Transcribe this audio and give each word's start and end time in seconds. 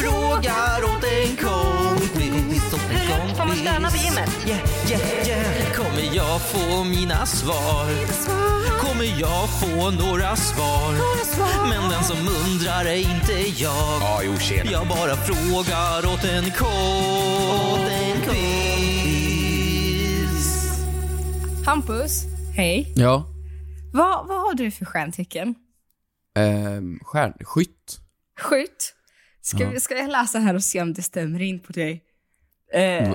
Frågar 0.00 0.84
åt 0.84 1.04
en 1.04 1.36
kompis. 1.36 2.70
Kompis. 2.70 3.36
Får 3.36 3.46
man 3.46 3.56
stöna 3.56 3.90
på 3.90 3.96
gymmet? 3.96 4.30
Yeah, 4.46 4.90
yeah, 4.90 5.28
yeah. 5.28 5.72
Kommer 5.72 6.16
jag 6.16 6.40
få 6.40 6.84
mina 6.84 7.26
svar? 7.26 7.86
Kommer 8.78 9.20
jag 9.20 9.48
få 9.60 9.90
några 9.90 10.36
svar? 10.36 10.92
Men 11.68 11.90
den 11.90 12.04
som 12.04 12.16
undrar 12.16 12.84
är 12.84 12.96
inte 12.96 13.32
jag. 13.62 14.00
Ja, 14.00 14.20
jo, 14.24 14.36
tjena. 14.38 14.70
Jag 14.70 14.88
bara 14.88 15.16
frågar 15.16 16.14
åt 16.14 16.24
en 16.24 16.50
kompis. 16.50 16.88
Hampus, 21.66 22.22
hej. 22.56 22.92
Ja. 22.96 23.24
Vad, 23.92 24.26
vad 24.28 24.38
har 24.38 24.54
du 24.54 24.70
för 24.70 24.84
stjärntecken? 24.84 25.54
Ehm, 26.38 26.98
stjärnskytt. 27.02 27.98
Skytt. 28.40 28.94
Ska, 29.48 29.62
Ja. 29.62 29.70
vi, 29.70 29.80
ska 29.80 29.96
jag 29.98 30.10
läsa 30.10 30.38
här 30.38 30.54
och 30.54 30.64
se 30.64 30.82
om 30.82 30.92
det 30.94 31.02
stämmer 31.02 31.42
in 31.42 31.60
på 31.60 31.72
dig? 31.72 32.02
Eh, 32.72 33.14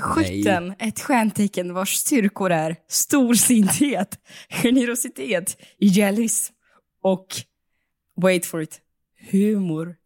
skytten, 0.00 0.74
ett 0.78 1.00
stjärntecken 1.00 1.74
vars 1.74 1.94
styrkor 1.94 2.50
är 2.50 2.76
storsinthet, 2.88 4.18
generositet, 4.62 5.56
idealism 5.78 6.54
och, 7.02 7.26
wait 8.22 8.46
for 8.46 8.62
it, 8.62 8.80
humor. 9.30 9.96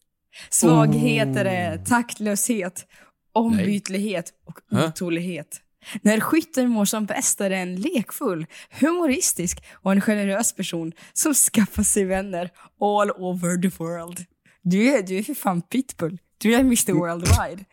Svagheter 0.50 1.44
är 1.44 1.78
taktlöshet, 1.78 2.86
ombytlighet 3.32 4.32
och 4.46 4.60
otålighet. 4.86 5.60
När 6.02 6.20
skytten 6.20 6.70
mår 6.70 6.84
som 6.84 7.06
bäst 7.06 7.40
är 7.40 7.50
den 7.50 7.76
lekfull, 7.76 8.46
humoristisk 8.80 9.64
och 9.72 9.92
en 9.92 10.00
generös 10.00 10.52
person 10.52 10.92
som 11.12 11.34
skaffar 11.34 11.82
sig 11.82 12.04
vänner 12.04 12.50
all 12.80 13.10
over 13.10 13.62
the 13.62 13.76
world. 13.78 14.24
Du 14.68 14.94
är, 14.94 15.02
du 15.02 15.18
är 15.18 15.22
för 15.22 15.34
fan 15.34 15.62
pitbull. 15.62 16.18
Du 16.38 16.54
är 16.54 16.60
Mr 16.60 16.92
Worldwide. 16.92 17.64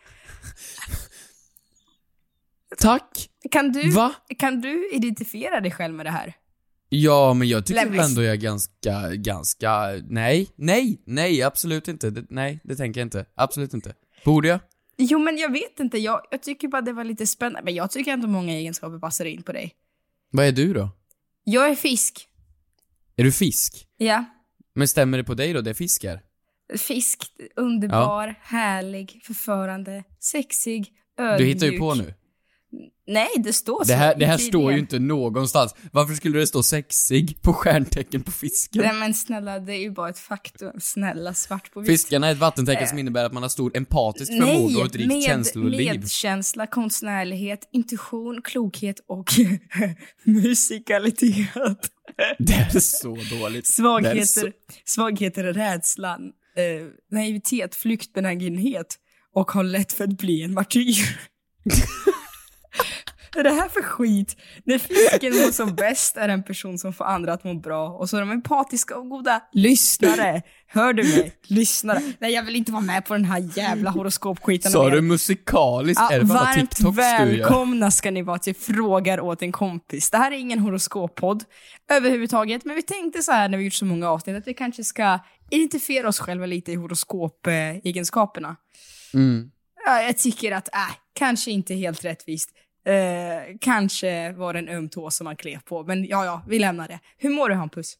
Tack! 2.78 3.30
Kan 3.50 3.72
du, 3.72 3.90
Va? 3.90 4.14
kan 4.38 4.60
du 4.60 4.90
identifiera 4.92 5.60
dig 5.60 5.70
själv 5.70 5.94
med 5.94 6.06
det 6.06 6.10
här? 6.10 6.36
Ja, 6.88 7.34
men 7.34 7.48
jag 7.48 7.66
tycker 7.66 7.90
väl 7.90 7.98
ändå 7.98 8.22
jag 8.22 8.32
är 8.32 8.36
ganska, 8.36 9.14
ganska, 9.14 9.86
nej, 10.08 10.48
nej, 10.56 11.02
nej, 11.06 11.42
absolut 11.42 11.88
inte. 11.88 12.10
Det, 12.10 12.26
nej, 12.30 12.60
det 12.64 12.76
tänker 12.76 13.00
jag 13.00 13.06
inte. 13.06 13.26
Absolut 13.34 13.74
inte. 13.74 13.94
Borde 14.24 14.48
jag? 14.48 14.60
Jo, 14.96 15.18
men 15.18 15.36
jag 15.36 15.52
vet 15.52 15.80
inte. 15.80 15.98
Jag, 15.98 16.22
jag 16.30 16.42
tycker 16.42 16.68
bara 16.68 16.82
det 16.82 16.92
var 16.92 17.04
lite 17.04 17.26
spännande. 17.26 17.64
Men 17.64 17.74
jag 17.74 17.90
tycker 17.90 18.12
ändå 18.12 18.28
många 18.28 18.52
egenskaper 18.52 18.98
passar 18.98 19.24
in 19.24 19.42
på 19.42 19.52
dig. 19.52 19.72
Vad 20.30 20.46
är 20.46 20.52
du 20.52 20.72
då? 20.74 20.88
Jag 21.44 21.70
är 21.70 21.74
fisk. 21.74 22.28
Är 23.16 23.24
du 23.24 23.32
fisk? 23.32 23.86
Ja. 23.96 24.24
Men 24.74 24.88
stämmer 24.88 25.18
det 25.18 25.24
på 25.24 25.34
dig 25.34 25.52
då, 25.52 25.60
det 25.60 25.70
är 25.70 25.74
fisk 25.74 26.04
är? 26.04 26.20
Fisk, 26.78 27.18
underbar, 27.56 28.34
härlig, 28.42 29.20
förförande, 29.24 30.04
sexig, 30.20 30.88
ödmjuk. 31.18 31.38
Du 31.38 31.44
hittar 31.46 31.66
ju 31.66 31.78
på 31.78 31.94
nu. 31.94 32.14
Nej, 33.06 33.28
det 33.36 33.52
står 33.52 33.84
så 33.84 33.88
Det 33.88 33.94
här, 33.94 34.14
det 34.14 34.26
här 34.26 34.38
står 34.38 34.72
ju 34.72 34.78
inte 34.78 34.98
någonstans. 34.98 35.74
Varför 35.92 36.14
skulle 36.14 36.38
det 36.38 36.46
stå 36.46 36.62
sexig 36.62 37.42
på 37.42 37.52
stjärntecken 37.52 38.22
på 38.22 38.30
fisken? 38.30 38.82
Nej 38.82 38.94
men 38.94 39.14
snälla, 39.14 39.58
det 39.58 39.72
är 39.72 39.78
ju 39.80 39.90
bara 39.90 40.08
ett 40.08 40.18
faktum. 40.18 40.80
Snälla, 40.80 41.34
svart 41.34 41.72
på 41.72 41.80
vitt. 41.80 41.90
Fiskarna 41.90 42.28
är 42.28 42.32
ett 42.32 42.38
vattentecken 42.38 42.88
som 42.88 42.98
innebär 42.98 43.24
att 43.24 43.32
man 43.32 43.42
har 43.42 43.50
stor 43.50 43.76
empatisk 43.76 44.32
förmåga 44.32 44.78
och 44.80 44.86
ett 44.86 44.96
rikt 44.96 45.08
med, 45.08 45.22
känsloliv. 45.22 45.92
medkänsla, 45.92 46.66
konstnärlighet, 46.66 47.68
intuition, 47.72 48.40
klokhet 48.44 48.96
och 49.06 49.30
musikalitet. 50.24 51.90
Det 52.38 52.52
är 52.54 52.80
så 52.80 53.08
dåligt. 53.08 53.30
Det 53.76 53.82
är 53.82 54.24
så- 54.24 54.40
Svagheter, 54.40 54.52
svagheter 54.84 55.44
är 55.44 55.52
rädslan, 55.52 56.20
eh, 56.56 56.86
naivitet, 57.10 57.74
flyktbenägenhet 57.74 58.98
och 59.34 59.50
har 59.50 59.64
lätt 59.64 59.92
för 59.92 60.04
att 60.04 60.18
bli 60.18 60.42
en 60.42 60.54
martyr. 60.54 61.18
Vad 63.34 63.46
är 63.46 63.50
det 63.50 63.60
här 63.60 63.68
för 63.68 63.82
skit? 63.82 64.36
När 64.64 64.78
fisken 64.78 65.32
mår 65.32 65.50
som 65.50 65.74
bäst 65.74 66.16
är 66.16 66.28
en 66.28 66.42
person 66.42 66.78
som 66.78 66.92
får 66.92 67.04
andra 67.04 67.32
att 67.32 67.44
må 67.44 67.54
bra 67.54 67.88
och 67.88 68.10
så 68.10 68.16
är 68.16 68.20
de 68.20 68.30
empatiska 68.30 68.96
och 68.96 69.08
goda 69.08 69.42
lyssnare. 69.52 70.42
Hör 70.66 70.92
du 70.92 71.02
mig? 71.02 71.32
Lyssnare. 71.46 72.00
Nej, 72.18 72.32
jag 72.32 72.42
vill 72.42 72.56
inte 72.56 72.72
vara 72.72 72.82
med 72.82 73.04
på 73.04 73.14
den 73.14 73.24
här 73.24 73.50
jävla 73.56 73.90
horoskopskiten. 73.90 74.72
Sa 74.72 74.90
du 74.90 75.00
musikaliskt? 75.00 76.00
Ja, 76.10 76.14
är 76.14 76.20
det 76.20 76.26
varmt 76.26 76.70
TikToks 76.70 76.98
välkomna 76.98 77.90
ska 77.90 78.10
ni 78.10 78.22
vara 78.22 78.38
till 78.38 78.54
Frågar 78.54 79.20
åt 79.20 79.42
en 79.42 79.52
kompis. 79.52 80.10
Det 80.10 80.18
här 80.18 80.32
är 80.32 80.36
ingen 80.36 80.58
horoskoppodd 80.58 81.44
överhuvudtaget, 81.90 82.64
men 82.64 82.76
vi 82.76 82.82
tänkte 82.82 83.22
så 83.22 83.32
här 83.32 83.48
när 83.48 83.58
vi 83.58 83.64
gjort 83.64 83.74
så 83.74 83.84
många 83.84 84.10
avsnitt 84.10 84.36
att 84.36 84.48
vi 84.48 84.54
kanske 84.54 84.84
ska 84.84 85.18
identifiera 85.54 86.08
oss 86.08 86.18
själva 86.18 86.46
lite 86.46 86.72
i 86.72 86.74
horoskopegenskaperna. 86.74 88.56
Mm. 89.14 89.50
Ja, 89.86 90.02
jag 90.02 90.18
tycker 90.18 90.52
att, 90.52 90.74
äh, 90.74 90.96
kanske 91.12 91.50
inte 91.50 91.74
helt 91.74 92.04
rättvist. 92.04 92.50
Eh, 92.86 93.56
kanske 93.60 94.32
var 94.32 94.52
det 94.52 94.58
en 94.58 94.68
öm 94.68 94.88
tå 94.88 95.10
som 95.10 95.24
man 95.24 95.36
klev 95.36 95.58
på, 95.58 95.82
men 95.82 96.04
ja, 96.04 96.24
ja, 96.24 96.42
vi 96.48 96.58
lämnar 96.58 96.88
det. 96.88 97.00
Hur 97.18 97.30
mår 97.30 97.48
du 97.48 97.54
Hampus? 97.54 97.94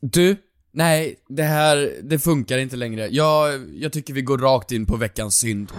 Du, 0.00 0.36
nej, 0.72 1.16
det 1.28 1.42
här, 1.42 1.92
det 2.02 2.18
funkar 2.18 2.58
inte 2.58 2.76
längre. 2.76 3.08
Jag, 3.08 3.70
jag 3.74 3.92
tycker 3.92 4.14
vi 4.14 4.22
går 4.22 4.38
rakt 4.38 4.72
in 4.72 4.86
på 4.86 4.96
veckans 4.96 5.38
synd. 5.38 5.72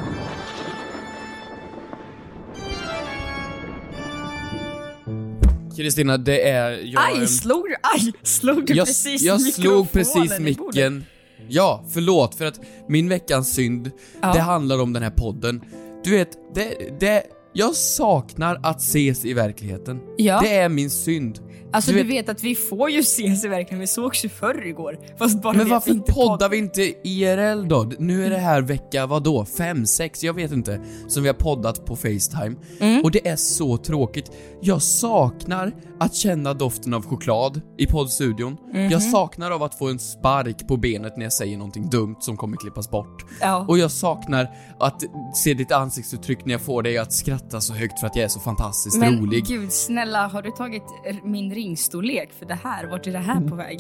Kristina, 5.78 6.18
det 6.18 6.50
är... 6.50 6.72
Jag, 6.72 7.04
aj, 7.22 7.28
slog 7.28 7.64
du, 7.64 7.76
aj, 7.82 8.14
slog 8.24 8.66
du 8.66 8.74
jag, 8.74 8.88
precis 8.88 9.22
jag 9.22 9.42
slog 9.42 9.92
precis 9.92 10.40
micken. 10.40 11.06
Ja, 11.50 11.86
förlåt, 11.94 12.36
för 12.36 12.46
att 12.46 12.60
min 12.90 13.10
veckans 13.10 13.54
synd, 13.54 13.92
Ja. 14.22 14.34
det 14.34 14.40
handlar 14.40 14.82
om 14.82 14.94
den 14.94 15.04
här 15.04 15.10
podden. 15.10 15.62
Du 16.04 16.12
vet, 16.12 16.30
det, 16.56 17.00
det, 17.00 17.24
jag 17.54 17.76
saknar 17.76 18.60
att 18.64 18.82
ses 18.82 19.26
i 19.26 19.34
verkligheten. 19.34 20.00
Ja. 20.18 20.40
Det 20.44 20.56
är 20.56 20.70
min 20.70 20.90
synd. 20.90 21.40
Alltså 21.72 21.92
Du 21.92 21.98
du 21.98 22.04
vet- 22.04 22.12
vet, 22.14 22.30
att 22.30 22.44
vi 22.44 22.56
får 22.56 22.90
ju 22.90 23.00
ses 23.00 23.46
i 23.46 23.48
verkligen, 23.48 23.80
vi 23.80 23.88
sågs 23.88 24.26
ju 24.26 24.30
förr 24.30 24.66
igår. 24.68 25.00
Fast 25.18 25.42
bara 25.42 25.54
Men 25.54 25.70
varför 25.70 25.92
inte 25.92 26.14
poddar 26.14 26.50
vi 26.50 26.58
inte 26.58 26.82
IRL 27.04 27.68
då? 27.68 27.92
Nu 28.00 28.26
är 28.26 28.30
det 28.30 28.38
här 28.38 28.62
vecka, 28.62 29.06
vadå? 29.06 29.46
Fem, 29.46 29.86
sex, 29.86 30.24
jag 30.24 30.34
vet 30.34 30.52
inte, 30.52 30.82
som 31.08 31.24
vi 31.24 31.30
har 31.30 31.34
poddat 31.34 31.86
på 31.86 31.96
Facetime. 31.96 32.56
Mm. 32.80 33.04
Och 33.04 33.12
det 33.12 33.28
är 33.28 33.36
så 33.36 33.78
tråkigt. 33.78 34.32
Jag 34.62 34.82
saknar 34.82 35.72
att 36.00 36.16
känna 36.16 36.54
doften 36.54 36.94
av 36.94 37.06
choklad 37.06 37.62
i 37.78 37.86
poddstudion. 37.88 38.58
Mhm. 38.74 38.90
Jag 38.90 39.02
saknar 39.04 39.52
av 39.52 39.64
att 39.64 39.76
få 39.78 39.88
en 39.90 40.00
spark 40.00 40.68
på 40.68 40.78
benet 40.78 41.18
när 41.18 41.24
jag 41.26 41.34
säger 41.34 41.58
någonting 41.58 41.90
dumt 41.90 42.16
som 42.20 42.38
kommer 42.38 42.58
klippas 42.58 42.90
bort. 42.90 43.26
Ja. 43.42 43.66
Och 43.68 43.78
jag 43.78 43.92
saknar 43.92 44.50
att 44.80 45.04
se 45.36 45.54
ditt 45.54 45.72
ansiktsuttryck 45.72 46.46
när 46.46 46.52
jag 46.54 46.62
får 46.62 46.84
dig 46.84 46.98
att 46.98 47.14
skratta 47.14 47.62
så 47.62 47.74
högt 47.74 48.00
för 48.00 48.08
att 48.08 48.16
jag 48.16 48.26
är 48.26 48.30
så 48.30 48.40
fantastiskt 48.40 48.98
Men 48.98 49.20
rolig. 49.20 49.46
gud, 49.46 49.72
snälla, 49.74 50.28
har 50.28 50.42
du 50.42 50.52
tagit 50.52 50.84
min 51.24 51.54
ringstorlek 51.58 52.34
för 52.40 52.46
det 52.46 52.60
här? 52.64 52.88
Vart 52.88 53.08
är 53.08 53.12
det 53.12 53.20
här 53.20 53.48
på 53.48 53.56
väg? 53.56 53.80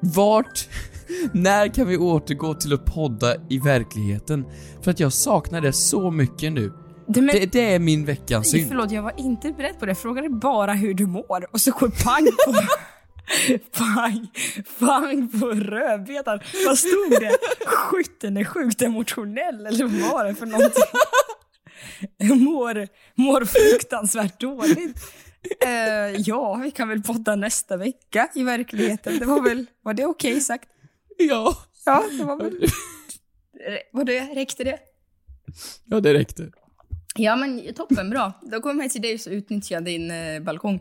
Vart? 0.00 0.68
När 1.32 1.74
kan 1.74 1.88
vi 1.88 1.96
återgå 1.96 2.54
till 2.54 2.72
att 2.72 2.84
podda 2.84 3.34
i 3.50 3.58
verkligheten? 3.58 4.44
För 4.82 4.90
att 4.90 5.00
jag 5.00 5.12
saknar 5.12 5.60
det 5.60 5.72
så 5.72 6.10
mycket 6.10 6.52
nu. 6.52 6.72
Du, 7.06 7.20
men, 7.20 7.36
Det, 7.36 7.52
det 7.52 7.74
är 7.74 7.78
min 7.78 8.04
veckans 8.04 8.50
synd. 8.50 8.68
Förlåt, 8.68 8.90
jag 8.90 9.02
var 9.02 9.14
inte 9.16 9.52
beredd 9.52 9.78
på 9.78 9.86
det. 9.86 9.90
Jag 9.90 9.98
frågade 9.98 10.28
bara 10.28 10.72
hur 10.72 10.94
du 10.94 11.06
mår 11.06 11.46
och 11.52 11.60
så 11.60 11.70
går 11.70 11.88
pang 12.04 12.26
på... 12.46 12.54
pang, 13.78 14.28
pang 14.78 15.40
på 15.40 15.46
rödbetan. 15.46 16.40
Vad 16.66 16.78
stod 16.78 17.10
det? 17.10 17.36
Skytten 17.66 18.36
är 18.36 18.44
sjukt 18.44 18.82
emotionell, 18.82 19.66
eller 19.66 19.84
vad 19.84 20.12
var 20.12 20.24
det 20.24 20.34
för 20.34 20.46
någonting? 20.46 20.82
mår, 22.44 22.88
mår 23.14 23.44
fruktansvärt 23.44 24.40
dåligt. 24.40 24.98
Eh, 25.60 26.20
ja, 26.20 26.54
vi 26.54 26.70
kan 26.70 26.88
väl 26.88 27.02
podda 27.02 27.36
nästa 27.36 27.76
vecka 27.76 28.28
i 28.34 28.42
verkligheten. 28.42 29.18
Det 29.18 29.26
var 29.26 29.42
väl, 29.42 29.66
var 29.82 29.94
det 29.94 30.06
okej 30.06 30.40
sagt? 30.40 30.68
Ja, 31.18 31.56
Ja, 31.84 32.04
det 32.18 32.24
var 32.24 32.36
väl... 32.36 32.66
Var 33.92 34.04
det, 34.04 34.20
räckte 34.34 34.64
det? 34.64 34.78
ja 35.84 36.00
det 36.00 36.14
räckte. 36.14 36.50
Ja 37.16 37.36
men 37.36 37.74
toppen, 37.74 38.10
bra. 38.10 38.32
Då 38.42 38.60
kommer 38.60 38.82
jag 38.82 38.92
till 38.92 39.02
dig 39.02 39.18
så 39.18 39.30
utnyttjar 39.30 39.80
din 39.80 40.10
eh, 40.10 40.40
balkong. 40.40 40.80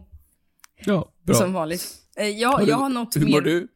Ja, 0.85 1.11
bra. 1.23 1.35
Som 1.35 1.53
vanligt. 1.53 1.87
Eh, 2.15 2.27
jag, 2.29 2.49
Har 2.51 2.67
jag 2.67 2.77
har 2.77 2.89
något 2.89 3.15
Hur 3.15 3.25
mer... 3.25 3.31
mår 3.31 3.41
du? 3.41 3.67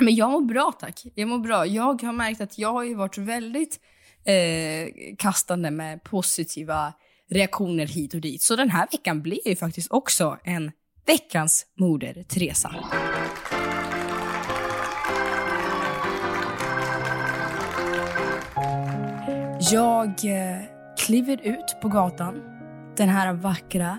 Men 0.00 0.14
jag 0.14 0.30
mår 0.30 0.40
bra 0.40 0.72
tack. 0.80 1.02
Jag 1.14 1.28
mår 1.28 1.38
bra. 1.38 1.66
Jag 1.66 2.02
har 2.02 2.12
märkt 2.12 2.40
att 2.40 2.58
jag 2.58 2.72
har 2.72 2.84
ju 2.84 2.94
varit 2.94 3.18
väldigt 3.18 3.80
eh, 4.24 5.14
kastande 5.18 5.70
med 5.70 6.02
positiva 6.04 6.92
reaktioner 7.30 7.86
hit 7.86 8.14
och 8.14 8.20
dit. 8.20 8.42
Så 8.42 8.56
den 8.56 8.70
här 8.70 8.88
veckan 8.92 9.22
blir 9.22 9.48
ju 9.48 9.56
faktiskt 9.56 9.90
också 9.90 10.38
en 10.44 10.72
veckans 11.06 11.66
Moder 11.78 12.24
Teresa. 12.28 12.74
Jag 19.72 20.08
eh, 20.08 20.62
kliver 21.06 21.40
ut 21.42 21.76
på 21.82 21.88
gatan 21.88 22.42
den 22.96 23.08
här 23.08 23.32
vackra, 23.32 23.98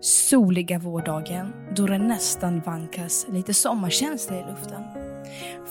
soliga 0.00 0.78
vårdagen 0.78 1.52
då 1.76 1.86
det 1.86 1.98
nästan 1.98 2.60
vankas 2.60 3.26
lite 3.28 3.54
sommarkänsla 3.54 4.36
i 4.36 4.44
luften. 4.50 4.82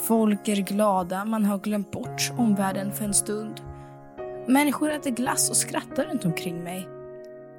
Folk 0.07 0.47
är 0.47 0.55
glada, 0.55 1.25
man 1.25 1.45
har 1.45 1.57
glömt 1.57 1.91
bort 1.91 2.31
omvärlden 2.37 2.91
för 2.93 3.05
en 3.05 3.13
stund. 3.13 3.61
Människor 4.47 4.91
äter 4.91 5.11
glass 5.11 5.49
och 5.49 5.55
skrattar 5.55 6.03
runt 6.03 6.25
omkring 6.25 6.63
mig. 6.63 7.00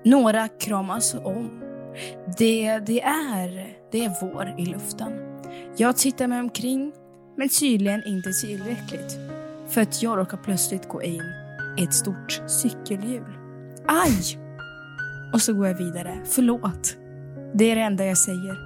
Några 0.05 0.49
kramas 0.49 1.15
om. 1.15 1.51
Det, 2.39 2.79
det, 2.79 3.03
är, 3.03 3.77
det 3.93 4.05
är 4.05 4.13
vår 4.21 4.55
i 4.59 4.67
luften. 4.67 5.13
Jag 5.77 5.97
tittar 5.97 6.27
mig 6.27 6.41
omkring, 6.41 6.93
men 7.37 7.49
tydligen 7.49 8.03
inte 8.07 8.33
tillräckligt. 8.33 9.19
För 9.69 9.81
att 9.81 10.03
jag 10.03 10.19
råkar 10.19 10.37
plötsligt 10.37 10.89
gå 10.89 11.03
in 11.03 11.23
i 11.79 11.85
ett 11.85 11.95
stort 11.95 12.43
cykelhjul. 12.47 13.39
Aj! 13.87 14.39
Och 15.33 15.43
så 15.43 15.55
går 15.55 15.67
jag 15.67 15.79
vidare. 15.79 16.21
Förlåt. 16.25 16.97
Det 17.55 17.71
är 17.71 17.77
det 17.77 17.83
enda 17.83 18.05
jag 18.05 18.19
säger. 18.19 18.57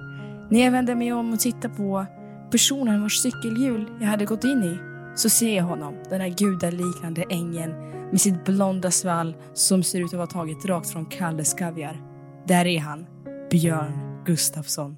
När 0.51 0.63
jag 0.63 0.71
vänder 0.71 0.95
mig 0.95 1.13
om 1.13 1.33
och 1.33 1.39
tittar 1.39 1.69
på 1.69 2.05
personen 2.51 3.01
vars 3.01 3.17
cykelhjul 3.17 3.85
jag 3.99 4.07
hade 4.07 4.25
gått 4.25 4.43
in 4.43 4.63
i 4.63 4.79
så 5.15 5.29
ser 5.29 5.55
jag 5.55 5.63
honom, 5.63 5.95
den 6.09 6.21
här 6.21 6.29
gudaliknande 6.29 7.23
ängeln 7.29 7.73
med 8.11 8.21
sitt 8.21 8.45
blonda 8.45 8.91
svall 8.91 9.35
som 9.53 9.83
ser 9.83 9.99
ut 9.99 10.05
att 10.05 10.13
vara 10.13 10.27
taget 10.27 10.65
rakt 10.65 10.89
från 10.89 11.05
Kalles 11.05 11.53
Kaviar. 11.53 12.01
Där 12.47 12.65
är 12.65 12.79
han, 12.79 13.05
Björn 13.51 14.23
Gustafsson. 14.25 14.97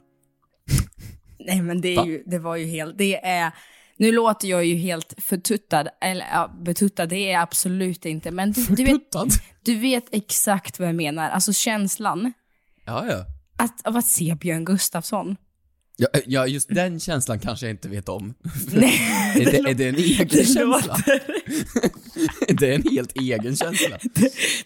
Nej 1.40 1.62
men 1.62 1.82
det, 1.82 1.96
är 1.96 2.06
ju, 2.06 2.24
det 2.26 2.40
var 2.40 2.56
ju 2.56 2.66
helt, 2.66 2.98
det 2.98 3.26
är, 3.26 3.52
nu 3.98 4.12
låter 4.12 4.48
jag 4.48 4.66
ju 4.66 4.76
helt 4.76 5.14
förtuttad, 5.18 5.88
eller 6.02 6.26
ja, 6.34 6.52
betuttad, 6.62 7.06
det 7.06 7.16
är 7.16 7.32
jag 7.32 7.42
absolut 7.42 8.06
inte. 8.06 8.32
Men 8.32 8.52
du, 8.52 8.66
du, 8.66 8.84
vet, 8.84 9.02
du 9.64 9.76
vet 9.76 10.06
exakt 10.12 10.80
vad 10.80 10.88
jag 10.88 10.96
menar, 10.96 11.30
alltså 11.30 11.54
känslan 11.54 12.34
Ja, 12.86 13.06
ja. 13.10 13.26
att, 13.58 13.88
av 13.88 13.98
att 13.98 14.06
se 14.06 14.36
Björn 14.36 14.66
Gustafsson. 14.66 15.38
Ja, 16.02 16.08
ja, 16.26 16.48
just 16.48 16.70
den 16.70 17.00
känslan 17.00 17.40
kanske 17.40 17.66
jag 17.66 17.74
inte 17.74 17.90
vet 17.90 18.10
om. 18.10 18.34
Nej, 18.74 19.00
är, 19.36 19.46
det, 19.46 19.58
är 19.58 19.74
det 19.74 19.88
en 19.88 19.96
egen 19.96 20.28
det 20.28 20.46
känsla? 20.46 20.98
det 22.48 22.70
är 22.70 22.76
en 22.76 22.84
helt 22.92 23.18
egen 23.18 23.56
känsla. 23.56 23.98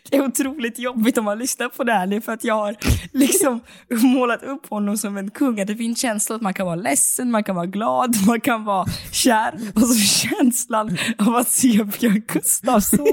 Det 0.10 0.18
är 0.18 0.26
otroligt 0.26 0.80
jobbigt 0.80 1.18
om 1.18 1.26
man 1.26 1.40
lyssnar 1.40 1.70
på 1.70 1.84
det 1.84 1.94
här 1.94 2.08
nu 2.08 2.22
för 2.22 2.32
att 2.32 2.44
jag 2.44 2.54
har 2.54 2.76
liksom 3.12 3.60
målat 3.90 4.44
upp 4.44 4.68
honom 4.70 4.98
som 4.98 5.18
en 5.18 5.32
kung. 5.32 5.62
Att 5.62 5.68
det 5.68 5.76
finns 5.76 6.02
känslor 6.02 6.36
att 6.36 6.42
man 6.42 6.54
kan 6.54 6.66
vara 6.66 6.76
ledsen, 6.76 7.32
man 7.32 7.44
kan 7.44 7.56
vara 7.56 7.66
glad, 7.66 8.16
man 8.28 8.42
kan 8.42 8.64
vara 8.64 8.86
kär. 9.12 9.54
Och 9.76 9.88
så 9.88 9.96
känslan 9.96 10.98
av 11.18 11.36
att 11.36 11.50
se 11.50 11.84
Björn 12.00 12.24
Gustafsson. 12.28 13.08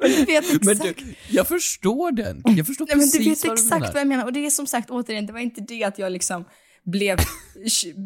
Men 0.00 0.10
du 0.10 0.24
vet 0.24 0.44
exakt, 0.44 0.64
Men 0.64 0.78
du, 0.78 0.94
jag 1.28 1.48
förstår 1.48 2.12
den. 2.12 2.42
Jag 2.44 2.66
förstår 2.66 2.86
Nej, 2.86 2.96
men 2.96 3.06
precis 3.06 3.24
du 3.24 3.30
vet 3.30 3.44
vad 3.44 3.56
du 3.56 3.62
exakt 3.62 3.94
vad 3.94 4.00
jag 4.00 4.08
menar. 4.08 4.24
Och 4.24 4.32
det 4.32 4.46
är 4.46 4.50
som 4.50 4.66
sagt 4.66 4.90
återigen, 4.90 5.26
det 5.26 5.32
var 5.32 5.40
inte 5.40 5.60
det 5.60 5.84
att 5.84 5.98
jag 5.98 6.12
liksom 6.12 6.44
blev 6.90 7.18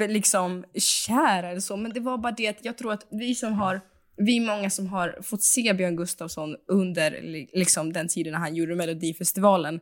liksom 0.09 0.65
kär 0.75 1.43
eller 1.43 1.61
så. 1.61 1.77
Men 1.77 1.93
det 1.93 2.01
var 2.01 2.19
bara 2.19 2.33
det 2.33 2.49
att 2.49 2.65
jag 2.65 2.79
tror 2.79 2.93
att 2.93 3.07
vi 3.11 3.35
som 3.35 3.53
har 3.53 3.81
vi 4.17 4.41
många 4.41 4.71
som 4.71 4.87
har 4.87 5.19
fått 5.23 5.43
se 5.43 5.75
Björn 5.75 5.97
Gustafsson 5.97 6.57
under 6.69 7.11
li- 7.11 7.51
liksom, 7.53 7.93
den 7.93 8.09
tiden 8.09 8.33
när 8.33 8.39
han 8.39 8.55
gjorde 8.55 8.75
Melodifestivalen. 8.75 9.81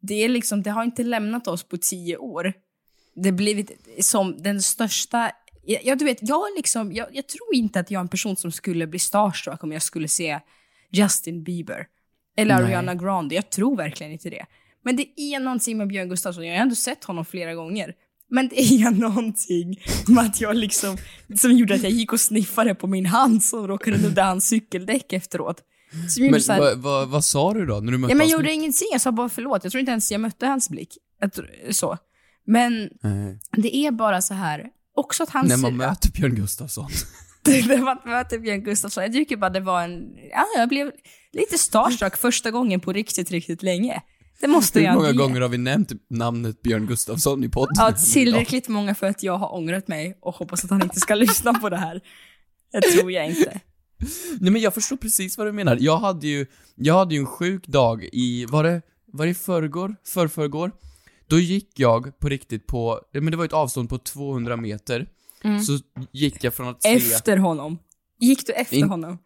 Det, 0.00 0.14
är 0.14 0.28
liksom, 0.28 0.62
det 0.62 0.70
har 0.70 0.84
inte 0.84 1.02
lämnat 1.02 1.48
oss 1.48 1.62
på 1.68 1.76
tio 1.76 2.16
år. 2.16 2.52
Det 3.14 3.28
har 3.28 3.36
blivit 3.36 3.70
som 4.00 4.42
den 4.42 4.62
största... 4.62 5.30
Ja, 5.66 5.94
du 5.94 6.04
vet, 6.04 6.18
jag, 6.20 6.42
liksom, 6.56 6.92
jag, 6.92 7.08
jag 7.12 7.28
tror 7.28 7.54
inte 7.54 7.80
att 7.80 7.90
jag 7.90 7.98
är 7.98 8.02
en 8.02 8.08
person 8.08 8.36
som 8.36 8.52
skulle 8.52 8.86
bli 8.86 8.98
starstruck 8.98 9.64
om 9.64 9.72
jag 9.72 9.82
skulle 9.82 10.08
se 10.08 10.40
Justin 10.90 11.42
Bieber. 11.42 11.86
Eller 12.36 12.54
Nej. 12.54 12.64
Ariana 12.64 12.94
Grande. 12.94 13.34
Jag 13.34 13.50
tror 13.50 13.76
verkligen 13.76 14.12
inte 14.12 14.30
det. 14.30 14.46
Men 14.82 14.96
det 14.96 15.20
är 15.20 15.40
någonting 15.40 15.78
med 15.78 15.88
Björn 15.88 16.08
Gustafsson. 16.08 16.46
Jag 16.46 16.54
har 16.54 16.62
ändå 16.62 16.74
sett 16.74 17.04
honom 17.04 17.24
flera 17.24 17.54
gånger. 17.54 17.94
Men 18.34 18.48
det 18.48 18.60
är 18.60 18.90
någonting 19.00 19.80
med 20.06 20.24
att 20.24 20.40
jag 20.40 20.56
liksom, 20.56 20.96
som 21.36 21.52
gjorde 21.52 21.74
att 21.74 21.82
jag 21.82 21.92
gick 21.92 22.12
och 22.12 22.20
sniffade 22.20 22.74
på 22.74 22.86
min 22.86 23.06
hand 23.06 23.42
som 23.42 23.68
råkade 23.68 23.98
nudda 23.98 24.24
hans 24.24 24.48
cykeldäck 24.48 25.12
efteråt. 25.12 25.60
Som 26.08 26.24
Men 26.24 26.40
här, 26.48 26.58
vad, 26.58 26.78
vad, 26.78 27.08
vad 27.08 27.24
sa 27.24 27.54
du 27.54 27.66
då, 27.66 27.80
när 27.80 27.92
du 27.92 27.98
mötte 27.98 28.12
ja, 28.12 28.16
men 28.16 28.26
jag 28.26 28.32
gjorde 28.32 28.42
blick? 28.42 28.54
ingenting, 28.54 28.88
jag 28.92 29.00
sa 29.00 29.12
bara 29.12 29.28
förlåt. 29.28 29.64
Jag 29.64 29.70
tror 29.72 29.80
inte 29.80 29.90
ens 29.90 30.12
jag 30.12 30.20
mötte 30.20 30.46
hans 30.46 30.68
blick. 30.70 30.98
Tror- 31.34 31.72
Så. 31.72 31.98
Men 32.46 32.88
Nej. 33.02 33.38
det 33.56 33.76
är 33.76 33.90
bara 33.90 34.22
så 34.22 34.34
här, 34.34 34.64
också 34.96 35.22
att 35.22 35.30
han 35.30 35.46
När 35.46 35.56
man 35.56 35.76
möter 35.76 36.10
Björn 36.12 36.34
Gustafsson. 36.34 36.90
när 37.46 37.78
man 37.78 37.98
möter 38.04 38.38
Björn 38.38 38.64
Gustafsson. 38.64 39.04
Jag 39.04 39.12
tycker 39.12 39.36
bara 39.36 39.50
det 39.50 39.60
var 39.60 39.82
en, 39.82 40.02
ja, 40.30 40.44
jag 40.56 40.68
blev 40.68 40.92
lite 41.32 41.58
starstruck 41.58 42.16
första 42.16 42.50
gången 42.50 42.80
på 42.80 42.92
riktigt, 42.92 43.30
riktigt 43.30 43.62
länge. 43.62 44.02
Det 44.40 44.48
måste 44.48 44.78
Hur 44.78 44.86
jag 44.86 44.94
många 44.94 45.10
ge. 45.10 45.16
gånger 45.16 45.40
har 45.40 45.48
vi 45.48 45.58
nämnt 45.58 45.92
namnet 46.10 46.62
Björn 46.62 46.86
Gustafsson 46.86 47.44
i 47.44 47.48
podden? 47.48 47.74
Ja, 47.78 47.92
tillräckligt 47.92 48.68
många 48.68 48.94
för 48.94 49.06
att 49.06 49.22
jag 49.22 49.38
har 49.38 49.54
ångrat 49.54 49.88
mig 49.88 50.18
och 50.20 50.34
hoppas 50.34 50.64
att 50.64 50.70
han 50.70 50.82
inte 50.82 51.00
ska 51.00 51.14
lyssna 51.24 51.54
på 51.54 51.70
det 51.70 51.76
här. 51.76 52.00
Det 52.72 52.80
tror 52.80 53.12
jag 53.12 53.26
inte. 53.28 53.60
Nej 54.40 54.50
men 54.52 54.62
jag 54.62 54.74
förstår 54.74 54.96
precis 54.96 55.38
vad 55.38 55.46
du 55.46 55.52
menar. 55.52 55.78
Jag 55.80 55.96
hade 55.98 56.26
ju, 56.26 56.46
jag 56.74 56.94
hade 56.94 57.14
ju 57.14 57.20
en 57.20 57.26
sjuk 57.26 57.66
dag 57.66 58.08
i, 58.12 58.46
var 58.46 58.64
det, 58.64 58.82
var 59.06 59.24
det 59.24 59.30
i 59.30 59.34
förrgår? 59.34 59.96
Förrförrgår? 60.06 60.70
Då 61.28 61.38
gick 61.38 61.78
jag 61.78 62.18
på 62.18 62.28
riktigt 62.28 62.66
på, 62.66 63.00
men 63.12 63.30
det 63.30 63.36
var 63.36 63.44
ett 63.44 63.52
avstånd 63.52 63.88
på 63.88 63.98
200 63.98 64.56
meter. 64.56 65.06
Så 65.66 65.78
gick 66.12 66.44
jag 66.44 66.54
från 66.54 66.68
att 66.68 66.82
se... 66.82 66.88
Efter 66.94 67.36
honom. 67.36 67.78
Gick 68.20 68.46
du 68.46 68.52
efter 68.52 68.76
In- 68.76 68.88
honom? 68.88 69.18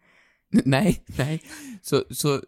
Nej, 0.65 1.03
nej. 1.17 1.41
Så, 1.81 2.03
så, 2.11 2.41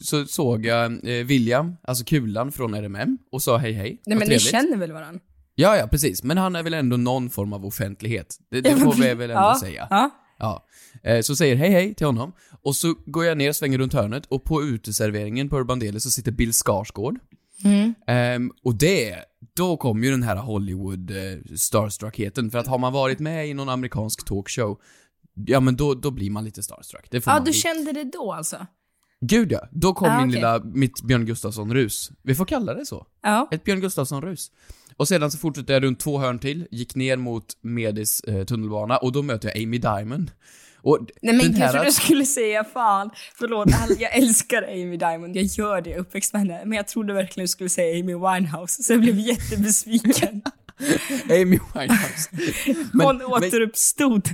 så 0.00 0.26
såg 0.26 0.66
jag 0.66 0.92
eh, 0.92 1.24
William, 1.26 1.76
alltså 1.82 2.04
Kulan 2.04 2.52
från 2.52 2.74
RMM, 2.74 3.18
och 3.32 3.42
sa 3.42 3.56
hej 3.56 3.72
hej. 3.72 4.02
Nej 4.06 4.18
men 4.18 4.28
ni 4.28 4.38
känner 4.38 4.76
väl 4.76 4.92
varandra? 4.92 5.20
Ja, 5.54 5.76
ja, 5.76 5.86
precis. 5.86 6.22
Men 6.22 6.38
han 6.38 6.56
är 6.56 6.62
väl 6.62 6.74
ändå 6.74 6.96
någon 6.96 7.30
form 7.30 7.52
av 7.52 7.66
offentlighet. 7.66 8.38
Det, 8.50 8.60
det 8.60 8.76
får 8.76 8.94
vi 8.94 9.14
väl 9.14 9.30
ändå 9.30 9.42
ja, 9.42 9.58
säga. 9.60 9.86
Ja. 9.90 10.10
Ja. 10.38 10.66
Eh, 11.02 11.20
Så 11.20 11.36
säger 11.36 11.56
hej 11.56 11.70
hej 11.70 11.94
till 11.94 12.06
honom, 12.06 12.32
och 12.62 12.76
så 12.76 12.94
går 13.06 13.24
jag 13.24 13.38
ner, 13.38 13.52
svänger 13.52 13.78
runt 13.78 13.92
hörnet, 13.92 14.26
och 14.26 14.44
på 14.44 14.62
uteserveringen 14.62 15.48
på 15.48 15.58
Urban 15.58 15.78
Deli 15.78 16.00
så 16.00 16.10
sitter 16.10 16.32
Bill 16.32 16.52
Skarsgård. 16.52 17.18
Mm. 17.64 17.94
Ehm, 18.06 18.52
och 18.64 18.74
det, 18.74 19.16
då 19.56 19.76
kom 19.76 20.04
ju 20.04 20.10
den 20.10 20.22
här 20.22 20.36
Hollywood 20.36 21.10
eh, 21.10 21.56
starstruckheten, 21.56 22.50
för 22.50 22.58
att 22.58 22.66
har 22.66 22.78
man 22.78 22.92
varit 22.92 23.18
med 23.18 23.48
i 23.48 23.54
någon 23.54 23.68
amerikansk 23.68 24.24
talkshow, 24.24 24.78
ja 25.46 25.60
men 25.60 25.76
då, 25.76 25.94
då 25.94 26.10
blir 26.10 26.30
man 26.30 26.44
lite 26.44 26.62
starstruck. 26.62 27.06
Det 27.10 27.20
får 27.20 27.30
Ja, 27.30 27.34
man 27.36 27.44
du 27.44 27.50
bli. 27.50 27.60
kände 27.60 27.92
det 27.92 28.04
då 28.04 28.32
alltså? 28.32 28.66
Gud 29.20 29.52
ja, 29.52 29.68
då 29.70 29.94
kom 29.94 30.08
Ja, 30.08 30.18
min 30.18 30.28
okej. 30.28 30.34
lilla, 30.36 30.58
mitt 30.64 31.02
Björn 31.02 31.26
Gustafsson-rus. 31.26 32.10
Vi 32.22 32.34
får 32.34 32.44
kalla 32.44 32.74
det 32.74 32.86
så. 32.86 33.06
Ja. 33.22 33.48
Ett 33.50 33.64
Björn 33.64 33.80
Gustafsson-rus. 33.80 34.50
Och 34.96 35.08
sedan 35.08 35.30
så 35.30 35.38
fortsatte 35.38 35.72
jag 35.72 35.82
runt 35.82 36.00
två 36.00 36.18
hörn 36.18 36.38
till, 36.38 36.66
gick 36.70 36.94
ner 36.94 37.16
mot 37.16 37.44
Medis 37.62 38.20
eh, 38.20 38.44
tunnelbana, 38.44 38.96
och 38.96 39.12
då 39.12 39.22
möter 39.22 39.48
jag 39.48 39.62
Amy 39.64 39.78
Diamond. 39.78 40.30
Och 40.76 41.04
d- 41.06 41.12
Nej 41.22 41.34
men 41.34 41.42
den 41.44 41.52
gud, 41.52 41.60
jag 41.60 41.66
här- 41.66 41.72
trodde 41.72 41.86
du 41.88 41.92
skulle 41.92 42.26
säga 42.26 42.64
fan, 42.64 43.10
förlåt, 43.38 43.68
all- 43.82 43.96
jag 44.00 44.16
älskar 44.16 44.62
Amy 44.62 44.96
Diamond, 44.96 45.36
jag 45.36 45.44
gör 45.44 45.80
det, 45.80 45.90
jag 45.90 45.96
är 45.96 46.00
uppväxt 46.00 46.32
med 46.32 46.42
henne. 46.42 46.62
Men 46.64 46.76
jag 46.76 46.88
trodde 46.88 47.12
verkligen 47.12 47.44
du 47.44 47.48
skulle 47.48 47.68
säga 47.70 48.00
Amy 48.00 48.14
Winehouse, 48.14 48.82
så 48.82 48.92
jag 48.92 49.00
blev 49.00 49.18
jättebesviken. 49.18 50.42
Amy 51.30 51.58
Winehouse. 51.74 52.28
Men- 52.92 53.06
Hon 53.06 53.16
men- 53.16 53.26
återuppstod. 53.26 54.28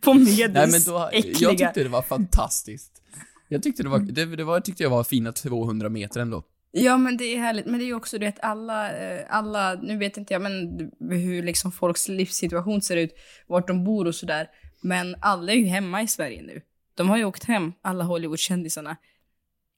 På 0.00 0.14
Medis 0.14 0.50
Nej 0.54 0.70
men 0.70 0.80
då, 0.86 1.10
äckliga... 1.12 1.36
jag 1.40 1.58
tyckte 1.58 1.82
det 1.82 1.88
var 1.88 2.02
fantastiskt. 2.02 3.02
Jag 3.48 3.62
tyckte 3.62 3.82
det 3.82 3.88
var, 3.88 3.98
det, 3.98 4.36
det 4.36 4.44
var, 4.44 4.60
tyckte 4.60 4.82
jag 4.82 4.90
var 4.90 5.04
fina 5.04 5.32
200 5.32 5.88
meter 5.88 6.20
ändå. 6.20 6.44
Ja 6.70 6.96
men 6.96 7.16
det 7.16 7.24
är 7.24 7.38
härligt, 7.38 7.66
men 7.66 7.78
det 7.78 7.84
är 7.84 7.86
ju 7.86 7.94
också 7.94 8.18
det 8.18 8.26
att 8.26 8.40
alla, 8.40 8.92
eh, 8.92 9.20
alla, 9.28 9.74
nu 9.74 9.96
vet 9.96 10.16
inte 10.16 10.34
jag 10.34 10.42
men 10.42 10.78
hur 11.10 11.42
liksom 11.42 11.72
folks 11.72 12.08
livssituation 12.08 12.82
ser 12.82 12.96
ut, 12.96 13.10
vart 13.46 13.66
de 13.66 13.84
bor 13.84 14.06
och 14.06 14.14
sådär. 14.14 14.48
Men 14.80 15.16
alla 15.20 15.52
är 15.52 15.56
ju 15.56 15.64
hemma 15.64 16.02
i 16.02 16.08
Sverige 16.08 16.42
nu. 16.42 16.60
De 16.94 17.08
har 17.08 17.16
ju 17.16 17.24
åkt 17.24 17.44
hem, 17.44 17.72
alla 17.82 18.04
Hollywoodkändisarna. 18.04 18.96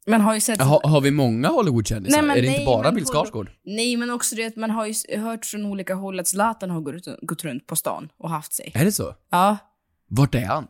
Man 0.07 0.21
har 0.21 0.35
ju 0.35 0.41
sett... 0.41 0.63
Ha, 0.63 0.81
har 0.85 1.01
vi 1.01 1.11
många 1.11 1.49
Hollywoodkändisar? 1.49 2.19
Är 2.19 2.23
det 2.23 2.29
nej, 2.29 2.47
inte 2.47 2.65
bara 2.65 2.93
Bill 2.93 3.05
Skarsgård? 3.05 3.51
Nej, 3.65 3.97
men 3.97 4.11
också 4.11 4.37
det 4.37 4.45
att 4.45 4.57
man 4.57 4.71
har 4.71 4.87
ju 4.87 5.19
hört 5.19 5.47
från 5.47 5.67
olika 5.67 5.95
håll 5.95 6.21
att 6.21 6.29
Zlatan 6.29 6.71
har 6.71 6.81
gått, 6.81 7.21
gått 7.23 7.45
runt 7.45 7.67
på 7.67 7.77
stan 7.77 8.09
och 8.17 8.31
haft 8.31 8.53
sig. 8.53 8.73
Är 8.75 8.85
det 8.85 8.93
så? 8.93 9.15
Ja. 9.31 9.57
Vart 10.09 10.35
är 10.35 10.45
han? 10.45 10.67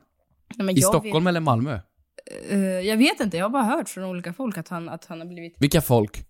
Nej, 0.57 0.79
I 0.79 0.83
Stockholm 0.83 1.27
eller 1.27 1.41
Malmö? 1.41 1.73
Vet, 1.73 2.53
eh, 2.53 2.59
jag 2.61 2.97
vet 2.97 3.21
inte, 3.21 3.37
jag 3.37 3.45
har 3.45 3.51
bara 3.51 3.63
hört 3.63 3.89
från 3.89 4.05
olika 4.05 4.33
folk 4.33 4.59
att 4.59 4.69
han, 4.69 4.89
att 4.89 5.05
han 5.05 5.19
har 5.21 5.27
blivit... 5.27 5.57
Vilka 5.59 5.81
folk? 5.81 6.27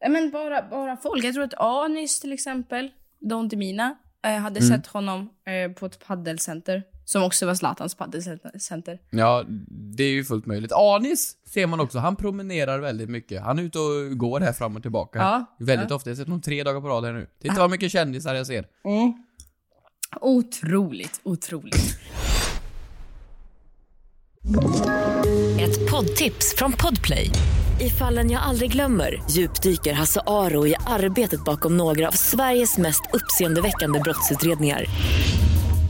Nej, 0.00 0.10
men 0.10 0.30
bara, 0.30 0.62
bara 0.70 0.96
folk. 0.96 1.24
Jag 1.24 1.34
tror 1.34 1.44
att 1.44 1.54
Anis 1.54 2.20
till 2.20 2.32
exempel, 2.32 2.90
Don 3.20 3.48
Demina, 3.48 3.96
eh, 4.26 4.32
hade 4.32 4.60
Mm. 4.60 4.76
sett 4.76 4.86
honom 4.86 5.28
eh, 5.46 5.72
på 5.72 5.86
ett 5.86 6.06
paddelcenter. 6.06 6.82
Som 7.08 7.22
också 7.22 7.46
var 7.46 7.54
Zlatans 7.54 7.94
padelcenter. 7.94 8.98
Ja, 9.10 9.44
det 9.96 10.04
är 10.04 10.10
ju 10.10 10.24
fullt 10.24 10.46
möjligt. 10.46 10.72
Anis 10.72 11.36
ser 11.46 11.66
man 11.66 11.80
också, 11.80 11.98
han 11.98 12.16
promenerar 12.16 12.78
väldigt 12.78 13.08
mycket. 13.08 13.42
Han 13.42 13.58
är 13.58 13.62
ute 13.62 13.78
och 13.78 14.18
går 14.18 14.40
här 14.40 14.52
fram 14.52 14.76
och 14.76 14.82
tillbaka. 14.82 15.18
Ja, 15.18 15.56
väldigt 15.58 15.90
ja. 15.90 15.96
ofta. 15.96 16.10
Jag 16.10 16.14
har 16.14 16.16
sett 16.16 16.26
honom 16.26 16.40
tre 16.40 16.62
dagar 16.62 16.80
på 16.80 16.88
rad 16.88 17.04
här 17.04 17.12
nu. 17.12 17.26
Titta 17.42 17.54
vad 17.54 17.70
mycket 17.70 17.92
kändisar 17.92 18.34
jag 18.34 18.46
ser. 18.46 18.66
Otroligt, 20.20 21.20
otroligt. 21.22 21.98
Ett 25.60 25.90
poddtips 25.90 26.54
från 26.56 26.72
Podplay. 26.72 27.30
I 27.80 27.90
fallen 27.90 28.30
jag 28.30 28.42
aldrig 28.42 28.72
glömmer 28.72 29.22
djupdyker 29.30 29.92
Hasse 29.92 30.20
Aro 30.26 30.66
i 30.66 30.74
arbetet 30.86 31.44
bakom 31.44 31.76
några 31.76 32.08
av 32.08 32.12
Sveriges 32.12 32.78
mest 32.78 33.02
uppseendeväckande 33.12 34.00
brottsutredningar. 34.00 34.84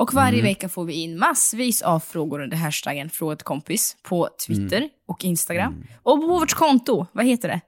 Och 0.00 0.14
varje 0.14 0.42
vecka 0.42 0.68
får 0.68 0.84
vi 0.84 0.92
in 0.94 1.18
massvis 1.18 1.82
av 1.82 2.00
frågor 2.00 2.42
under 2.42 2.56
hashtaggen 2.56 3.10
fråga 3.10 3.36
kompis 3.36 3.96
på 4.02 4.28
Twitter 4.46 4.88
och 5.08 5.24
Instagram. 5.24 5.84
Och 6.02 6.20
på 6.20 6.26
vårt 6.26 6.52
konto, 6.54 7.06
vad 7.12 7.26
heter 7.26 7.48
det? 7.48 7.60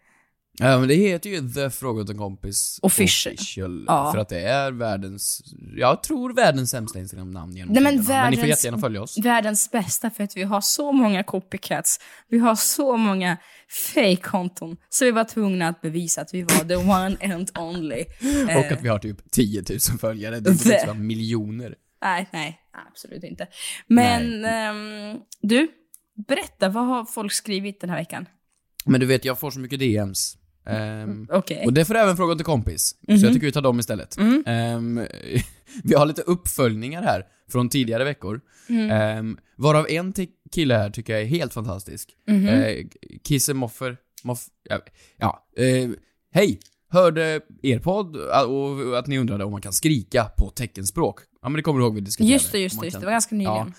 Ja, 0.58 0.78
men 0.78 0.88
det 0.88 0.94
heter 0.94 1.30
ju 1.30 1.48
The 1.50 1.70
Fråga 1.70 2.02
åt 2.02 2.10
en 2.10 2.18
kompis 2.18 2.78
Official. 2.82 3.84
Ja. 3.86 4.12
För 4.12 4.18
att 4.20 4.28
det 4.28 4.40
är 4.40 4.72
världens, 4.72 5.42
jag 5.76 6.02
tror 6.02 6.32
världens 6.34 6.70
sämsta 6.70 6.98
Instagram-namn 6.98 7.56
genom 7.56 7.72
Nej, 7.74 7.82
men 7.82 7.98
tiderna. 7.98 8.20
men 8.22 8.30
ni 8.30 8.36
får 8.36 8.42
världens- 8.42 8.48
jättegärna 8.48 8.78
följa 8.78 9.02
oss. 9.02 9.18
Världens 9.18 9.70
bästa 9.70 10.10
för 10.10 10.24
att 10.24 10.36
vi 10.36 10.42
har 10.42 10.60
så 10.60 10.92
många 10.92 11.22
copycats. 11.22 12.00
Vi 12.28 12.38
har 12.38 12.54
så 12.54 12.96
många 12.96 13.36
fake-konton. 13.94 14.76
Så 14.88 15.04
vi 15.04 15.10
var 15.10 15.24
tvungna 15.24 15.68
att 15.68 15.80
bevisa 15.80 16.20
att 16.20 16.34
vi 16.34 16.42
var 16.42 16.64
the 16.68 16.76
one 16.76 17.34
and 17.34 17.50
only. 17.58 18.04
Och 18.58 18.72
att 18.72 18.82
vi 18.82 18.88
har 18.88 18.98
typ 18.98 19.30
10 19.30 19.62
000 19.70 19.78
följare. 20.00 20.40
Det 20.40 20.54
The- 20.54 20.86
så 20.86 20.94
miljoner. 20.94 21.74
Nej, 22.02 22.28
nej, 22.32 22.60
absolut 22.90 23.24
inte. 23.24 23.46
Men 23.86 24.44
ehm, 24.44 25.20
du, 25.40 25.68
berätta, 26.28 26.68
vad 26.68 26.86
har 26.86 27.04
folk 27.04 27.32
skrivit 27.32 27.80
den 27.80 27.90
här 27.90 27.96
veckan? 27.96 28.28
Men 28.84 29.00
du 29.00 29.06
vet, 29.06 29.24
jag 29.24 29.38
får 29.38 29.50
så 29.50 29.60
mycket 29.60 29.78
DMs. 29.78 30.38
Ehm, 30.66 31.28
Okej. 31.30 31.66
Och 31.66 31.72
det 31.72 31.84
får 31.84 31.94
även 31.94 32.16
fråga 32.16 32.34
till 32.34 32.44
kompis. 32.44 32.96
Så 33.06 33.26
jag 33.26 33.32
tycker 33.32 33.46
vi 33.46 33.52
tar 33.52 33.62
dem 33.62 33.80
istället. 33.80 34.16
Ehm, 34.46 35.06
vi 35.84 35.94
har 35.94 36.06
lite 36.06 36.22
uppföljningar 36.22 37.02
här 37.02 37.26
från 37.50 37.68
tidigare 37.68 38.04
veckor. 38.04 38.40
Ehm, 38.68 39.38
varav 39.56 39.86
en 39.88 40.14
kille 40.52 40.74
här 40.74 40.90
tycker 40.90 41.12
jag 41.12 41.22
är 41.22 41.26
helt 41.26 41.54
fantastisk. 41.54 42.10
Mm 42.28 42.88
Kisse 43.24 43.54
Moffer, 43.54 43.96
Moff, 44.24 44.46
ja, 44.62 44.80
ja 45.16 45.46
eh, 45.56 45.90
hej! 46.32 46.60
Hörde 46.88 47.40
er 47.62 47.78
podd 47.78 48.16
eh, 48.16 48.42
och 48.42 48.98
att 48.98 49.06
ni 49.06 49.18
undrade 49.18 49.44
om 49.44 49.52
man 49.52 49.60
kan 49.60 49.72
skrika 49.72 50.24
på 50.24 50.50
teckenspråk. 50.50 51.20
Ja 51.42 51.48
men 51.48 51.56
det 51.56 51.62
kommer 51.62 51.80
du 51.80 51.86
ihåg 51.86 51.94
vi 51.94 52.00
diskuterade. 52.00 52.32
Just 52.32 52.52
det, 52.52 52.58
just 52.58 52.80
det, 52.80 52.86
just 52.86 52.94
det. 52.94 53.00
Det 53.00 53.06
var 53.06 53.12
ganska 53.12 53.34
nyligen. 53.34 53.54
Ja. 53.54 53.72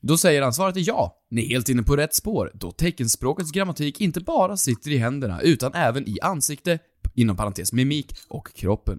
Då 0.00 0.16
säger 0.16 0.42
han 0.42 0.52
svaret 0.52 0.76
är 0.76 0.82
ja. 0.86 1.16
Ni 1.30 1.44
är 1.44 1.48
helt 1.48 1.68
inne 1.68 1.82
på 1.82 1.96
rätt 1.96 2.14
spår, 2.14 2.50
då 2.54 2.70
teckenspråkets 2.70 3.52
grammatik 3.52 4.00
inte 4.00 4.20
bara 4.20 4.56
sitter 4.56 4.90
i 4.90 4.98
händerna, 4.98 5.40
utan 5.40 5.74
även 5.74 6.08
i 6.08 6.20
ansikte, 6.22 6.78
inom 7.14 7.36
parentes 7.36 7.72
mimik, 7.72 8.14
och 8.28 8.54
kroppen. 8.54 8.98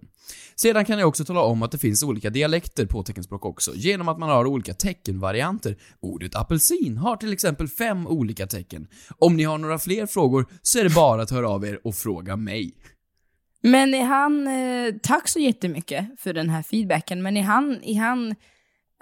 Sedan 0.56 0.86
kan 0.86 1.00
jag 1.00 1.08
också 1.08 1.26
tala 1.26 1.42
om 1.42 1.64
att 1.64 1.72
det 1.72 1.78
finns 1.78 2.04
olika 2.04 2.30
dialekter 2.30 2.86
på 2.86 3.04
teckenspråk 3.04 3.46
också, 3.46 3.72
genom 3.76 4.08
att 4.08 4.20
man 4.20 4.30
har 4.30 4.46
olika 4.46 4.74
teckenvarianter. 4.74 5.78
Ordet 6.00 6.36
apelsin 6.36 6.98
har 6.98 7.16
till 7.18 7.34
exempel 7.34 7.68
fem 7.68 8.08
olika 8.08 8.48
tecken. 8.48 8.88
Om 9.18 9.38
ni 9.38 9.44
har 9.44 9.58
några 9.58 9.80
fler 9.80 10.06
frågor 10.06 10.46
så 10.62 10.80
är 10.80 10.84
det 10.84 10.96
bara 10.96 11.22
att 11.22 11.32
höra 11.32 11.50
av 11.50 11.66
er 11.66 11.80
och 11.84 11.96
fråga 11.96 12.36
mig. 12.36 12.74
Men 13.62 13.94
är 13.94 14.04
han, 14.04 14.48
eh, 14.48 14.94
tack 15.04 15.28
så 15.28 15.40
jättemycket 15.40 16.06
för 16.18 16.34
den 16.34 16.50
här 16.50 16.64
feedbacken, 16.64 17.22
men 17.22 17.38
är 17.38 17.42
han, 17.44 17.84
är 17.84 18.00
han, 18.00 18.36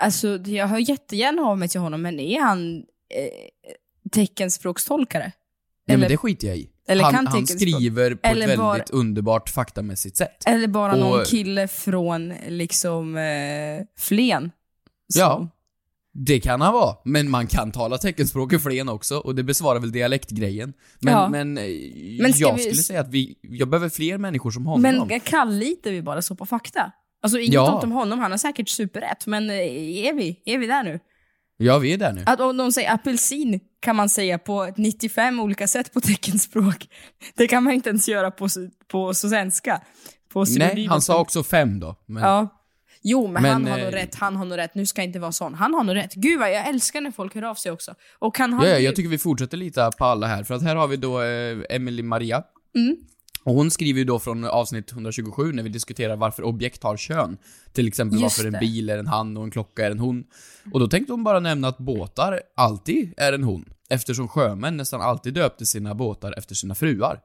alltså 0.01 0.37
jag 0.37 0.67
hör 0.67 0.89
jättegärna 0.89 1.41
av 1.41 1.57
mig 1.57 1.69
till 1.69 1.79
honom, 1.79 2.01
men 2.01 2.19
är 2.19 2.41
han 2.41 2.77
eh, 2.77 3.49
teckenspråkstolkare? 4.11 5.31
Nej 5.87 5.97
men 5.97 6.09
det 6.09 6.17
skiter 6.17 6.47
jag 6.47 6.57
i. 6.57 6.69
eller 6.87 7.03
han, 7.03 7.13
kan 7.13 7.27
han 7.27 7.47
skriver 7.47 8.15
på 8.15 8.27
Eller 8.27 8.47
ett 8.49 8.57
bara- 8.57 8.71
väldigt 8.71 8.89
underbart 8.89 9.49
faktamässigt 9.49 10.17
sätt. 10.17 10.43
Eller 10.47 10.67
bara 10.67 10.95
någon 10.95 11.19
Och- 11.19 11.25
kille 11.27 11.67
från 11.67 12.33
liksom 12.47 13.17
eh, 13.17 13.81
Flen? 13.99 14.51
som- 15.13 15.19
Ja. 15.21 15.49
Det 16.17 16.39
kan 16.39 16.61
han 16.61 16.73
vara, 16.73 16.95
men 17.05 17.29
man 17.29 17.47
kan 17.47 17.71
tala 17.71 17.97
teckenspråk 17.97 18.53
i 18.53 18.59
Flen 18.59 18.89
också 18.89 19.17
och 19.17 19.35
det 19.35 19.43
besvarar 19.43 19.79
väl 19.79 19.91
dialektgrejen. 19.91 20.73
Men, 20.99 21.13
Ja. 21.13 21.29
men, 21.29 21.57
eh, 21.57 21.63
Men 22.21 22.31
jag 22.35 22.53
vi- 22.55 22.61
skulle 22.61 22.75
säga 22.75 23.01
att 23.01 23.09
vi, 23.09 23.35
jag 23.41 23.69
behöver 23.69 23.89
fler 23.89 24.17
människor 24.17 24.51
som 24.51 24.65
honom. 24.65 25.07
Men 25.09 25.19
kalllitar 25.19 25.91
vi 25.91 26.01
bara 26.01 26.21
så 26.21 26.35
på 26.35 26.45
fakta? 26.45 26.91
Alltså 27.23 27.39
inget 27.39 27.53
Ja. 27.53 27.73
ont 27.75 27.83
om 27.83 27.91
honom, 27.91 28.19
han 28.19 28.31
har 28.31 28.37
säkert 28.37 28.69
superrätt, 28.69 29.27
men 29.27 29.49
eh, 29.49 29.55
är 30.05 30.13
vi, 30.13 30.41
är 30.45 30.57
vi 30.57 30.67
där 30.67 30.83
nu? 30.83 30.99
Ja, 31.57 31.77
vi 31.77 31.93
är 31.93 31.97
där 31.97 32.13
nu. 32.13 32.23
Att 32.25 32.39
om 32.39 32.57
de 32.57 32.71
säger 32.71 32.93
apelsin 32.93 33.59
kan 33.79 33.95
man 33.95 34.09
säga 34.09 34.37
på 34.39 34.73
95 34.77 35.39
olika 35.39 35.67
sätt 35.67 35.93
på 35.93 36.01
teckenspråk. 36.01 36.87
Det 37.35 37.47
kan 37.47 37.63
man 37.63 37.73
inte 37.73 37.89
ens 37.89 38.07
göra 38.09 38.31
på, 38.31 38.47
på 38.91 39.13
svenska. 39.13 39.81
På 40.33 40.45
Nej, 40.57 40.85
han 40.89 41.01
sa 41.01 41.19
också 41.19 41.43
fem 41.43 41.79
då. 41.79 41.95
Men, 42.05 42.23
Ja. 42.23 42.47
Jo, 43.07 43.27
men, 43.27 43.43
Men, 43.43 43.51
han 43.51 43.67
har 43.67 43.79
eh, 43.79 43.85
nog 43.85 43.93
rätt, 43.93 44.15
han 44.15 44.35
har 44.35 44.45
nog 44.45 44.57
rätt. 44.57 44.75
Nu 44.75 44.85
ska 44.85 45.01
jag 45.01 45.07
inte 45.09 45.19
vara 45.19 45.31
sån. 45.31 45.53
Han 45.53 45.73
har 45.73 45.83
nog 45.83 45.95
rätt. 45.95 46.13
Gud 46.13 46.39
vad 46.39 46.51
jag 46.51 46.67
älskar 46.67 47.01
när 47.01 47.11
folk 47.11 47.35
hör 47.35 47.41
av 47.43 47.55
sig 47.55 47.71
också. 47.71 47.95
Och 48.19 48.37
han 48.37 48.51
ja, 48.51 48.67
jag 48.67 48.95
tycker 48.95 49.09
vi 49.09 49.17
fortsätter 49.17 49.57
lita 49.57 49.91
på 49.91 50.05
alla 50.05 50.27
här, 50.27 50.43
för 50.43 50.53
att 50.53 50.63
här 50.63 50.75
har 50.75 50.87
vi 50.87 50.97
då 50.97 51.21
eh, 51.21 51.57
Emily 51.69 52.03
Maria. 52.03 52.43
Mm. 52.75 52.97
Och 53.43 53.53
hon 53.53 53.71
skriver 53.71 53.99
ju 53.99 54.05
då 54.05 54.19
från 54.19 54.43
avsnitt 54.43 54.91
127 54.91 55.51
när 55.51 55.63
vi 55.63 55.69
diskuterar 55.69 56.15
varför 56.15 56.43
objekt 56.43 56.83
har 56.83 56.97
kön. 56.97 57.37
Till 57.73 57.87
exempel 57.87 58.21
Just 58.21 58.37
varför 58.37 58.51
det. 58.51 58.57
en 58.57 58.59
bil 58.59 58.89
är 58.89 58.97
en 58.97 59.07
han 59.07 59.37
och 59.37 59.43
en 59.43 59.51
klocka 59.51 59.85
är 59.85 59.91
en 59.91 59.99
hon. 59.99 60.23
Och 60.73 60.79
då 60.79 60.87
tänkte 60.87 61.13
hon 61.13 61.23
bara 61.23 61.39
nämna 61.39 61.67
att 61.67 61.77
båtar 61.77 62.41
alltid 62.55 63.13
är 63.17 63.33
en 63.33 63.43
hon. 63.43 63.65
Eftersom 63.89 64.27
sjömän 64.27 64.77
nästan 64.77 65.01
alltid 65.01 65.33
döpte 65.33 65.65
sina 65.65 65.95
båtar 65.95 66.33
efter 66.37 66.55
sina 66.55 66.75
fruar. 66.75 67.19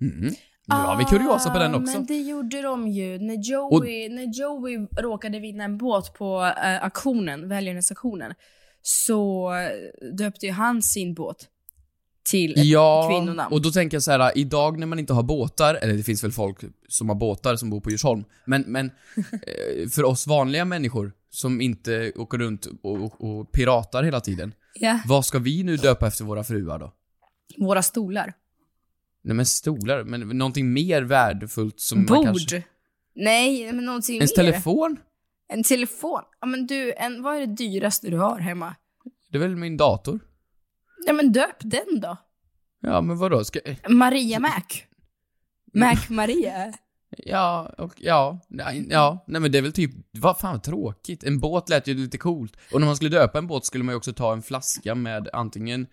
Mm. 0.00 0.34
Nu 0.68 0.74
har 0.74 0.98
vi 0.98 1.04
kuriosa 1.04 1.50
på 1.50 1.58
den 1.58 1.74
Ah, 1.74 1.78
också. 1.78 1.92
Men 1.98 2.06
det 2.06 2.18
gjorde 2.20 2.62
de 2.62 2.88
ju. 2.88 3.18
När 3.18 3.36
Joey, 3.36 4.08
när 4.08 4.40
Joey 4.40 4.86
råkade 4.98 5.38
vinna 5.40 5.64
en 5.64 5.78
båt 5.78 6.14
på 6.14 6.52
äh, 6.64 6.84
auktionen, 6.84 7.48
välgörenhetsauktionen, 7.48 8.32
så 8.82 9.50
eh, 9.54 10.08
döpte 10.16 10.46
ju 10.46 10.52
han 10.52 10.82
sin 10.82 11.14
båt 11.14 11.48
till 12.24 12.52
Ja, 12.56 13.08
kvinnonamn. 13.10 13.52
och 13.52 13.62
då 13.62 13.70
tänker 13.70 13.94
jag 13.96 14.02
så 14.02 14.10
här: 14.10 14.38
idag 14.38 14.78
när 14.78 14.86
man 14.86 14.98
inte 14.98 15.12
har 15.12 15.22
båtar, 15.22 15.74
eller 15.74 15.94
det 15.94 16.02
finns 16.02 16.24
väl 16.24 16.32
folk 16.32 16.58
som 16.88 17.08
har 17.08 17.16
båtar 17.16 17.56
som 17.56 17.70
bor 17.70 17.80
på 17.80 17.90
Djursholm, 17.90 18.24
men, 18.44 18.62
men 18.66 18.86
eh, 19.16 19.88
för 19.88 20.04
oss 20.04 20.26
vanliga 20.26 20.64
människor 20.64 21.12
som 21.30 21.60
inte 21.60 22.12
åker 22.16 22.38
runt 22.38 22.66
och, 22.82 22.94
och, 23.02 23.24
och 23.24 23.52
piratar 23.52 24.02
hela 24.02 24.20
tiden, 24.20 24.54
Ja, 24.74 25.00
vad 25.06 25.24
ska 25.26 25.38
vi 25.38 25.62
nu 25.62 25.76
döpa 25.76 26.06
efter 26.06 26.24
våra 26.24 26.44
fruar 26.44 26.78
då? 26.78 26.92
våra 27.58 27.82
stolar. 27.82 28.32
Nej 29.26 29.36
men 29.36 29.46
stolar, 29.46 30.04
men 30.04 30.20
någonting 30.20 30.72
mer 30.72 31.02
värdefullt 31.02 31.80
som 31.80 31.98
man 31.98 32.06
Bord. 32.06 32.24
kanske... 32.24 32.62
Nej, 33.14 33.72
men 33.72 33.84
någonting 33.84 34.16
Ens 34.16 34.36
mer. 34.36 34.44
telefon? 34.44 34.96
En 35.48 35.62
telefon. 35.62 36.22
Ja 36.40 36.46
men 36.46 36.66
du, 36.66 36.92
en, 36.92 37.22
vad 37.22 37.36
är 37.36 37.40
det 37.40 37.54
dyraste 37.54 38.10
du 38.10 38.16
har 38.18 38.38
hemma? 38.38 38.74
Det 39.30 39.38
är 39.38 39.42
väl 39.42 39.56
min 39.56 39.76
dator? 39.76 40.20
Ja 41.06 41.12
men 41.12 41.32
döp 41.32 41.56
den 41.60 42.00
då. 42.00 42.16
Ja, 42.80 43.00
men 43.00 43.18
vadå? 43.18 43.44
Ska... 43.44 43.60
Maria 43.88 44.40
Mac. 44.40 44.62
Mac 45.74 45.96
Maria. 46.08 46.72
Ja, 47.18 47.74
och 47.78 47.94
ja, 47.96 48.40
ja, 48.88 49.24
nej 49.26 49.40
men 49.40 49.52
det 49.52 49.58
är 49.58 49.62
väl 49.62 49.72
typ, 49.72 49.90
vad 50.10 50.38
fan 50.38 50.60
tråkigt. 50.60 51.24
En 51.24 51.40
båt 51.40 51.68
lät 51.68 51.86
ju 51.86 51.94
lite 51.94 52.18
coolt. 52.18 52.56
Och 52.72 52.80
när 52.80 52.86
man 52.86 52.96
skulle 52.96 53.10
döpa 53.10 53.38
en 53.38 53.46
båt 53.46 53.64
skulle 53.64 53.84
man 53.84 53.92
ju 53.92 53.96
också 53.96 54.12
ta 54.12 54.32
en 54.32 54.42
flaska 54.42 54.94
med 54.94 55.28
antingen, 55.32 55.86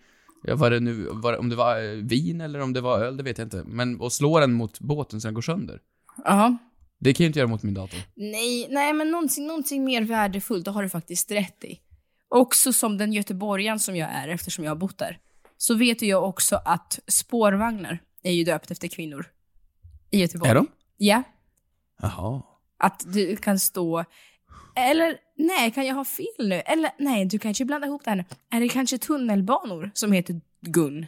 ja 0.44 0.56
vad 0.56 0.72
det 0.72 0.80
nu, 0.80 1.08
vad, 1.12 1.34
om 1.34 1.48
det 1.48 1.56
var 1.56 1.82
eh, 1.82 1.90
vin 1.90 2.40
eller 2.40 2.60
om 2.60 2.72
det 2.72 2.80
var 2.80 2.98
öl, 3.00 3.16
det 3.16 3.22
vet 3.22 3.38
jag 3.38 3.46
inte. 3.46 3.64
Men, 3.66 4.00
och 4.00 4.12
slå 4.12 4.40
den 4.40 4.52
mot 4.52 4.80
båten 4.80 5.20
så 5.20 5.28
den 5.28 5.34
går 5.34 5.42
sönder. 5.42 5.80
Ja. 6.24 6.56
Det 6.98 7.14
kan 7.14 7.24
jag 7.24 7.28
inte 7.28 7.38
göra 7.38 7.48
mot 7.48 7.62
min 7.62 7.74
dator. 7.74 7.98
Nej, 8.14 8.68
nej 8.70 8.92
men 8.92 9.10
någonting, 9.10 9.46
någonting 9.46 9.84
mer 9.84 10.02
värdefullt, 10.02 10.64
det 10.64 10.70
har 10.70 10.82
du 10.82 10.88
faktiskt 10.88 11.30
rätt 11.30 11.64
i. 11.64 11.80
Också 12.28 12.72
som 12.72 12.98
den 12.98 13.12
göteborgaren 13.12 13.80
som 13.80 13.96
jag 13.96 14.10
är, 14.10 14.28
eftersom 14.28 14.64
jag 14.64 14.70
har 14.70 14.76
bott 14.76 14.98
där, 14.98 15.18
så 15.56 15.74
vet 15.74 16.02
ju 16.02 16.06
jag 16.06 16.24
också 16.24 16.60
att 16.64 16.98
spårvagnar 17.06 17.98
är 18.22 18.32
ju 18.32 18.44
döpt 18.44 18.70
efter 18.70 18.88
kvinnor. 18.88 19.26
I 20.10 20.20
Göteborg. 20.20 20.50
Är 20.50 20.54
de? 20.54 20.66
Ja. 20.96 21.22
Jaha. 22.02 22.42
Att 22.78 23.04
du 23.06 23.36
kan 23.36 23.58
stå 23.58 24.04
Eller 24.74 25.16
nej, 25.36 25.70
kan 25.70 25.86
jag 25.86 25.94
ha 25.94 26.04
fel 26.04 26.48
nu? 26.48 26.54
Eller 26.54 26.90
nej, 26.98 27.24
du 27.24 27.38
kanske 27.38 27.64
blandar 27.64 27.88
ihop 27.88 28.04
det 28.04 28.10
här 28.10 28.16
nu. 28.16 28.24
Är 28.50 28.60
det 28.60 28.68
kanske 28.68 28.98
tunnelbanor 28.98 29.90
som 29.94 30.12
heter 30.12 30.40
Gun? 30.60 31.06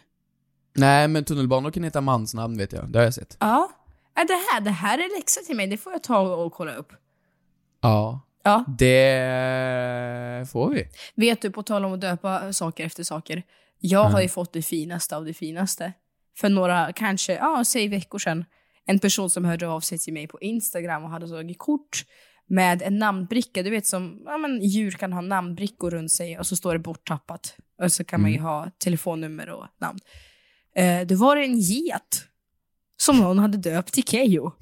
Nej, 0.75 1.09
men 1.09 1.25
tunnelbanor 1.25 1.71
kan 1.71 1.85
heta 1.85 2.01
mansnamn 2.01 2.59
vet 2.59 2.73
jag. 2.73 2.89
Det 2.89 2.99
har 2.99 3.05
jag 3.05 3.15
sett. 3.15 3.37
Ja. 3.41 3.71
Är 4.15 4.27
det 4.27 4.53
här, 4.53 4.61
det 4.61 4.71
här 4.71 4.99
är 4.99 5.19
läxa 5.19 5.41
till 5.41 5.57
mig, 5.57 5.67
det 5.67 5.77
får 5.77 5.93
jag 5.93 6.03
ta 6.03 6.21
och 6.21 6.53
kolla 6.53 6.75
upp. 6.75 6.93
Ja. 7.81 8.21
Ja. 8.43 8.65
Det 8.79 10.51
får 10.53 10.71
vi. 10.71 10.89
Vet 11.15 11.43
du, 11.43 11.51
på 11.51 11.63
tal 11.63 11.85
om 11.85 11.93
att 11.93 12.01
döpa 12.01 12.53
saker 12.53 12.87
efter 12.87 13.05
saker. 13.05 13.43
Jag 13.79 14.05
har 14.05 14.21
ju 14.21 14.29
fått 14.29 14.53
det 14.53 14.63
finaste 14.63 15.17
av 15.17 15.25
det 15.25 15.35
finaste. 15.35 15.93
För 16.37 16.49
några, 16.49 16.93
kanske, 16.93 17.35
ja, 17.35 17.65
säg 17.67 17.89
veckor 17.89 18.19
sedan. 18.19 18.45
En 18.87 18.99
person 18.99 19.31
som 19.31 19.45
hörde 19.45 19.69
av 19.69 19.81
sig 19.81 19.99
till 19.99 20.13
mig 20.13 20.27
på 20.27 20.41
Instagram 20.41 21.05
och 21.05 21.11
hade 21.11 21.29
tagit 21.29 21.59
kort 21.59 22.05
med 22.49 22.83
en 22.83 22.99
namnbricka. 22.99 23.63
Du 23.63 23.71
vet 23.71 23.87
som 23.87 24.23
ja, 24.25 24.39
men, 24.39 24.63
djur 24.63 24.91
kan 24.91 25.13
ha 25.13 25.21
namnbrickor 25.21 25.91
runt 25.91 26.13
sig 26.13 26.39
och 26.39 26.47
så 26.47 26.57
står 26.57 26.73
det 26.73 26.79
borttappat. 26.79 27.57
Och 27.83 27.93
så 27.93 28.05
kan 28.05 28.23
man 28.23 28.33
ju 28.33 28.41
ha 28.41 28.71
telefonnummer 28.79 29.49
och 29.49 29.67
namn. 29.81 29.99
Eh, 30.77 31.07
då 31.07 31.17
var 31.17 31.37
det 31.37 31.45
en 31.45 31.59
get 31.59 32.25
som 32.97 33.17
någon 33.19 33.39
hade 33.39 33.59
döpt 33.59 33.93
till 33.93 34.05
Keyyo. 34.05 34.53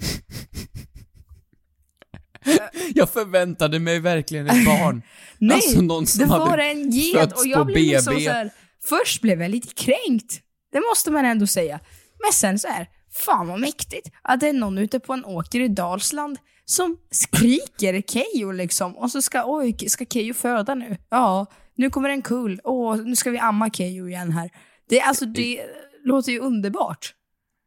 Jag 2.95 3.11
förväntade 3.11 3.79
mig 3.79 4.01
verkligen 4.01 4.47
ett 4.47 4.65
barn. 4.65 5.03
Nej, 5.39 5.57
alltså 5.57 5.81
någon 5.81 6.07
som 6.07 6.21
det 6.21 6.27
var 6.27 6.59
en 6.59 6.91
get 6.91 7.33
och 7.33 7.47
jag 7.47 7.67
blev 7.67 7.79
liksom 7.79 8.15
BB. 8.15 8.25
så 8.25 8.31
här, 8.31 8.51
Först 8.85 9.23
blev 9.23 9.43
jag 9.43 9.51
lite 9.51 9.75
kränkt. 9.75 10.41
Det 10.73 10.81
måste 10.91 11.11
man 11.11 11.25
ändå 11.25 11.47
säga. 11.47 11.81
Men 12.23 12.33
sen 12.33 12.59
så 12.59 12.69
här, 12.69 12.89
fan 13.13 13.49
vad 13.49 13.61
mäktigt 13.61 14.11
att 14.23 14.41
det 14.41 14.49
är 14.49 14.53
någon 14.53 14.79
ute 14.79 15.01
på 15.01 15.13
en 15.13 15.25
åker 15.25 15.61
i 15.61 15.69
Dalsland 15.69 16.39
som 16.65 16.97
skriker 17.11 18.03
Keyyo 18.03 18.53
liksom. 18.53 18.97
Och 18.97 19.11
så 19.11 19.23
ska, 19.23 19.43
oj, 19.47 19.77
ska 19.89 20.05
Keyyo 20.05 20.35
föda 20.35 20.75
nu? 20.75 20.97
Ja, 21.11 21.47
nu 21.77 21.91
kommer 21.91 22.09
en 22.09 22.23
kull. 22.23 22.61
Åh, 22.65 22.97
nu 22.97 23.17
ska 23.17 23.31
vi 23.31 23.39
amma 23.39 23.71
Keyyo 23.71 24.09
igen 24.09 24.33
här. 24.33 24.51
Det, 24.89 25.01
alltså, 25.01 25.25
det 25.27 25.61
låter 26.05 26.33
ju 26.33 26.39
underbart. 26.39 27.15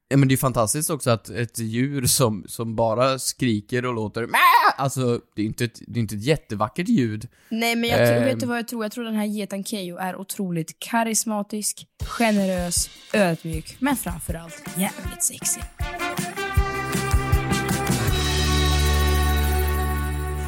Ja, 0.10 0.18
men 0.18 0.28
det 0.28 0.36
är 0.36 0.38
fantastiskt 0.38 0.90
också 0.90 1.10
att 1.10 1.30
ett 1.30 1.60
djur 1.60 2.06
som, 2.06 2.46
som 2.48 2.76
bara 2.76 3.20
skriker 3.20 3.86
och 3.86 3.94
låter 3.94 4.26
Mä! 4.28 4.38
Alltså, 4.78 5.22
det 5.36 5.42
är 5.42 5.46
inte 5.46 5.66
ett, 5.66 5.82
det 5.88 6.00
är 6.00 6.02
inte 6.02 6.16
ett 6.16 6.24
jättevackert 6.24 6.88
ljud. 6.90 7.28
Nej 7.50 7.76
men 7.76 7.90
jag 7.90 7.98
tror, 7.98 8.18
Ehm. 8.18 8.24
vet 8.24 8.40
du 8.40 8.46
vad 8.46 8.58
jag 8.58 8.68
tror? 8.68 8.86
Jag 8.86 8.92
tror 8.92 9.04
den 9.04 9.16
här 9.16 9.26
geten 9.26 9.64
Keyyo 9.64 9.98
är 9.98 10.16
otroligt 10.16 10.80
karismatisk, 10.80 11.86
generös, 12.06 12.90
ödmjuk, 13.14 13.76
men 13.80 13.96
framförallt 13.96 14.64
jävligt 14.78 15.24
sexig. 15.24 15.64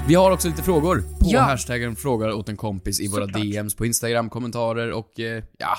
Vi 0.10 0.16
har 0.16 0.32
också 0.32 0.48
lite 0.48 0.64
frågor 0.64 1.02
på 1.02 1.18
Ja. 1.22 1.42
hashtaggen 1.42 1.96
frågar 1.96 2.32
åt 2.32 2.50
en 2.50 2.58
kompis 2.58 3.00
i 3.02 3.08
våra 3.08 3.26
DMs 3.26 3.76
på 3.76 3.86
Instagram, 3.86 4.30
kommentarer 4.30 4.92
och 4.92 5.20
eh, 5.20 5.44
ja, 5.58 5.78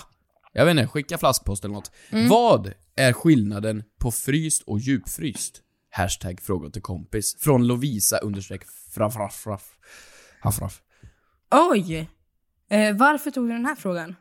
jag 0.53 0.65
vet 0.65 0.71
inte, 0.71 0.87
skicka 0.87 1.19
flaskpost 1.19 1.65
eller 1.65 1.75
något. 1.75 1.93
Mm. 2.11 2.29
Vad 2.29 2.73
är 2.97 3.13
skillnaden 3.13 3.83
på 4.01 4.11
fryst 4.11 4.63
och 4.67 4.79
djupfryst? 4.81 5.61
Hashtag 5.91 6.41
fråga 6.41 6.71
en 6.75 6.83
kompis. 6.83 7.37
Från 7.41 7.67
Lovisa 7.67 8.19
understreck 8.19 8.63
fraff 8.95 9.15
fraff 9.15 9.35
fraff. 9.35 9.71
Haff, 10.41 10.61
raff. 10.61 10.81
Oj! 11.51 12.09
Eh, 12.71 12.97
varför 12.97 13.31
tog 13.31 13.49
du 13.49 13.53
den 13.53 13.67
här 13.67 13.77
frågan? 13.77 14.17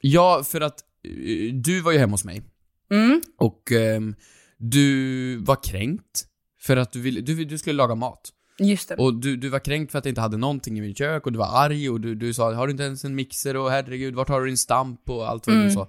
Ja, 0.00 0.42
för 0.46 0.60
att 0.60 0.80
eh, 1.04 1.54
du 1.54 1.80
var 1.80 1.92
ju 1.92 1.98
hemma 1.98 2.12
hos 2.12 2.24
mig 2.24 2.42
Mm. 2.90 3.22
och 3.38 3.72
ehm, 3.72 4.14
du 4.58 5.36
var 5.36 5.62
kränkt 5.62 6.24
för 6.60 6.76
att 6.76 6.92
du, 6.92 7.00
ville, 7.00 7.20
du, 7.20 7.44
du 7.44 7.58
skulle 7.58 7.76
laga 7.76 7.94
mat. 7.94 8.32
Just 8.60 8.88
det. 8.88 8.94
Och 8.96 9.14
du, 9.14 9.36
du 9.36 9.48
var 9.48 9.58
kränkt 9.58 9.92
för 9.92 9.98
att 9.98 10.04
jag 10.04 10.10
inte 10.10 10.20
hade 10.20 10.36
någonting 10.36 10.78
i 10.78 10.80
mitt 10.80 10.98
kök 10.98 11.26
och 11.26 11.32
du 11.32 11.38
var 11.38 11.64
arg 11.64 11.90
och 11.90 12.00
du, 12.00 12.14
du 12.14 12.34
sa 12.34 12.54
har 12.54 12.66
du 12.66 12.70
inte 12.70 12.82
ens 12.82 13.04
en 13.04 13.14
mixer 13.14 13.56
och 13.56 13.70
herregud 13.70 14.14
vart 14.14 14.28
har 14.28 14.40
du 14.40 14.46
din 14.46 14.58
stamp 14.58 15.10
och 15.10 15.28
allt 15.28 15.46
vad 15.46 15.56
Mm. 15.56 15.68
du 15.68 15.74
sa. 15.74 15.88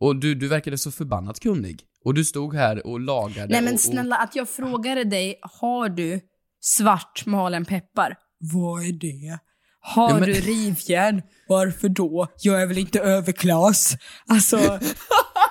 Och 0.00 0.16
du, 0.16 0.34
du 0.34 0.48
verkade 0.48 0.78
så 0.78 0.90
förbannat 0.90 1.40
kunnig. 1.40 1.82
Och 2.04 2.14
du 2.14 2.24
stod 2.24 2.54
här 2.54 2.86
och 2.86 3.00
lagade 3.00 3.46
Nej 3.52 3.60
men 3.60 3.68
och, 3.68 3.74
och, 3.74 3.80
snälla, 3.80 4.16
att 4.16 4.36
jag 4.36 4.48
frågade 4.48 5.04
dig, 5.04 5.38
har 5.42 5.88
du 5.88 6.20
svartmalen 6.60 7.64
peppar? 7.64 8.16
Vad 8.38 8.82
är 8.82 8.92
det? 8.92 9.38
Har 9.86 10.10
Ja, 10.10 10.18
men- 10.18 10.28
du 10.28 10.32
rivjärn? 10.34 11.22
Varför 11.48 11.88
då? 11.88 12.26
Jag 12.40 12.62
är 12.62 12.66
väl 12.66 12.78
inte 12.78 13.00
överklass? 13.00 13.96
Alltså, 14.26 14.56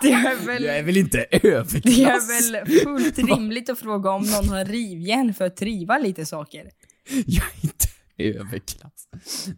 det 0.01 0.11
är 0.11 0.45
väl... 0.45 0.63
Jag 0.63 0.77
är 0.77 0.83
väl 0.83 0.97
inte 0.97 1.25
överklass? 1.31 1.83
Det 1.83 2.03
är 2.03 2.51
väl 2.51 2.79
fullt 2.79 3.17
rimligt 3.19 3.69
att 3.69 3.79
fråga 3.79 4.11
om 4.11 4.23
någon 4.25 4.49
har 4.49 4.65
rivjärn 4.65 5.33
för 5.33 5.45
att 5.45 5.57
triva 5.57 5.97
lite 5.97 6.25
saker. 6.25 6.69
Jag 7.25 7.43
är 7.45 7.63
inte 7.65 7.87
överklass. 8.39 9.07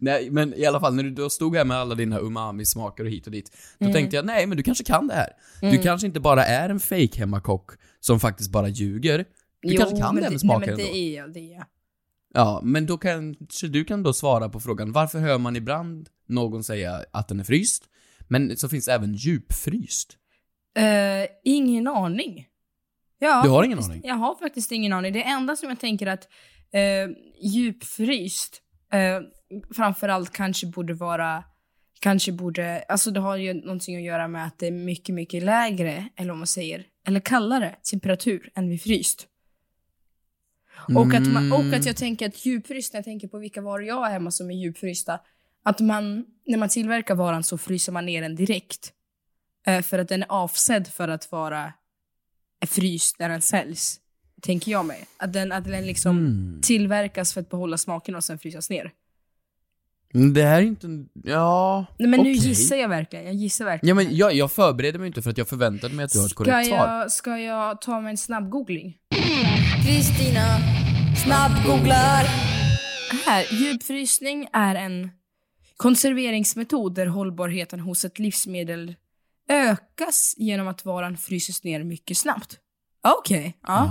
Nej, 0.00 0.30
men 0.30 0.54
i 0.54 0.66
alla 0.66 0.80
fall 0.80 0.94
när 0.94 1.02
du 1.02 1.10
då 1.10 1.30
stod 1.30 1.56
här 1.56 1.64
med 1.64 1.76
alla 1.76 1.94
dina 1.94 2.18
umami-smaker 2.20 3.04
och 3.04 3.10
hit 3.10 3.26
och 3.26 3.32
dit. 3.32 3.50
Då 3.78 3.84
Mm. 3.84 3.94
tänkte 3.94 4.16
jag, 4.16 4.26
nej 4.26 4.46
men 4.46 4.56
du 4.56 4.62
kanske 4.62 4.84
kan 4.84 5.06
det 5.08 5.14
här. 5.14 5.28
Du 5.60 5.66
Mm. 5.68 5.82
kanske 5.82 6.06
inte 6.06 6.20
bara 6.20 6.44
är 6.46 6.68
en 6.68 6.80
fake 6.80 7.18
hemmakock 7.18 7.70
som 8.00 8.20
faktiskt 8.20 8.50
bara 8.50 8.68
ljuger. 8.68 9.24
Du 9.62 9.76
kanske 9.76 9.96
kan 9.96 10.14
men 10.14 10.16
det 10.16 10.22
här 10.22 10.30
med 10.30 10.30
nej, 10.30 10.38
smaker 10.38 10.60
men 10.60 10.68
ändå. 10.70 10.84
det 10.84 10.96
är 10.98 11.16
jag, 11.16 11.32
det 11.32 11.40
är 11.40 11.54
jag. 11.54 11.64
Ja, 12.36 12.60
men 12.62 12.86
då 12.86 12.98
kanske 12.98 13.68
du 13.68 13.84
kan 13.84 14.02
då 14.02 14.12
svara 14.12 14.48
på 14.48 14.60
frågan, 14.60 14.92
varför 14.92 15.18
hör 15.18 15.38
man 15.38 15.56
ibland 15.56 16.08
någon 16.28 16.64
säga 16.64 17.04
att 17.12 17.28
den 17.28 17.40
är 17.40 17.44
fryst, 17.44 17.84
men 18.28 18.56
så 18.56 18.68
finns 18.68 18.88
även 18.88 19.14
djupfryst? 19.14 20.16
Eh, 20.78 21.28
ingen 21.44 21.86
aning. 21.86 22.46
Jag 23.18 23.44
Du 23.44 23.48
har 23.48 23.64
ingen 23.64 23.78
faktiskt, 23.78 23.90
aning? 23.90 24.02
Jag 24.04 24.14
har 24.14 24.34
faktiskt 24.34 24.72
ingen 24.72 24.92
aning. 24.92 25.12
Det 25.12 25.22
enda 25.22 25.56
som 25.56 25.68
jag 25.68 25.80
tänker 25.80 26.06
att 26.06 26.28
eh, 26.72 27.16
djupfryst 27.42 28.62
eh, 28.92 29.20
framförallt 29.74 30.32
kanske 30.32 30.66
borde 30.66 30.94
vara 30.94 31.44
Kanske 32.00 32.32
borde, 32.32 32.82
alltså 32.88 33.10
det 33.10 33.20
har 33.20 33.36
ju 33.36 33.54
någonting 33.54 33.96
att 33.96 34.02
göra 34.02 34.28
med 34.28 34.46
att 34.46 34.58
det 34.58 34.66
är 34.66 34.70
mycket, 34.72 35.14
mycket 35.14 35.42
lägre, 35.42 36.08
eller 36.16 36.32
om 36.32 36.38
man 36.38 36.46
säger, 36.46 36.84
eller 37.06 37.20
kallare 37.20 37.76
temperatur 37.90 38.50
än 38.54 38.68
vid 38.68 38.82
fryst. 38.82 39.26
Och, 40.96 41.14
att 41.14 41.26
man, 41.26 41.52
och 41.52 41.74
att 41.74 41.86
jag 41.86 41.96
tänker 41.96 42.28
att 42.28 42.46
djupfryst, 42.46 42.92
när 42.92 42.98
jag 42.98 43.04
tänker 43.04 43.28
på 43.28 43.38
vilka 43.38 43.60
varor 43.60 43.84
jag 43.84 43.94
har 43.94 44.10
hemma 44.10 44.30
som 44.30 44.50
är 44.50 44.54
djupfrysta, 44.54 45.20
att 45.62 45.80
man, 45.80 46.24
när 46.46 46.58
man 46.58 46.68
tillverkar 46.68 47.14
varan 47.14 47.44
så 47.44 47.58
fryser 47.58 47.92
man 47.92 48.06
ner 48.06 48.22
den 48.22 48.36
direkt. 48.36 48.92
Eh, 49.66 49.82
för 49.82 49.98
att 49.98 50.08
den 50.08 50.22
är 50.22 50.26
avsedd 50.32 50.86
för 50.88 51.08
att 51.08 51.32
vara 51.32 51.72
fryst 52.66 53.16
när 53.18 53.28
den 53.28 53.42
säljs. 53.42 54.00
Tänker 54.42 54.72
jag 54.72 54.84
mig. 54.86 55.06
Att 55.16 55.32
den, 55.32 55.52
att 55.52 55.64
den 55.64 55.86
liksom 55.86 56.18
Mm. 56.18 56.60
tillverkas 56.62 57.32
för 57.34 57.40
att 57.40 57.50
behålla 57.50 57.78
smaken 57.78 58.14
och 58.14 58.24
sen 58.24 58.38
frysas 58.38 58.70
ner. 58.70 58.92
Men 60.12 60.34
Det 60.34 60.42
här 60.42 60.58
är 60.58 60.62
inte. 60.66 60.86
Ja... 61.24 61.86
Nej, 61.98 62.08
men 62.08 62.20
nu 62.20 62.30
okej. 62.32 62.48
gissar 62.48 62.76
jag 62.76 62.88
verkligen. 62.88 63.24
Jag 63.24 63.34
gissar 63.34 63.64
Ja 63.64 63.70
verkligen. 63.70 63.96
men 63.96 64.16
jag, 64.16 64.34
jag 64.34 64.52
förbereder 64.52 64.98
mig 64.98 65.06
inte 65.06 65.22
för 65.22 65.30
att 65.30 65.38
jag 65.38 65.48
förväntade 65.48 65.94
mig 65.94 66.04
att 66.04 66.12
du 66.12 66.18
har 66.18 66.26
ett 66.26 66.34
korrekt 66.34 66.68
svar. 66.68 67.08
ska 67.08 67.38
jag 67.38 67.80
ta 67.80 68.00
mig 68.00 68.10
en 68.10 68.16
snabb 68.18 68.50
googling? 68.50 68.98
Kristina 69.86 70.58
snabbgooglar. 71.24 72.24
Här, 73.26 73.46
djupfrysning 73.54 74.48
är 74.52 74.74
en 74.74 75.10
konserveringsmetod 75.76 76.94
där 76.94 77.06
hållbarheten 77.06 77.80
hos 77.80 78.04
ett 78.04 78.18
livsmedel 78.18 78.94
ökas 79.48 80.34
genom 80.36 80.68
att 80.68 80.84
varan 80.84 81.16
fryses 81.16 81.64
ner 81.64 81.84
mycket 81.84 82.18
snabbt. 82.18 82.58
Okej, 83.18 83.58
ja. 83.62 83.88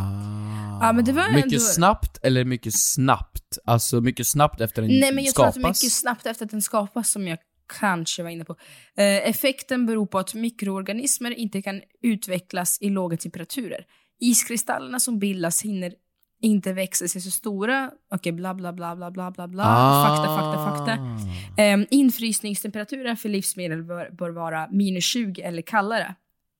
Ja, 0.81 0.91
men 0.93 1.05
det 1.05 1.11
var 1.11 1.23
Ah. 1.23 1.31
mycket 1.31 1.51
ändå... 1.51 1.59
snabbt 1.59 2.17
eller 2.23 2.45
mycket 2.45 2.73
snabbt? 2.79 3.57
Alltså 3.65 4.01
mycket 4.01 4.27
snabbt 4.27 4.61
efter 4.61 4.81
den 4.81 4.99
Nej, 4.99 5.11
men 5.13 5.23
jag 5.23 5.35
tror 5.35 5.45
att 5.45 5.53
skapas? 5.53 5.61
det 5.63 5.67
är 5.67 5.85
mycket 5.85 5.91
snabbt 5.97 6.25
efter 6.25 6.45
att 6.45 6.51
den 6.51 6.61
skapas 6.61 7.11
som 7.11 7.27
jag 7.27 7.37
kanske 7.79 8.23
var 8.23 8.29
inne 8.29 8.45
på. 8.45 8.55
Eh, 8.97 9.29
effekten 9.29 9.85
beror 9.85 10.05
på 10.05 10.19
att 10.19 10.33
mikroorganismer 10.33 11.31
inte 11.31 11.61
kan 11.61 11.81
utvecklas 12.01 12.77
i 12.81 12.89
låga 12.89 13.17
temperaturer. 13.17 13.85
Iskristallerna 14.29 14.99
som 14.99 15.19
bildas 15.19 15.61
hinner 15.61 15.93
inte 16.41 16.73
växa 16.73 17.07
sig 17.07 17.21
så 17.21 17.31
stora. 17.31 17.91
Okej, 18.11 18.31
bla 18.31 18.53
bla 18.53 18.73
bla 18.73 18.95
bla 18.95 19.11
bla 19.11 19.31
bla 19.31 19.47
bla. 19.47 19.63
Ah. 19.67 20.07
Fakta, 20.07 20.35
fakta, 20.35 20.65
fakta. 20.65 21.63
Eh, 21.63 21.79
infrysningstemperaturen 21.89 23.17
för 23.17 23.29
livsmedel 23.29 23.83
bör, 23.83 24.09
bör 24.11 24.29
vara 24.29 24.67
minus 24.71 25.05
20 25.05 25.41
eller 25.41 25.61
kallare. 25.61 26.15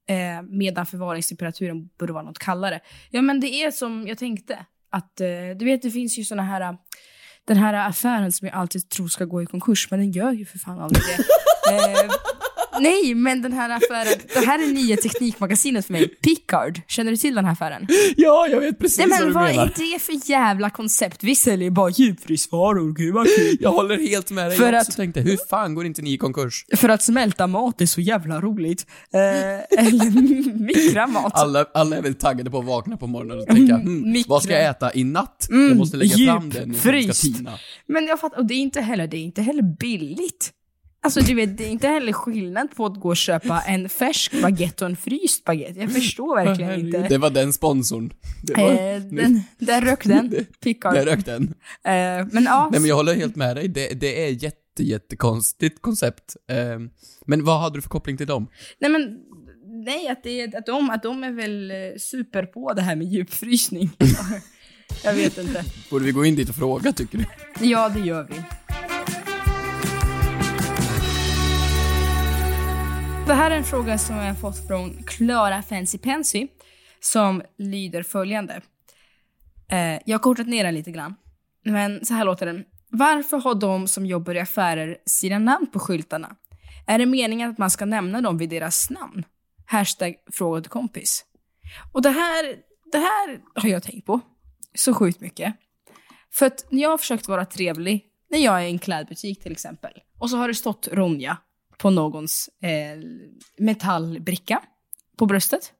Eh, 0.10 0.41
medan 0.49 0.86
förvaringstemperaturen 0.86 1.89
borde 1.99 2.13
vara 2.13 2.23
något 2.23 2.39
kallare. 2.39 2.80
Ja, 3.10 3.21
men 3.21 3.39
det 3.39 3.47
är 3.47 3.71
som 3.71 4.08
jag 4.08 4.17
tänkte. 4.17 4.65
Att, 4.89 5.21
eh, 5.21 5.28
du 5.60 5.65
vet, 5.65 5.82
det 5.82 5.91
finns 5.91 6.19
ju 6.19 6.23
såna 6.23 6.43
här... 6.43 6.78
Den 7.47 7.58
här 7.58 7.89
affären 7.89 8.32
som 8.32 8.47
jag 8.47 8.58
alltid 8.58 8.89
tror 8.89 9.08
ska 9.08 9.25
gå 9.25 9.41
i 9.41 9.45
konkurs, 9.45 9.88
men 9.91 9.99
den 9.99 10.12
gör 10.12 10.32
ju 10.32 10.45
för 10.45 10.60
fan 10.60 10.80
aldrig 10.80 11.04
det. 11.04 11.23
eh, 12.01 12.12
Nej, 12.81 13.15
men 13.15 13.41
den 13.41 13.53
här 13.53 13.69
affären, 13.69 14.19
det 14.33 14.39
här 14.45 14.59
är 14.69 14.73
nya 14.73 14.97
teknikmagasinet 14.97 15.85
för 15.85 15.93
mig. 15.93 16.07
Pickard, 16.07 16.81
känner 16.88 17.11
du 17.11 17.17
till 17.17 17.35
den 17.35 17.45
här 17.45 17.51
affären? 17.53 17.88
Ja, 18.17 18.47
jag 18.51 18.59
vet 18.59 18.79
precis 18.79 18.97
Nej 18.97 19.07
vad 19.09 19.19
men 19.19 19.27
du 19.27 19.33
vad 19.33 19.43
menar. 19.43 19.63
är 19.63 19.93
det 19.93 19.99
för 19.99 20.29
jävla 20.29 20.69
koncept? 20.69 21.23
Vi 21.23 21.35
säljer 21.35 21.69
bara 21.69 21.89
djupfrysvaror, 21.89 22.93
gud 22.93 23.13
vad 23.13 23.27
kul. 23.27 23.57
Jag 23.59 23.71
håller 23.71 23.97
helt 23.97 24.31
med 24.31 24.49
dig. 24.49 24.57
För 24.57 24.73
jag 24.73 24.81
också 24.81 24.91
att- 24.91 24.95
tänkte, 24.97 25.21
hur 25.21 25.38
fan 25.49 25.75
går 25.75 25.85
inte 25.85 26.01
ni 26.01 26.13
i 26.13 26.17
konkurs? 26.17 26.65
För 26.75 26.89
att 26.89 27.03
smälta 27.03 27.47
mat 27.47 27.81
är 27.81 27.85
så 27.85 28.01
jävla 28.01 28.41
roligt. 28.41 28.85
Eh, 29.13 29.19
eller 29.88 30.11
mikra 30.65 31.07
mat. 31.07 31.31
Alla, 31.35 31.65
alla 31.73 31.97
är 31.97 32.01
väl 32.01 32.15
taggade 32.15 32.51
på 32.51 32.59
att 32.59 32.65
vakna 32.65 32.97
på 32.97 33.07
morgonen 33.07 33.39
och 33.39 33.47
tänka, 33.47 33.75
Mm, 33.75 34.03
hmm, 34.03 34.23
vad 34.27 34.43
ska 34.43 34.53
jag 34.53 34.65
äta 34.69 34.93
i 34.93 35.03
natt? 35.03 35.47
Mm, 35.49 35.67
jag 35.67 35.77
måste 35.77 35.97
lägga 35.97 36.17
fram 36.33 36.49
den 36.49 36.69
djupfryst. 36.73 37.21
tina. 37.21 37.51
Men 37.88 38.05
jag 38.07 38.19
fattar, 38.19 38.38
och 38.38 38.45
det 38.45 38.53
är 38.53 38.59
inte 38.59 38.81
heller, 38.81 39.07
det 39.07 39.17
är 39.17 39.21
inte 39.23 39.41
heller 39.41 39.63
billigt. 39.79 40.51
Alltså 41.06 41.20
du 41.20 41.34
vet, 41.34 41.58
det 41.58 41.63
är 41.63 41.70
inte 41.70 41.88
heller 41.88 42.13
skillnad 42.13 42.76
på 42.76 42.86
att 42.86 43.00
gå 43.00 43.10
och 43.10 43.18
köpa 43.18 43.62
en 43.62 43.89
färsk 43.89 44.41
baguette 44.41 44.86
och 44.86 44.89
en 44.89 44.98
fryst 44.98 45.44
baguette. 45.44 45.80
Jag 45.80 45.91
förstår 45.91 46.36
verkligen 46.36 46.80
inte. 46.80 47.08
Det 47.10 47.18
var 47.18 47.30
den 47.30 47.54
sponsorn. 47.54 48.13
Det 48.44 48.54
var, 48.54 48.72
Eh, 48.72 49.02
den, 49.02 49.41
där 49.60 49.82
rök 49.82 50.04
den, 50.04 50.46
Pickard. 50.63 50.94
Där 50.94 51.06
rök 51.06 51.26
den. 51.26 51.44
Eh, 51.44 52.28
men 52.32 52.44
ja, 52.44 52.70
Nej 52.72 52.82
men 52.82 52.89
jag 52.89 52.96
håller 52.96 53.15
helt 53.15 53.36
med 53.36 53.56
dig, 53.56 53.68
det, 53.68 53.88
det 53.88 54.28
är 54.28 54.30
jätte, 54.30 54.84
jättekonstigt 54.84 55.82
koncept. 55.82 56.36
Eh, 56.50 56.80
men 57.26 57.44
vad 57.44 57.60
hade 57.62 57.78
du 57.78 57.82
för 57.82 57.89
koppling 57.89 58.18
till 58.18 58.28
dem? 58.28 58.48
nej 58.80 58.91
men 58.91 59.20
nej 59.86 60.08
att, 60.08 60.24
det 60.24 60.56
att, 60.56 60.65
de, 60.65 60.89
att 60.89 61.04
de 61.04 61.24
är 61.24 61.32
väl 61.32 61.72
super 62.00 62.44
på 62.44 62.74
det 62.74 62.82
här 62.82 62.96
med 62.96 63.08
djupfrysning. 63.08 63.89
jag 65.04 65.13
vet 65.13 65.38
inte. 65.38 65.63
Borde 65.89 66.06
vi 66.06 66.12
gå 66.12 66.26
in 66.26 66.36
dit 66.36 66.50
och 66.50 66.56
fråga 66.56 66.91
tycker 66.91 67.18
du? 67.18 67.26
Ja, 67.68 67.89
det 67.89 68.00
gör 68.00 68.28
vi. 68.30 68.36
Det 73.27 73.33
här 73.33 73.51
är 73.51 73.55
en 73.55 73.63
fråga 73.63 73.97
som 73.97 74.15
jag 74.15 74.23
har 74.23 74.33
fått 74.33 74.67
från 74.67 75.03
Klara 75.03 75.61
Fancy 75.61 75.97
Pansy 75.97 76.47
som 76.99 77.41
lyder 77.57 78.03
följande. 78.03 78.61
Eh, 79.71 79.99
jag 80.05 80.13
har 80.13 80.19
kortat 80.19 80.47
ner 80.47 80.63
den 80.63 80.73
lite 80.73 80.91
grann. 80.91 81.15
Men 81.63 82.05
så 82.05 82.13
här 82.13 82.25
låter 82.25 82.45
den. 82.45 82.65
Varför 82.89 83.38
har 83.38 83.55
de 83.55 83.88
som 83.88 84.05
jobbar 84.05 84.35
i 84.35 84.39
affärer 84.39 84.97
sina 85.05 85.39
namn 85.39 85.67
på 85.67 85.79
skyltarna? 85.79 86.35
Är 86.88 86.99
det 86.99 87.05
meningen 87.05 87.51
att 87.51 87.57
man 87.57 87.71
ska 87.71 87.85
nämna 87.85 88.21
dem 88.21 88.38
vid 88.38 88.49
deras 88.49 88.89
namn? 88.89 89.23
Hashtag 89.65 90.15
fråga 90.31 90.61
till 90.61 90.71
kompis. 90.71 91.25
Och 91.93 92.01
det 92.01 92.09
här, 92.09 92.55
det 92.91 92.97
här 92.97 93.39
har 93.55 93.69
jag 93.69 93.83
tänkt 93.83 94.05
på 94.05 94.19
så 94.75 94.93
sjukt 94.93 95.19
mycket. 95.21 95.53
För 96.33 96.45
att 96.45 96.65
när 96.71 96.81
jag 96.81 96.89
har 96.89 96.97
försökt 96.97 97.27
vara 97.27 97.45
trevlig, 97.45 98.05
när 98.29 98.39
jag 98.39 98.61
är 98.61 98.65
i 98.65 98.71
en 98.71 98.79
klädbutik 98.79 99.43
till 99.43 99.51
exempel, 99.51 99.91
och 100.19 100.29
så 100.29 100.38
har 100.38 100.47
det 100.47 100.55
stått 100.55 100.88
Ronja 100.91 101.38
på 101.77 101.89
någons 101.89 102.49
eh, 102.61 102.99
metallbricka 103.59 104.61
på 105.17 105.25
bröstet. 105.25 105.73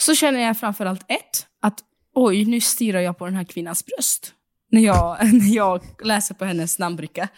Så 0.00 0.14
känner 0.14 0.40
jag 0.40 0.58
framförallt 0.58 1.04
ett, 1.08 1.46
att 1.62 1.80
oj, 2.14 2.44
nu 2.44 2.60
stirrar 2.60 3.00
jag 3.00 3.18
på 3.18 3.24
den 3.24 3.34
här 3.34 3.44
kvinnans 3.44 3.84
bröst. 3.86 4.32
När 4.70 4.80
jag, 4.80 5.16
när 5.32 5.54
jag 5.54 5.82
läser 6.04 6.34
på 6.34 6.44
hennes 6.44 6.78
namnbricka. 6.78 7.28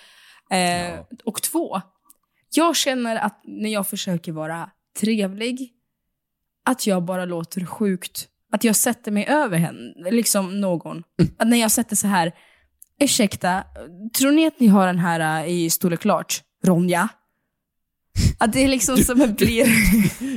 Eh, 0.50 1.00
Och 1.24 1.42
två, 1.42 1.80
jag 2.54 2.76
känner 2.76 3.16
att 3.16 3.40
när 3.44 3.70
jag 3.70 3.88
försöker 3.88 4.32
vara 4.32 4.70
trevlig, 5.00 5.72
att 6.64 6.86
jag 6.86 7.04
bara 7.04 7.24
låter 7.24 7.64
sjukt, 7.64 8.28
att 8.52 8.64
jag 8.64 8.76
sätter 8.76 9.12
mig 9.12 9.26
över 9.26 9.58
henne, 9.58 10.10
liksom 10.10 10.60
någon. 10.60 11.02
Att 11.38 11.48
när 11.48 11.56
jag 11.56 11.70
sätter 11.72 11.96
så 11.96 12.06
här, 12.06 12.32
ursäkta, 13.00 13.64
tror 14.18 14.32
ni 14.32 14.46
att 14.46 14.60
ni 14.60 14.66
har 14.66 14.86
den 14.86 14.98
här 14.98 15.44
äh, 15.44 15.50
i 15.52 15.70
storlek 15.70 16.00
klart? 16.00 16.42
Ronja? 16.64 17.08
Att 18.38 18.52
det 18.52 18.64
är 18.64 18.68
liksom 18.68 18.96
som 18.96 19.20
en 19.20 19.34
blir... 19.34 19.66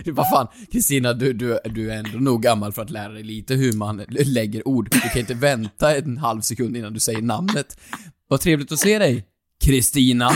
Vad 0.11 0.29
fan, 0.29 0.47
Kristina, 0.71 1.13
du, 1.13 1.33
du, 1.33 1.59
du 1.65 1.91
är 1.91 1.97
ändå 1.97 2.17
nog 2.19 2.41
gammal 2.41 2.73
för 2.73 2.81
att 2.81 2.89
lära 2.89 3.09
dig 3.13 3.23
lite 3.23 3.53
hur 3.55 3.73
man 3.73 4.05
lägger 4.09 4.67
ord. 4.67 4.89
Du 4.91 4.99
kan 4.99 5.19
inte 5.19 5.33
vänta 5.33 5.97
en 5.97 6.17
halv 6.17 6.41
sekund 6.41 6.77
innan 6.77 6.93
du 6.93 6.99
säger 6.99 7.21
namnet. 7.21 7.79
Vad 8.27 8.41
trevligt 8.41 8.71
att 8.71 8.79
se 8.79 8.99
dig, 8.99 9.25
Kristina. 9.63 10.31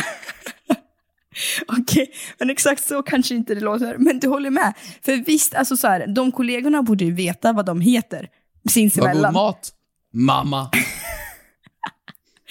Okej, 1.68 2.12
men 2.40 2.50
exakt 2.50 2.88
så 2.88 3.04
kanske 3.04 3.36
inte 3.36 3.56
det 3.56 3.62
låter. 3.62 3.98
Men 3.98 4.20
du 4.20 4.28
håller 4.28 4.50
med. 4.50 4.74
För 5.02 5.26
visst, 5.26 5.54
alltså 5.54 5.78
så 5.78 5.88
här, 5.88 6.08
de 6.08 6.32
kollegorna 6.32 6.84
borde 6.84 7.06
ju 7.06 7.12
veta 7.12 7.54
vad 7.54 7.66
de 7.66 7.82
heter 7.82 8.18
Vad 8.18 8.28
god 8.64 8.72
sinsemellan. 8.72 9.34
mat. 9.34 9.72
Mamma. 10.14 10.70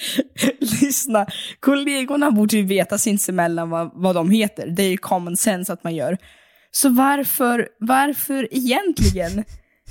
Lyssna, 0.81 1.25
kollegorna 1.59 2.31
borde 2.31 2.57
ju 2.57 2.63
veta 2.63 2.97
sinsemellan 2.97 3.69
vad, 3.69 3.91
vad 3.93 4.15
de 4.15 4.29
heter. 4.31 4.67
Det 4.67 4.83
är 4.83 4.89
ju 4.89 4.97
common 4.97 5.37
sense 5.37 5.73
att 5.73 5.83
man 5.83 5.95
gör. 5.95 6.17
Så 6.71 6.89
varför, 6.89 7.67
varför 7.79 8.47
egentligen? 8.51 9.43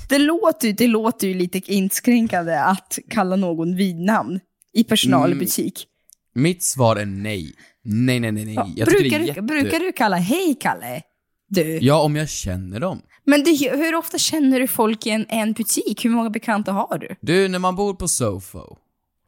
Det 0.09 0.17
låter, 0.17 0.73
det 0.73 0.87
låter 0.87 1.27
ju 1.27 1.33
lite 1.33 1.61
inskränkande 1.73 2.55
att 2.59 2.99
kalla 3.09 3.35
någon 3.35 3.75
vid 3.75 3.95
namn 3.95 4.39
i 4.73 4.83
personal 4.83 5.29
i 5.29 5.31
Mm. 5.33 5.39
butik. 5.45 5.87
Mitt 6.35 6.63
svar 6.63 6.95
är 6.95 7.05
nej. 7.05 7.53
Nej, 7.83 8.19
nej, 8.19 8.31
nej, 8.31 8.45
nej. 8.45 8.53
Ja, 8.55 8.69
Jag 8.75 8.87
brukar, 8.87 9.19
du, 9.19 9.25
jätte... 9.25 9.41
brukar 9.41 9.79
du 9.79 9.91
kalla 9.91 10.15
hej 10.17 10.57
Kalle? 10.59 11.01
Du. 11.49 11.79
Ja, 11.81 12.01
om 12.01 12.15
jag 12.15 12.29
känner 12.29 12.79
dem. 12.79 13.01
Men 13.25 13.43
det, 13.43 13.71
hur 13.75 13.95
ofta 13.95 14.17
känner 14.17 14.59
du 14.59 14.67
folk 14.67 15.05
i 15.07 15.09
en, 15.09 15.25
en 15.29 15.53
butik? 15.53 16.05
Hur 16.05 16.09
många 16.09 16.29
bekanta 16.29 16.71
har 16.71 16.97
du? 16.97 17.15
Du, 17.21 17.47
när 17.47 17.59
man 17.59 17.75
bor 17.75 17.93
på 17.93 18.07
Sofo, 18.07 18.77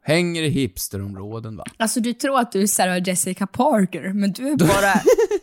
hänger 0.07 0.43
i 0.43 0.49
hipsterområden 0.49 1.57
va? 1.57 1.63
Alltså 1.77 1.99
du 1.99 2.13
tror 2.13 2.39
att 2.39 2.51
du 2.51 2.61
är 2.61 2.67
Sarah 2.67 3.07
Jessica 3.07 3.47
Parker, 3.47 4.13
men 4.13 4.31
du 4.31 4.47
är 4.47 4.55
bara, 4.55 5.01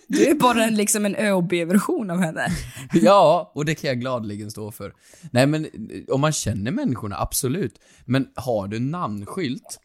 du 0.09 0.27
är 0.31 0.35
bara 0.35 0.65
en, 0.65 0.75
liksom 0.75 1.07
en 1.07 1.17
ÖoB-version 1.17 2.11
av 2.11 2.19
henne. 2.19 2.47
Ja, 2.93 3.53
och 3.55 3.65
det 3.65 3.75
kan 3.75 3.89
jag 3.89 4.01
gladeligen 4.01 4.51
stå 4.51 4.71
för. 4.71 4.95
Nej 5.31 5.47
men, 5.47 5.67
om 6.09 6.21
man 6.21 6.33
känner 6.33 6.71
människorna, 6.71 7.17
absolut. 7.17 7.81
Men 8.05 8.27
har 8.37 8.69
du 8.69 8.79
namnskylt, 8.81 9.81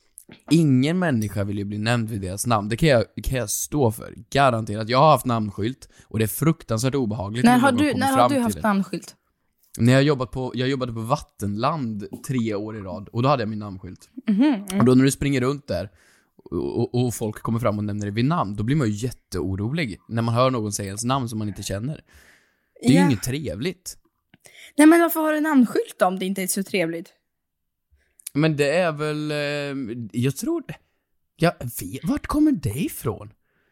ingen 0.52 1.00
människa 1.00 1.44
vill 1.44 1.58
ju 1.58 1.66
bli 1.66 1.78
nämnd 1.78 2.10
vid 2.10 2.22
deras 2.22 2.46
namn. 2.46 2.70
Det 2.70 2.78
kan 2.78 2.90
jag, 2.90 3.04
kan 3.24 3.38
jag 3.38 3.50
stå 3.50 3.92
för. 3.92 4.14
Garanterat. 4.30 4.90
Jag 4.90 5.00
har 5.00 5.12
haft 5.12 5.26
namnskylt, 5.26 5.90
och 6.04 6.20
det 6.20 6.26
är 6.26 6.28
fruktansvärt 6.28 6.96
obehagligt 6.96 7.46
När 7.46 7.52
när 7.52 7.60
har 7.60 7.72
du, 7.72 7.94
när 7.94 8.12
har 8.18 8.30
du 8.30 8.40
haft 8.40 8.64
namnskylt? 8.64 9.16
När 9.78 9.94
jag 9.94 10.04
jobbat 10.04 10.32
på, 10.32 10.52
jag 10.56 10.70
jobbade 10.70 10.94
på 10.94 11.00
Vattenland 11.00 12.08
tre 12.28 12.56
år 12.56 12.78
i 12.78 12.80
rad, 12.80 13.10
och 13.10 13.24
då 13.24 13.30
hade 13.30 13.42
jag 13.42 13.50
min 13.50 13.60
namnskylt. 13.60 14.10
Mhm, 14.28 14.64
Och 14.80 14.86
då 14.86 14.94
när 14.96 15.04
du 15.04 15.12
springer 15.12 15.42
runt 15.42 15.68
där, 15.68 15.90
och, 16.52 16.96
och, 17.06 17.14
folk 17.16 17.36
kommer 17.42 17.60
fram 17.60 17.78
och 17.78 17.84
nämner 17.84 18.06
dig 18.06 18.14
vid 18.16 18.26
namn, 18.26 18.56
då 18.56 18.64
blir 18.64 18.76
man 18.76 18.88
ju 18.88 18.94
jätteorolig. 18.94 20.00
När 20.08 20.22
man 20.22 20.34
hör 20.34 20.52
någon 20.52 20.72
säga 20.72 20.88
ens 20.88 21.04
namn 21.04 21.30
som 21.30 21.40
man 21.40 21.48
inte 21.48 21.64
känner. 21.64 22.04
Det 22.82 22.88
är 22.88 22.92
Ja. 22.94 23.00
ju 23.00 23.06
inget 23.06 23.24
trevligt. 23.24 23.98
Nej 24.78 24.88
men 24.88 25.00
varför 25.02 25.20
har 25.20 25.34
du 25.34 25.40
namnskylt 25.42 26.02
om 26.02 26.20
det 26.20 26.26
inte 26.26 26.44
är 26.44 26.48
så 26.48 26.64
trevligt? 26.64 27.14
Men 28.34 28.56
det 28.58 28.70
är 28.72 28.92
väl, 28.92 29.32
eh, 29.32 29.98
jag 30.22 30.36
tror, 30.36 30.64
jag 31.36 31.54
vet, 31.62 32.04
vart 32.04 32.28
kommer 32.28 32.52
det 32.52 32.70
ifrån? 32.80 33.30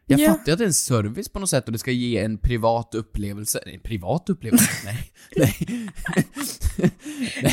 Jag 0.10 0.20
Ja. 0.20 0.28
fattar 0.32 0.52
att 0.52 0.58
det 0.58 0.64
är 0.64 0.68
en 0.68 0.74
service 0.74 1.30
på 1.30 1.40
något 1.40 1.50
sätt 1.50 1.66
och 1.66 1.72
det 1.72 1.78
ska 1.80 1.92
ge 1.92 2.18
en 2.20 2.38
privat 2.38 2.96
upplevelse. 2.96 3.60
Nej, 3.66 3.80
privat 3.80 4.30
upplevelse? 4.30 4.66
Nej. 4.86 5.12
nej. 5.36 5.56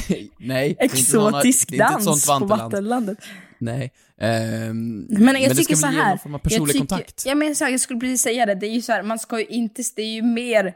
nej. 0.09 0.31
Nej. 0.39 0.77
Exotisk 0.79 1.73
ett 1.73 1.79
dans 1.79 2.27
på 2.27 2.45
vattenlandet. 2.47 3.19
Nej. 3.59 3.93
Ehm, 4.21 5.07
Men 5.09 5.43
jag 5.43 5.51
det 5.51 5.55
tycker 5.55 5.75
så 5.75 5.87
här. 5.87 6.09
någon 6.11 6.19
form 6.19 6.35
av 6.35 6.39
personlig 6.39 6.61
jag 6.61 6.69
tycker, 6.69 6.79
kontakt. 6.79 7.23
Ja, 7.27 7.35
men 7.35 7.57
så 7.57 7.65
här, 7.65 7.71
jag 7.71 7.81
skulle 7.81 8.01
precis 8.01 8.23
säga 8.23 8.47
det. 8.47 8.55
Det 8.55 8.67
är 8.67 8.71
ju 8.75 8.83
så 8.83 8.93
här, 8.93 9.03
man 9.03 9.19
ska 9.19 9.39
ju 9.39 9.47
inte, 9.47 9.83
det 9.97 10.03
är 10.03 10.15
ju 10.15 10.23
mer, 10.23 10.73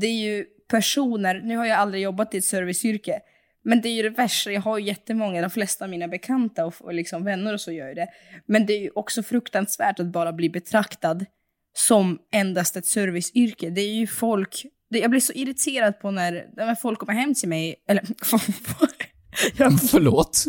det 0.00 0.06
är 0.06 0.24
ju 0.24 0.44
personer, 0.70 1.40
nu 1.44 1.56
har 1.56 1.66
jag 1.66 1.78
aldrig 1.78 2.02
jobbat 2.02 2.34
i 2.34 2.38
ett 2.38 2.44
serviceyrke, 2.44 3.20
men 3.64 3.80
det 3.80 3.88
är 3.88 3.92
ju 3.92 4.02
det 4.02 4.10
värsta, 4.10 4.52
jag 4.52 4.60
har 4.60 4.78
ju 4.78 4.86
jättemånga, 4.86 5.40
de 5.40 5.50
flesta 5.50 5.84
av 5.84 5.90
mina 5.90 6.08
bekanta 6.08 6.66
och, 6.66 6.74
och 6.80 6.94
liksom 6.94 7.24
vänner 7.24 7.54
och 7.54 7.60
så 7.60 7.72
gör 7.72 7.88
ju 7.88 7.94
det. 7.94 8.08
Men 8.46 8.66
det 8.66 8.72
är 8.72 8.80
ju 8.80 8.90
också 8.94 9.22
fruktansvärt 9.22 10.00
att 10.00 10.06
bara 10.06 10.32
bli 10.32 10.50
betraktad 10.50 11.26
som 11.72 12.18
endast 12.32 12.76
ett 12.76 12.86
serviceyrke. 12.86 13.70
Det 13.70 13.80
är 13.80 13.94
ju 13.94 14.06
folk, 14.06 14.66
det, 14.90 14.98
jag 14.98 15.10
blir 15.10 15.20
så 15.20 15.32
irriterad 15.32 16.00
på 16.00 16.10
när, 16.10 16.46
när 16.56 16.74
folk 16.74 16.98
kommer 16.98 17.12
hem 17.12 17.34
till 17.34 17.48
mig, 17.48 17.76
eller 17.88 18.04
jag 19.58 19.80
Förlåt? 19.90 20.44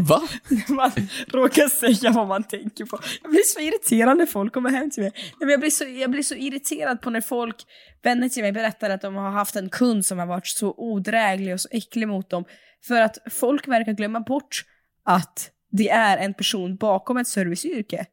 Va? 0.00 0.22
man 0.68 0.90
råkar 1.28 1.68
säga 1.68 2.10
vad 2.12 2.28
man 2.28 2.42
tänker 2.44 2.84
på. 2.84 2.98
Jag 3.22 3.30
blir 3.30 3.42
så 3.42 3.60
irriterad 3.60 4.18
när 4.18 4.26
folk 4.26 4.52
kommer 4.52 4.70
hem 4.70 4.90
till 4.90 5.02
mig. 5.02 5.12
Jag 5.40 5.60
blir, 5.60 5.70
så, 5.70 5.84
jag 5.84 6.10
blir 6.10 6.22
så 6.22 6.34
irriterad 6.34 7.00
på 7.00 7.10
när 7.10 7.20
folk, 7.20 7.56
vänner 8.02 8.28
till 8.28 8.42
mig, 8.42 8.52
berättar 8.52 8.90
att 8.90 9.00
de 9.00 9.14
har 9.14 9.30
haft 9.30 9.56
en 9.56 9.68
kund 9.68 10.06
som 10.06 10.18
har 10.18 10.26
varit 10.26 10.46
så 10.46 10.74
odräglig 10.76 11.54
och 11.54 11.60
så 11.60 11.68
äcklig 11.70 12.08
mot 12.08 12.30
dem. 12.30 12.44
För 12.84 13.00
att 13.00 13.18
folk 13.30 13.68
verkar 13.68 13.92
glömma 13.92 14.20
bort 14.20 14.64
att 15.04 15.50
det 15.70 15.88
är 15.90 16.18
en 16.18 16.34
person 16.34 16.76
bakom 16.76 17.16
ett 17.16 17.28
serviceyrke. 17.28 18.06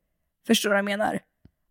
Förstår 0.48 0.70
du 0.70 0.74
vad 0.74 0.78
jag 0.78 0.86
menar? 0.86 1.20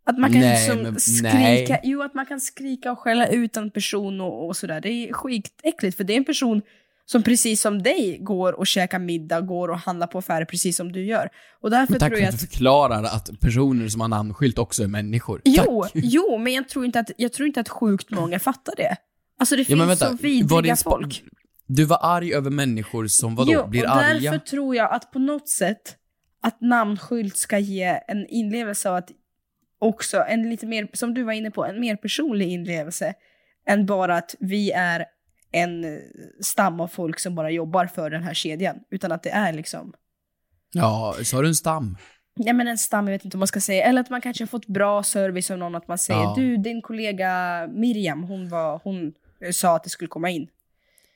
Att 0.06 0.18
man 0.18 0.32
kan 0.32 0.40
Nej, 0.40 0.68
liksom 0.68 0.82
men- 0.82 1.00
skrika, 1.00 1.38
nej. 1.38 1.80
jo 1.82 2.02
att 2.02 2.14
man 2.14 2.26
kan 2.26 2.40
skrika 2.40 2.92
och 2.92 2.98
skälla 2.98 3.28
ut 3.28 3.56
en 3.56 3.70
person 3.70 4.20
och, 4.20 4.46
och 4.46 4.56
sådär. 4.56 4.80
Det 4.80 4.88
är 4.88 5.12
skitäckligt 5.12 5.96
för 5.96 6.04
det 6.04 6.12
är 6.12 6.16
en 6.16 6.24
person 6.24 6.62
Som 7.10 7.22
precis 7.22 7.60
som 7.60 7.82
dig 7.82 8.18
går 8.20 8.52
och 8.52 8.66
käkar 8.66 8.98
middag, 8.98 9.40
går 9.40 9.68
och 9.68 9.78
handlar 9.78 10.06
på 10.06 10.18
affärer 10.18 10.44
precis 10.44 10.76
som 10.76 10.92
du 10.92 11.04
gör. 11.04 11.28
Och 11.60 11.70
därför 11.70 11.92
Men 11.92 12.00
tack 12.00 12.08
tror 12.10 12.16
för 12.16 12.22
jag 12.22 12.28
att 12.28 12.34
att... 12.34 12.40
du 12.40 12.46
förklarar 12.46 13.04
att 13.04 13.40
personer 13.40 13.88
som 13.88 14.00
har 14.00 14.08
namnskylt 14.08 14.58
också 14.58 14.82
är 14.82 14.86
människor. 14.86 15.40
Jo, 15.44 15.82
Tack. 15.82 15.92
jo, 15.94 16.38
men 16.38 16.52
jag 16.52 16.68
tror, 16.68 16.84
inte 16.84 17.00
att, 17.00 17.10
jag 17.16 17.32
tror 17.32 17.46
inte 17.46 17.60
att 17.60 17.68
sjukt 17.68 18.10
många 18.10 18.38
fattar 18.38 18.74
det. 18.76 18.96
Alltså 19.38 19.56
det 19.56 19.60
Ja, 19.62 19.66
finns 19.66 19.80
vänta, 19.80 20.06
så 20.06 20.12
vidriga 20.22 20.76
folk. 20.76 21.22
Du 21.66 21.84
var 21.84 21.98
arg 22.02 22.34
över 22.34 22.50
människor 22.50 23.06
som 23.06 23.34
vadå, 23.34 23.52
jo, 23.52 23.66
blir 23.66 23.84
och 23.84 23.96
arga? 23.96 24.30
därför 24.30 24.46
tror 24.46 24.76
jag 24.76 24.92
att 24.92 25.12
på 25.12 25.18
något 25.18 25.48
sätt 25.48 25.96
att 26.42 26.60
namnskylt 26.60 27.36
ska 27.36 27.58
ge 27.58 28.00
en 28.08 28.26
inlevelse 28.26 28.90
av 28.90 28.96
att 28.96 29.08
också 29.78 30.24
en 30.28 30.50
lite 30.50 30.66
mer, 30.66 30.88
som 30.92 31.14
du 31.14 31.22
var 31.22 31.32
inne 31.32 31.50
på, 31.50 31.64
en 31.64 31.80
mer 31.80 31.96
personlig 31.96 32.48
inlevelse 32.48 33.14
än 33.66 33.86
bara 33.86 34.16
att 34.16 34.34
vi 34.40 34.70
är 34.70 35.04
en 35.52 36.00
stam 36.40 36.80
av 36.80 36.88
folk 36.88 37.18
som 37.18 37.34
bara 37.34 37.50
jobbar 37.50 37.86
för 37.86 38.10
den 38.10 38.22
här 38.22 38.34
kedjan. 38.34 38.76
Utan 38.90 39.12
att 39.12 39.22
det 39.22 39.30
är 39.30 39.52
liksom, 39.52 39.92
Ja, 40.72 41.14
sa 41.24 41.42
du 41.42 41.48
en 41.48 41.54
stam? 41.54 41.96
ja 42.40 42.52
men 42.52 42.68
en 42.68 42.78
stam, 42.78 43.06
jag 43.06 43.12
vet 43.12 43.24
inte 43.24 43.36
om 43.36 43.38
man 43.38 43.48
ska 43.48 43.60
säga, 43.60 43.84
eller 43.84 44.00
att 44.00 44.10
man 44.10 44.20
kanske 44.20 44.42
har 44.44 44.48
fått 44.48 44.66
bra 44.66 45.02
service 45.02 45.50
av 45.50 45.58
någon, 45.58 45.74
att 45.74 45.88
man 45.88 45.98
säger 45.98 46.20
Ja. 46.20 46.34
du, 46.36 46.56
din 46.56 46.82
kollega 46.82 47.28
Miriam, 47.72 48.22
hon, 48.22 48.48
var, 48.48 48.80
hon 48.84 49.12
eh, 49.44 49.50
sa 49.52 49.76
att 49.76 49.84
det 49.84 49.90
skulle 49.90 50.08
komma 50.08 50.30
in. 50.30 50.48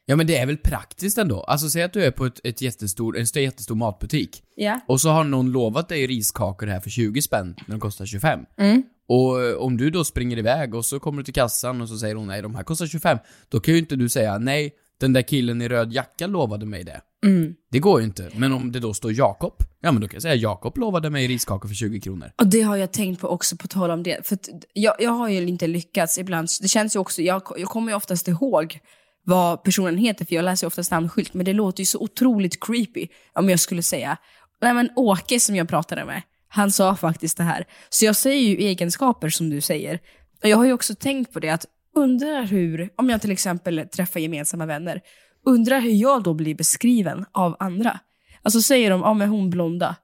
Ja 0.06 0.16
men 0.16 0.26
det 0.26 0.36
är 0.36 0.46
väl 0.46 0.56
praktiskt 0.56 1.18
ändå? 1.18 1.40
Alltså 1.42 1.68
säg 1.70 1.82
att 1.82 1.92
du 1.92 2.04
är 2.04 2.10
på 2.10 2.26
ett, 2.26 2.40
ett 2.44 2.62
jättestor, 2.62 3.18
en 3.18 3.26
stor, 3.26 3.42
jättestor 3.42 3.74
matbutik. 3.74 4.42
Ja. 4.56 4.80
Och 4.88 5.00
så 5.00 5.10
har 5.10 5.24
någon 5.24 5.52
lovat 5.52 5.88
dig 5.88 6.06
riskakor 6.06 6.66
här 6.66 6.80
för 6.80 6.90
20 6.90 7.22
spänn, 7.22 7.54
när 7.66 7.74
de 7.74 7.80
kostar 7.80 8.06
25. 8.06 8.40
Mm. 8.58 8.82
Och 9.08 9.42
eh, 9.42 9.56
om 9.56 9.76
du 9.76 9.90
då 9.90 10.04
springer 10.04 10.38
iväg 10.38 10.74
och 10.74 10.84
så 10.84 11.00
kommer 11.00 11.18
du 11.18 11.24
till 11.24 11.34
kassan 11.34 11.80
och 11.80 11.88
så 11.88 11.98
säger 11.98 12.14
hon 12.14 12.26
nej, 12.26 12.42
de 12.42 12.54
här 12.54 12.62
kostar 12.62 12.86
25. 12.86 13.18
Då 13.48 13.60
kan 13.60 13.74
ju 13.74 13.80
inte 13.80 13.96
du 13.96 14.08
säga 14.08 14.38
nej, 14.38 14.72
den 15.00 15.12
där 15.12 15.22
killen 15.22 15.62
i 15.62 15.68
röd 15.68 15.92
jacka 15.92 16.26
lovade 16.26 16.66
mig 16.66 16.84
det. 16.84 17.00
Mm. 17.26 17.54
Det 17.70 17.78
går 17.78 18.00
ju 18.00 18.06
inte. 18.06 18.30
Men 18.34 18.52
om 18.52 18.72
det 18.72 18.80
då 18.80 18.94
står 18.94 19.12
Jakob, 19.12 19.52
ja 19.80 19.92
men 19.92 20.00
då 20.00 20.08
kan 20.08 20.14
jag 20.14 20.22
säga 20.22 20.34
Jakob 20.34 20.78
lovade 20.78 21.10
mig 21.10 21.28
riskakor 21.28 21.68
för 21.68 21.74
20 21.74 22.00
kronor. 22.00 22.32
Och 22.38 22.46
det 22.46 22.62
har 22.62 22.76
jag 22.76 22.92
tänkt 22.92 23.20
på 23.20 23.28
också 23.28 23.56
på 23.56 23.68
tal 23.68 23.90
om 23.90 24.02
det. 24.02 24.26
För 24.26 24.38
jag, 24.72 24.94
jag 24.98 25.10
har 25.10 25.28
ju 25.28 25.48
inte 25.48 25.66
lyckats 25.66 26.18
ibland. 26.18 26.48
Det 26.62 26.68
känns 26.68 26.96
ju 26.96 27.00
också, 27.00 27.22
jag, 27.22 27.42
jag 27.56 27.68
kommer 27.68 27.92
ju 27.92 27.96
oftast 27.96 28.28
ihåg 28.28 28.80
vad 29.24 29.62
personen 29.62 29.98
heter 29.98 30.24
för 30.24 30.34
jag 30.34 30.44
läser 30.44 30.64
ju 30.64 30.66
oftast 30.66 30.90
namnskylt. 30.90 31.34
Men 31.34 31.44
det 31.44 31.52
låter 31.52 31.80
ju 31.80 31.86
så 31.86 31.98
otroligt 31.98 32.64
creepy 32.64 33.08
om 33.32 33.48
jag 33.48 33.60
skulle 33.60 33.82
säga, 33.82 34.16
nej 34.60 34.74
men 34.74 34.90
Åke 34.96 35.40
som 35.40 35.56
jag 35.56 35.68
pratade 35.68 36.04
med, 36.04 36.22
han 36.54 36.70
sa 36.70 36.96
faktiskt 36.96 37.36
det 37.36 37.42
här. 37.44 37.64
Så 37.90 38.04
jag 38.04 38.16
säger 38.16 38.48
ju 38.48 38.56
egenskaper 38.56 39.28
som 39.28 39.50
du 39.50 39.60
säger. 39.60 39.98
Och 40.42 40.48
jag 40.48 40.56
har 40.56 40.64
ju 40.64 40.72
också 40.72 40.94
tänkt 40.94 41.32
på 41.32 41.40
det 41.40 41.48
att 41.50 41.66
undrar 41.94 42.42
hur, 42.42 42.90
om 42.96 43.10
jag 43.10 43.20
till 43.20 43.30
exempel 43.30 43.88
träffar 43.96 44.20
gemensamma 44.20 44.66
vänner, 44.66 45.00
undrar 45.46 45.80
hur 45.80 45.90
jag 45.92 46.22
då 46.22 46.34
blir 46.34 46.54
beskriven 46.54 47.24
av 47.32 47.56
andra. 47.58 47.98
Alltså 48.42 48.62
säger 48.62 48.90
de, 48.90 49.00
ja 49.00 49.14
men 49.14 49.28
hon 49.28 49.50
blonda. 49.50 49.96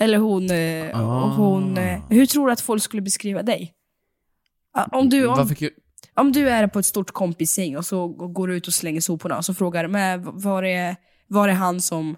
Eller 0.00 0.18
hon, 0.18 0.50
eh, 0.50 1.00
Ah. 1.00 1.34
hon 1.36 1.78
eh, 1.78 2.00
hur 2.10 2.26
tror 2.26 2.46
du 2.46 2.52
att 2.52 2.60
folk 2.60 2.82
skulle 2.82 3.02
beskriva 3.02 3.42
dig? 3.42 3.72
Ja, 4.74 4.88
Om 4.92 5.08
du, 5.08 5.26
om, 5.26 5.48
om 6.14 6.32
du 6.32 6.48
är 6.48 6.66
på 6.66 6.78
ett 6.78 6.86
stort 6.86 7.10
kompisgäng 7.10 7.76
och 7.76 7.86
så 7.86 8.08
går 8.08 8.48
du 8.48 8.56
ut 8.56 8.66
och 8.66 8.74
slänger 8.74 9.00
soporna 9.00 9.36
och 9.36 9.44
så 9.44 9.54
frågar 9.54 9.88
v- 10.16 10.30
var 10.32 10.62
är, 10.62 10.96
var 11.28 11.48
är 11.48 11.52
han 11.52 11.80
som... 11.80 12.16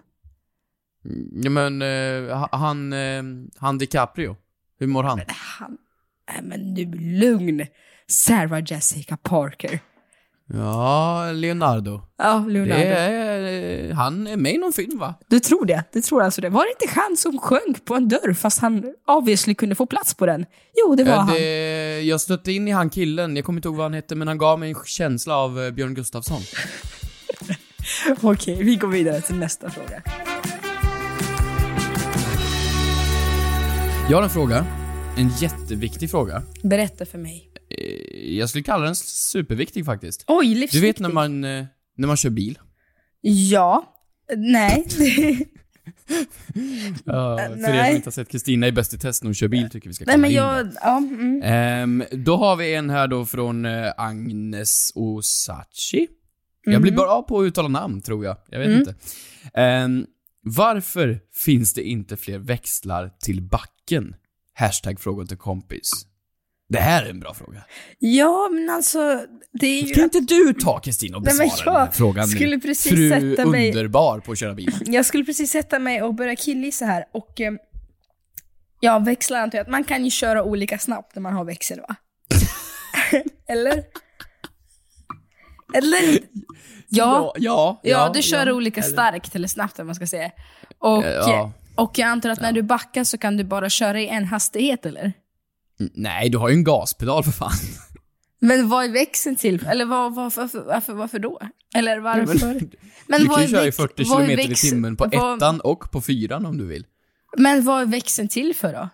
Ja 1.33 1.51
men, 1.51 1.83
eh, 1.83 2.37
ha- 2.38 2.49
han, 2.53 2.92
eh, 2.92 3.23
han 3.59 3.79
DiCaprio. 3.79 4.37
Hur 4.81 4.87
mår 4.87 5.03
han? 5.03 5.21
Han, 5.29 5.79
nej 6.33 6.40
men 6.42 6.75
du, 6.75 6.85
lugn. 7.21 7.66
Sarah 8.07 8.62
Jessica 8.66 9.16
Parker. 9.16 9.81
Ja, 10.53 11.33
Leonardo. 11.33 12.01
Ja, 12.18 12.44
Leonardo. 12.49 12.81
Det 12.81 12.87
är, 12.94 13.92
han 13.92 14.27
är 14.27 14.37
med 14.37 14.55
i 14.55 14.59
någon 14.59 14.73
film 14.73 14.99
va? 14.99 15.14
Du 15.29 15.40
tror 15.40 15.64
det? 15.66 15.85
Du 15.92 16.01
tror 16.01 16.23
alltså 16.23 16.40
det? 16.40 16.49
Var 16.49 16.64
det 16.64 16.85
inte 16.85 17.01
han 17.01 17.16
som 17.16 17.38
sjönk 17.38 17.85
på 17.85 17.94
en 17.94 18.09
dörr 18.09 18.35
fast 18.35 18.59
han 18.61 18.94
obviously 19.07 19.55
kunde 19.55 19.75
få 19.75 19.87
plats 19.87 20.14
på 20.14 20.27
den? 20.27 20.47
Jo, 20.77 20.94
det 20.94 21.05
var 21.05 21.12
Eh, 21.12 21.18
han. 21.18 21.35
det, 21.35 22.01
jag 22.03 22.21
stötte 22.21 22.53
in 22.53 22.68
i 22.68 22.71
han 22.71 22.90
killen, 22.90 23.37
jag 23.37 23.44
kommer 23.44 23.59
inte 23.59 23.68
ihåg 23.68 23.77
vad 23.77 23.85
han 23.85 23.94
hette, 23.94 24.14
men 24.14 24.29
han 24.29 24.38
gav 24.38 24.59
mig 24.59 24.68
en 24.71 24.77
känsla 24.87 25.37
av 25.37 25.61
eh, 25.64 25.71
Björn 25.71 25.94
Gustafsson. 25.94 26.40
Okej, 28.23 28.62
vi 28.62 28.77
går 28.77 28.88
vidare 28.88 29.21
till 29.21 29.37
nästa 29.37 29.71
fråga. 29.71 30.03
Jag 34.09 34.16
har 34.16 34.23
en 34.23 34.31
fråga. 34.31 34.66
En 35.16 35.29
jätteviktig 35.29 36.11
fråga. 36.11 36.42
Berätta 36.62 37.07
för 37.07 37.18
mig. 37.18 37.51
Eh, 37.71 38.35
Jag 38.38 38.49
skulle 38.49 38.64
kalla 38.64 38.85
den 38.85 38.97
superviktig 38.97 39.85
faktiskt. 39.85 40.25
Oj, 40.27 40.47
Du 40.55 40.61
livsviktig. 40.61 40.83
vet 40.88 40.99
när 40.99 41.09
man, 41.09 41.44
eh, 41.44 41.64
när 41.97 42.07
man 42.07 42.16
kör 42.16 42.31
bil? 42.31 42.59
Ja. 43.21 43.94
Nej. 44.37 44.87
Ja, 47.05 47.38
för 47.38 47.44
er 47.53 47.57
nej. 47.57 47.87
som 47.88 47.97
inte 47.97 48.07
har 48.07 48.11
sett 48.12 48.29
Kristina 48.29 48.66
i 48.68 48.73
Bäst 48.73 48.94
i 48.94 48.99
test 48.99 49.23
när 49.23 49.29
hon 49.29 49.35
kör 49.35 49.49
bil 49.49 49.71
tycker 49.71 49.88
vi 49.88 49.94
ska 49.94 50.05
Nej 50.05 50.14
kolla 50.14 50.21
men 50.23 50.31
in 50.31 50.37
jag... 50.37 50.68
Ja, 50.83 50.97
mm. 50.99 51.40
Ehm, 51.44 52.05
då 52.25 52.37
har 52.37 52.57
vi 52.57 52.75
en 52.75 52.90
här 52.90 53.09
då 53.09 53.27
från 53.27 53.64
eh, 53.64 53.92
Agnes 53.97 54.92
Osachi. 54.94 56.07
Jag 56.64 56.83
blir 56.83 56.92
Mhm. 56.92 56.97
bra 57.01 57.23
på 57.23 57.40
att 57.40 57.44
uttala 57.44 57.68
namn, 57.68 58.01
tror 58.01 58.25
jag. 58.25 58.37
Jag 58.51 58.59
vet 58.59 58.68
Mm. 58.68 58.79
inte. 58.81 58.94
Ehm, 59.55 60.07
varför 60.42 61.21
finns 61.37 61.75
det 61.75 61.83
inte 61.83 62.16
fler 62.16 62.38
växlar 62.38 63.11
till 63.21 63.42
backen? 63.88 64.14
Hashtag 64.55 65.01
fråga 65.01 65.27
till 65.27 65.37
kompis. 65.37 65.90
Det 66.68 66.79
här 66.79 67.05
är 67.05 67.11
en 67.11 67.20
bra 67.20 67.35
fråga. 67.35 67.64
Ja, 67.98 68.48
men 68.53 68.70
alltså... 68.70 69.22
Det 69.53 69.66
är 69.66 69.83
ju... 69.83 69.94
Kan 69.94 70.05
inte 70.05 70.20
du 70.20 70.53
ta 70.55 70.79
Kristina 70.81 71.16
och 71.16 71.22
Nej, 71.22 71.35
men 71.37 71.48
besvara 71.48 71.64
jag 71.66 71.74
den 71.81 71.87
här 71.87 71.92
frågan 71.92 72.29
skulle 72.29 72.57
nu? 72.57 72.61
precis 72.61 72.92
Fru 72.92 73.09
sätta 73.11 73.46
mig- 73.46 73.70
underbar 73.70 74.20
på 74.20 74.33
att 74.33 74.38
köra 74.38 74.55
bil. 74.55 74.74
Jag 74.87 75.07
skulle 75.07 75.24
precis 75.24 75.51
sätta 75.51 75.79
mig 75.79 76.03
och 76.03 76.14
börja 76.14 76.37
killgissa 76.37 76.85
här 76.85 77.05
och... 77.12 77.40
Eh, 77.40 77.53
ja, 78.81 78.98
växlar 78.98 79.40
antar 79.42 79.59
jag 79.59 79.62
att 79.64 79.70
man 79.70 79.85
kan 79.85 80.05
ju 80.05 80.11
köra 80.11 80.42
olika 80.44 80.79
snabbt 80.79 81.14
när 81.14 81.22
man 81.22 81.33
har 81.33 81.44
växel 81.44 81.81
va? 81.81 81.96
Eller? 83.48 83.85
Eller? 85.74 85.98
Ja. 86.09 86.18
Ja, 86.88 87.33
ja, 87.37 87.81
Ja, 87.83 87.90
ja, 87.90 88.11
du 88.14 88.22
kör 88.22 88.46
ja. 88.46 88.53
olika 88.53 88.81
Eller- 88.81 88.92
starkt 88.92 89.35
eller 89.35 89.48
snabbt 89.48 89.79
om 89.79 89.87
man 89.87 89.94
ska 89.94 90.07
säga. 90.07 90.31
Och, 90.79 91.05
ja. 91.05 91.53
Och 91.79 91.99
jag 91.99 92.09
antar 92.09 92.31
att 92.31 92.41
när 92.41 92.53
du 92.53 92.62
backar 92.62 93.05
så 93.05 93.19
kan 93.19 93.37
du 93.37 93.45
bara 93.45 93.69
köra 93.71 94.01
i 94.01 94.09
en 94.09 94.25
hastighet 94.25 94.87
eller? 94.87 95.12
Nej, 95.95 96.29
du 96.31 96.38
har 96.38 96.49
ju 96.49 96.55
en 96.55 96.64
gaspedal 96.64 97.25
för 97.25 97.31
fan. 97.33 97.53
Men 98.41 98.69
vad 98.69 98.85
är 98.85 98.88
växeln 98.88 99.37
till? 99.37 99.67
Eller 99.67 99.85
vad, 99.85 100.14
vad, 100.14 100.35
varför, 100.35 100.64
varför, 100.64 100.93
varför 100.93 101.19
då? 101.19 101.41
Eller 101.75 101.99
varför? 102.01 102.47
men- 102.47 102.71
Men 103.07 103.21
du 103.21 103.27
kan 103.29 103.43
ju 103.43 103.49
köra 103.49 103.62
i 103.62 103.64
väx- 103.64 103.77
40 103.77 104.05
vad 104.05 104.23
är 104.23 104.37
km 104.37 104.53
i 104.53 104.55
timmen 104.55 104.97
på 104.97 105.05
vad- 105.12 105.37
ettan 105.37 105.61
och 105.61 105.91
på 105.91 106.01
fyran 106.01 106.47
om 106.47 106.59
du 106.59 106.67
vill. 106.67 106.85
Men 107.37 107.64
vad 107.64 107.83
är 107.83 107.87
växeln 107.87 108.29
till 108.29 108.55
för 108.55 108.73
då? 108.73 108.88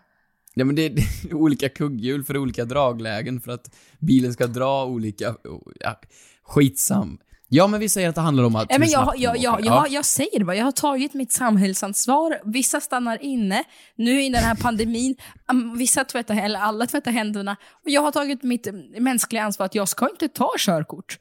Ja 0.55 0.65
men 0.65 0.75
det 0.75 0.83
är, 0.83 0.91
det 1.23 1.31
är 1.31 1.35
olika 1.35 1.69
kugghjul 1.69 2.25
för 2.25 2.37
olika 2.37 2.65
draglägen 2.65 3.41
för 3.41 3.53
att 3.53 3.75
bilen 3.99 4.33
ska 4.33 4.47
dra 4.47 4.85
olika... 4.85 5.35
Ja, 5.81 6.01
skitsam. 6.43 7.19
Ja 7.57 7.67
men 7.67 7.81
vi 7.81 7.89
säger 7.89 8.09
att 8.09 8.15
det 8.15 8.21
handlar 8.21 8.45
om 8.45 8.57
att... 8.57 8.67
Ja, 8.71 8.79
men 8.79 8.89
jag, 8.89 9.15
jag, 9.17 9.37
jag, 9.39 9.65
jag, 9.65 9.89
jag 9.91 10.05
säger 10.05 10.39
det 10.39 10.45
bara, 10.45 10.57
jag 10.57 10.65
har 10.65 10.73
tagit 10.73 11.15
mitt 11.15 11.33
samhällsansvar. 11.33 12.41
Vissa 12.45 12.81
stannar 12.81 13.23
inne, 13.23 13.65
nu 13.97 14.23
i 14.23 14.29
den 14.29 14.43
här 14.45 14.55
pandemin, 14.55 15.17
um, 15.53 15.77
vissa 15.79 16.05
tvättar, 16.05 16.35
eller 16.37 16.61
alla 16.61 16.87
tvättar 16.87 17.11
händerna. 17.13 17.57
Och 17.73 17.91
jag 17.91 18.01
har 18.01 18.13
tagit 18.13 18.43
mitt 18.43 18.67
um, 18.67 18.81
mänskliga 18.99 19.43
ansvar 19.43 19.67
att 19.67 19.75
jag 19.75 19.89
ska 19.89 20.09
inte 20.11 20.29
ta 20.29 20.51
körkort. 20.59 21.19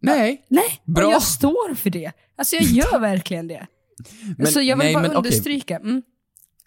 Nej. 0.00 0.44
Nej, 0.48 0.80
Bra. 0.84 1.06
och 1.06 1.12
jag 1.12 1.22
står 1.22 1.74
för 1.74 1.90
det. 1.90 2.12
Alltså 2.38 2.56
jag 2.56 2.64
gör 2.64 2.98
verkligen 3.10 3.48
det. 3.48 3.66
Men- 4.38 4.46
Så 4.46 4.60
jag 4.60 4.76
vill 4.76 4.84
nej, 4.86 4.94
bara 4.94 5.02
men 5.02 5.16
understryka. 5.16 5.76
Mm, 5.76 6.02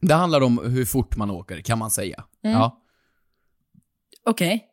Det 0.02 0.14
handlar 0.14 0.42
om 0.42 0.58
hur 0.58 0.86
fort 0.86 1.16
man 1.18 1.32
åker, 1.32 1.62
kan 1.62 1.78
man 1.80 1.92
säga. 1.92 2.24
Mm. 2.44 2.58
Ja. 2.58 2.78
Okej. 4.26 4.66
Ja, 4.66 4.71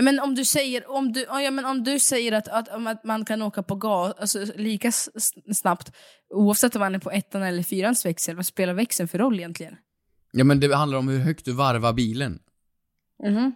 Men 0.00 0.20
om 0.20 0.34
du 0.34 0.44
säger, 0.44 0.90
om 0.90 1.12
du, 1.12 1.20
ja, 1.20 1.50
men 1.50 1.64
om 1.64 1.84
du 1.84 1.98
säger 1.98 2.32
att, 2.32 2.48
att, 2.48 2.68
att 2.68 3.04
man 3.04 3.24
kan 3.24 3.42
åka 3.42 3.62
på 3.62 3.74
gas 3.74 4.14
alltså, 4.18 4.44
lika 4.56 4.92
snabbt 5.52 5.92
oavsett 6.34 6.76
om 6.76 6.80
man 6.80 6.94
är 6.94 6.98
på 6.98 7.10
ettan 7.10 7.42
eller 7.42 7.62
fyrans 7.62 8.06
växel, 8.06 8.36
vad 8.36 8.46
spelar 8.46 8.74
växeln 8.74 9.08
för 9.08 9.18
roll 9.18 9.38
egentligen? 9.38 9.76
Ja 10.32 10.44
men 10.44 10.60
det 10.60 10.76
handlar 10.76 10.98
om 10.98 11.08
hur 11.08 11.18
högt 11.18 11.44
du 11.44 11.52
varvar 11.52 11.92
bilen. 11.92 12.38
Mhm. 13.22 13.54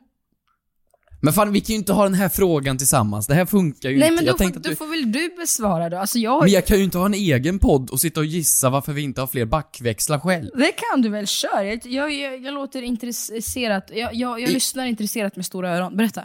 Men 1.24 1.32
fan, 1.32 1.52
vi 1.52 1.60
kan 1.60 1.72
ju 1.74 1.78
inte 1.78 1.92
ha 1.92 2.04
den 2.04 2.14
här 2.14 2.28
frågan 2.28 2.78
tillsammans. 2.78 3.26
Det 3.26 3.34
här 3.34 3.46
funkar 3.46 3.90
ju 3.90 3.98
Nej 3.98 4.08
inte. 4.08 4.16
men 4.16 4.24
jag 4.24 4.38
då, 4.38 4.44
får, 4.44 4.60
då 4.60 4.70
du... 4.70 4.76
får 4.76 4.86
väl 4.86 5.12
du 5.12 5.34
besvara 5.36 5.88
då? 5.90 5.96
Alltså 5.96 6.18
jag, 6.18 6.42
Men 6.42 6.52
jag 6.52 6.66
kan 6.66 6.78
ju 6.78 6.84
inte 6.84 6.98
ha 6.98 7.06
en 7.06 7.14
egen 7.14 7.58
podd 7.58 7.90
och 7.90 8.00
sitta 8.00 8.20
och 8.20 8.26
gissa 8.26 8.70
varför 8.70 8.92
vi 8.92 9.02
inte 9.02 9.20
har 9.20 9.26
fler 9.26 9.44
backväxlar 9.44 10.18
själv. 10.18 10.50
Det 10.54 10.72
kan 10.72 11.02
du 11.02 11.08
väl, 11.08 11.26
kör. 11.26 11.62
Jag, 11.62 11.86
jag, 11.86 12.12
jag, 12.12 12.42
jag 12.44 12.54
låter 12.54 12.82
intresserat, 12.82 13.90
jag, 13.94 14.14
jag, 14.14 14.40
jag 14.40 14.50
I- 14.50 14.54
lyssnar 14.54 14.86
intresserat 14.86 15.36
med 15.36 15.46
stora 15.46 15.76
öron. 15.76 15.96
Berätta. 15.96 16.24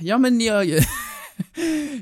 Ja 0.00 0.18
men 0.18 0.40
jag... 0.40 0.66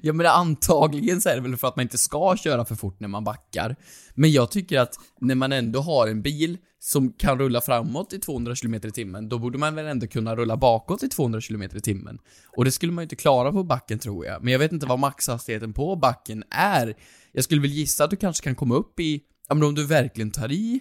Ja 0.03 0.13
men 0.13 0.27
antagligen 0.27 1.21
så 1.21 1.29
är 1.29 1.35
det 1.35 1.41
väl 1.41 1.57
för 1.57 1.69
att 1.69 1.77
man 1.77 1.83
inte 1.83 1.99
ska 1.99 2.37
köra 2.37 2.65
för 2.65 2.75
fort 2.75 3.01
när 3.01 3.09
man 3.09 3.25
backar. 3.25 3.77
Men 4.15 4.33
jag 4.33 4.51
tycker 4.51 4.81
att 4.81 4.95
när 5.21 5.35
man 5.35 5.53
ändå 5.53 5.81
har 5.81 6.09
en 6.09 6.23
bil 6.23 6.59
som 6.79 7.13
kan 7.13 7.39
rulla 7.39 7.61
framåt 7.61 8.13
i 8.13 8.19
200 8.19 8.55
km 8.55 8.75
i 8.75 8.81
timmen, 8.81 9.29
då 9.29 9.39
borde 9.39 9.59
man 9.59 9.75
väl 9.75 9.87
ändå 9.87 10.07
kunna 10.07 10.37
rulla 10.37 10.57
bakåt 10.57 11.03
i 11.03 11.09
200 11.09 11.41
km 11.41 11.63
i 11.63 11.69
timmen. 11.69 12.19
Och 12.57 12.65
det 12.65 12.73
skulle 12.73 12.93
man 12.93 13.03
ju 13.03 13.05
inte 13.05 13.17
klara 13.17 13.53
på 13.53 13.65
backen 13.65 13.99
tror 13.99 14.27
jag. 14.27 14.45
Men 14.45 14.53
jag 14.53 14.59
vet 14.59 14.73
inte 14.73 14.87
vad 14.87 14.99
maxhastigheten 14.99 15.73
på 15.73 15.97
backen 15.97 16.45
är. 16.51 16.97
Jag 17.33 17.45
skulle 17.45 17.61
väl 17.61 17.71
gissa 17.71 18.05
att 18.05 18.11
du 18.11 18.17
kanske 18.17 18.45
kan 18.45 18.55
komma 18.55 18.75
upp 18.75 19.01
i, 19.01 19.21
ja 19.49 19.55
men 19.55 19.69
om 19.69 19.75
du 19.75 19.87
verkligen 19.87 20.31
tar 20.31 20.53
i, 20.53 20.81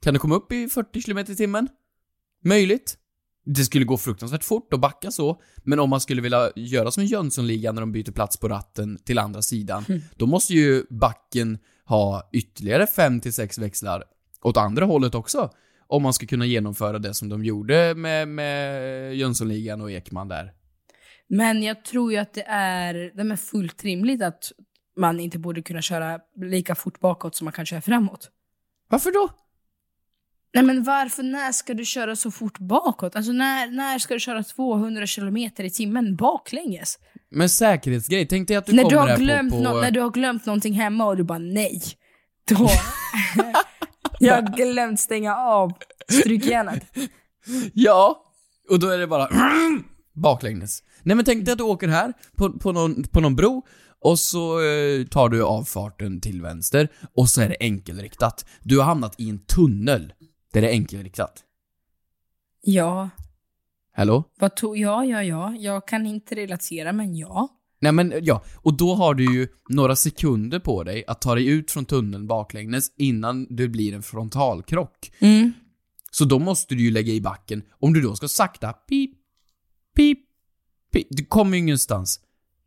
kan 0.00 0.14
du 0.14 0.20
komma 0.20 0.34
upp 0.34 0.52
i 0.52 0.68
40 0.68 1.02
km 1.02 1.18
i 1.18 1.24
timmen? 1.24 1.68
Möjligt. 2.44 2.98
Det 3.44 3.64
skulle 3.64 3.84
gå 3.84 3.96
fruktansvärt 3.96 4.44
fort 4.44 4.72
att 4.72 4.80
backa 4.80 5.10
så, 5.10 5.40
men 5.64 5.78
om 5.78 5.90
man 5.90 6.00
skulle 6.00 6.22
vilja 6.22 6.52
göra 6.56 6.90
som 6.90 7.04
Jönssonligan 7.04 7.74
när 7.74 7.82
de 7.82 7.92
byter 7.92 8.12
plats 8.12 8.36
på 8.36 8.48
ratten 8.48 8.98
till 9.04 9.18
andra 9.18 9.42
sidan, 9.42 9.84
då 10.16 10.26
måste 10.26 10.54
ju 10.54 10.84
backen 10.90 11.58
ha 11.84 12.30
ytterligare 12.32 12.84
5-6 12.84 13.60
växlar 13.60 14.04
åt 14.42 14.56
andra 14.56 14.84
hållet 14.84 15.14
också. 15.14 15.50
Om 15.86 16.02
man 16.02 16.12
ska 16.12 16.26
kunna 16.26 16.46
genomföra 16.46 16.98
det 16.98 17.14
som 17.14 17.28
de 17.28 17.44
gjorde 17.44 17.94
med, 17.94 18.28
med 18.28 19.16
Jönssonligan 19.16 19.80
och 19.80 19.90
Ekman 19.90 20.28
där. 20.28 20.52
Men 21.28 21.62
jag 21.62 21.84
tror 21.84 22.12
ju 22.12 22.18
att 22.18 22.34
det 22.34 22.44
är, 22.48 22.94
det 22.94 23.32
är 23.32 23.36
fullt 23.36 23.84
rimligt 23.84 24.22
att 24.22 24.52
man 24.96 25.20
inte 25.20 25.38
borde 25.38 25.62
kunna 25.62 25.82
köra 25.82 26.18
lika 26.40 26.74
fort 26.74 27.00
bakåt 27.00 27.34
som 27.34 27.44
man 27.44 27.52
kan 27.52 27.66
köra 27.66 27.80
framåt. 27.80 28.30
Varför 28.88 29.12
då? 29.12 29.28
Nej 30.54 30.64
men 30.64 30.82
varför, 30.82 31.22
när 31.22 31.52
ska 31.52 31.74
du 31.74 31.84
köra 31.84 32.16
så 32.16 32.30
fort 32.30 32.58
bakåt? 32.58 33.16
Alltså 33.16 33.32
när, 33.32 33.70
när 33.70 33.98
ska 33.98 34.14
du 34.14 34.20
köra 34.20 34.42
200 34.42 35.06
kilometer 35.06 35.64
i 35.64 35.70
timmen 35.70 36.16
baklänges? 36.16 36.98
Men 37.30 37.48
säkerhetsgrej, 37.48 38.26
tänk 38.26 38.48
dig 38.48 38.56
att 38.56 38.66
du 38.66 38.72
när, 38.72 38.82
kommer 38.82 39.06
du 39.06 39.10
har 39.10 39.16
glömt 39.16 39.50
på... 39.50 39.56
på... 39.56 39.62
nå- 39.62 39.80
när 39.80 39.90
du 39.90 40.00
har 40.00 40.10
glömt 40.10 40.46
någonting 40.46 40.72
hemma 40.72 41.04
och 41.06 41.16
du 41.16 41.24
bara 41.24 41.38
nej. 41.38 41.82
Då... 42.48 42.54
jag 44.18 44.34
har 44.34 44.56
glömt 44.56 45.00
stänga 45.00 45.36
av 45.36 45.72
strykjärnet. 46.08 46.84
Ja, 47.72 48.24
och 48.70 48.78
då 48.78 48.88
är 48.88 48.98
det 48.98 49.06
bara 49.06 49.28
baklänges. 50.12 50.82
Nej 51.02 51.16
men 51.16 51.24
tänk 51.24 51.44
dig 51.44 51.52
att 51.52 51.58
du 51.58 51.64
åker 51.64 51.88
här 51.88 52.12
på, 52.36 52.52
på, 52.52 52.72
någon, 52.72 53.02
på 53.02 53.20
någon 53.20 53.36
bro 53.36 53.66
och 54.00 54.18
så 54.18 54.60
eh, 54.60 55.04
tar 55.06 55.28
du 55.28 55.44
avfarten 55.44 56.20
till 56.20 56.42
vänster 56.42 56.88
och 57.14 57.28
så 57.28 57.40
är 57.40 57.48
det 57.48 57.56
enkelriktat. 57.60 58.44
Du 58.62 58.78
har 58.78 58.84
hamnat 58.84 59.14
i 59.20 59.30
en 59.30 59.38
tunnel 59.38 60.12
där 60.52 60.60
det 60.60 60.68
är 60.68 60.72
enkelriktat. 60.72 61.44
Ja, 62.60 63.10
Hallå? 63.92 64.24
vad 64.38 64.56
tog, 64.56 64.78
ja, 64.78 65.04
ja, 65.04 65.22
ja. 65.22 65.54
Jag 65.58 65.88
kan 65.88 66.06
inte 66.06 66.34
relatera 66.34 66.92
men 66.92 67.16
ja. 67.16 67.48
Nej 67.80 67.92
men 67.92 68.12
ja, 68.22 68.44
och 68.56 68.76
då 68.76 68.94
har 68.94 69.14
du 69.14 69.34
ju 69.34 69.48
några 69.68 69.96
sekunder 69.96 70.58
på 70.58 70.84
dig 70.84 71.04
att 71.06 71.20
ta 71.20 71.34
dig 71.34 71.46
ut 71.48 71.70
från 71.70 71.84
tunneln 71.84 72.26
baklänges 72.26 72.92
innan 72.96 73.56
det 73.56 73.68
blir 73.68 73.94
en 73.94 74.02
frontalkrock. 74.02 75.12
Mm. 75.18 75.52
Så 76.10 76.24
då 76.24 76.38
måste 76.38 76.74
du 76.74 76.82
ju 76.82 76.90
lägga 76.90 77.12
i 77.12 77.20
backen. 77.20 77.62
Om 77.70 77.92
du 77.92 78.00
då 78.00 78.16
ska 78.16 78.28
sakta, 78.28 78.72
pip, 78.72 79.10
pip, 79.96 80.18
pip. 80.92 81.06
Du 81.10 81.24
kommer 81.24 81.56
ju 81.56 81.62
ingenstans. 81.62 82.20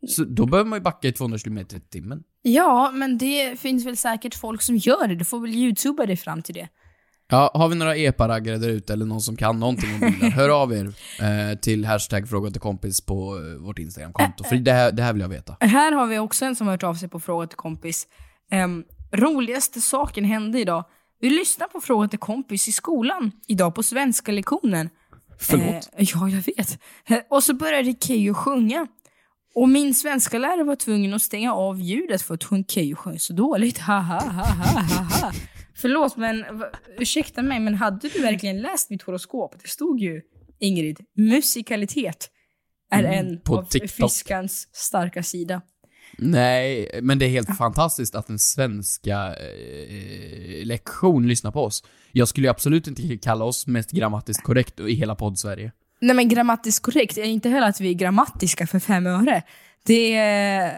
Så 0.08 0.24
då 0.24 0.46
behöver 0.46 0.70
man 0.70 0.80
ju 0.80 0.84
backa 0.84 1.08
i 1.08 1.12
200 1.12 1.40
km 1.40 1.58
i 1.58 1.66
timmen. 1.66 2.24
Ja, 2.42 2.92
men 2.94 3.18
det 3.18 3.60
finns 3.60 3.86
väl 3.86 3.98
säkert 3.98 4.36
folk 4.36 4.62
som 4.62 4.78
gör 4.78 5.08
det. 5.08 5.16
Du 5.16 5.26
får 5.26 5.40
väl 5.40 5.56
youtuba 5.56 6.06
dig 6.06 6.18
fram 6.18 6.42
till 6.42 6.56
det. 6.56 6.70
Ja, 7.32 7.52
har 7.54 7.68
vi 7.68 7.76
några 7.76 7.96
epa-raggare 7.96 8.58
där 8.58 8.70
ute 8.70 8.94
eller 8.94 9.06
någon 9.06 9.22
som 9.22 9.36
kan 9.36 9.60
någonting 9.60 9.94
om 9.94 10.00
bilar, 10.00 10.30
hör 10.36 10.50
av 10.50 10.74
er 10.74 10.86
eh, 11.22 11.58
till 11.60 11.86
hashtag 11.86 12.30
fråga 12.30 12.52
till 12.52 12.62
kompis 12.62 13.02
på 13.02 13.38
eh, 13.38 13.66
vårt 13.66 13.80
Instagram-konto. 13.80 14.44
För 14.44 14.56
det 14.56 14.72
här, 14.72 14.92
det 14.92 15.04
här 15.04 15.14
vill 15.14 15.22
jag 15.22 15.30
veta. 15.30 15.56
Här 15.60 15.92
har 15.92 16.08
vi 16.08 16.20
också 16.20 16.46
en 16.46 16.56
som 16.56 16.68
har 16.68 16.74
hört 16.74 16.84
av 16.84 16.96
sig 16.96 17.10
på 17.10 17.20
Fråga 17.20 17.48
till 17.48 17.58
kompis. 17.58 18.08
Um, 18.52 18.84
roligaste 19.12 19.82
saken 19.82 20.26
hände 20.26 20.60
idag. 20.60 20.86
Vi 21.22 21.30
lyssnade 21.30 21.72
på 21.72 21.82
Fråga 21.82 22.08
till 22.08 22.20
kompis 22.20 22.68
i 22.68 22.72
skolan 22.72 23.32
idag 23.48 23.76
på 23.76 23.84
svenska 23.84 24.32
lektionen. 24.32 24.90
Förlåt? 25.40 25.66
Eh, 25.66 26.08
ja, 26.14 26.30
jag 26.30 26.42
vet. 26.58 26.80
Eh, 27.08 27.18
Och 27.30 27.44
så 27.44 27.54
började 27.54 27.96
Keyyo 28.02 28.34
sjunga. 28.34 28.88
Och 29.56 29.70
min 29.70 29.94
svenska 29.94 30.38
lärare 30.38 30.64
var 30.64 30.76
tvungen 30.76 31.14
att 31.14 31.22
stänga 31.22 31.54
av 31.54 31.80
ljudet 31.82 32.22
för 32.22 32.34
att 32.34 32.44
hon 32.44 32.66
Keyyo 32.66 32.96
sjöng 32.96 33.20
så 33.20 33.34
dåligt. 33.34 33.78
Ha, 33.78 34.00
ha, 34.00 34.20
ha, 34.20 34.46
ha, 34.46 34.82
ha, 34.82 35.04
ha. 35.22 35.32
Förlåt, 35.82 36.18
men 36.18 36.46
ursäkta 36.98 37.42
mig, 37.42 37.60
men 37.60 37.76
hade 37.76 38.10
du 38.10 38.22
verkligen 38.22 38.62
läst 38.62 38.90
mitt 38.90 39.02
horoskop? 39.02 39.56
Det 39.64 39.68
stod 39.70 40.00
ju, 40.00 40.22
Ingrid, 40.60 41.00
musikalitet 41.18 42.30
är 42.92 43.04
Mm, 43.04 43.28
en 43.28 43.40
på 43.42 43.58
av 43.58 43.64
TikTok. 43.64 44.10
fiskans 44.10 44.68
starka 44.72 45.24
sida. 45.24 45.62
Nej, 46.18 47.00
men 47.02 47.20
det 47.20 47.26
är 47.26 47.30
helt 47.30 47.58
fantastiskt 47.58 48.16
att 48.16 48.30
en 48.30 48.40
svenska 48.40 49.36
eh, 49.36 50.66
lektion 50.66 51.28
lyssnar 51.28 51.52
på 51.52 51.64
oss. 51.64 51.84
Jag 52.12 52.28
skulle 52.28 52.48
ju 52.48 52.52
absolut 52.52 52.88
inte 52.88 53.18
kalla 53.18 53.46
oss 53.46 53.68
mest 53.68 53.92
grammatiskt 53.92 54.44
korrekt 54.44 54.80
i 54.80 54.94
hela 54.94 55.16
podd-Sverige. 55.16 55.72
Nej 56.02 56.16
men 56.16 56.30
grammatiskt 56.30 56.84
korrekt 56.86 57.18
är 57.18 57.24
inte 57.24 57.50
heller 57.50 57.68
att 57.68 57.80
vi 57.82 57.90
är 57.90 57.94
grammatiska 57.94 58.68
för 58.68 58.80
fem 58.80 59.08
öre. 59.08 59.44
Det 59.86 60.16
är... 60.16 60.74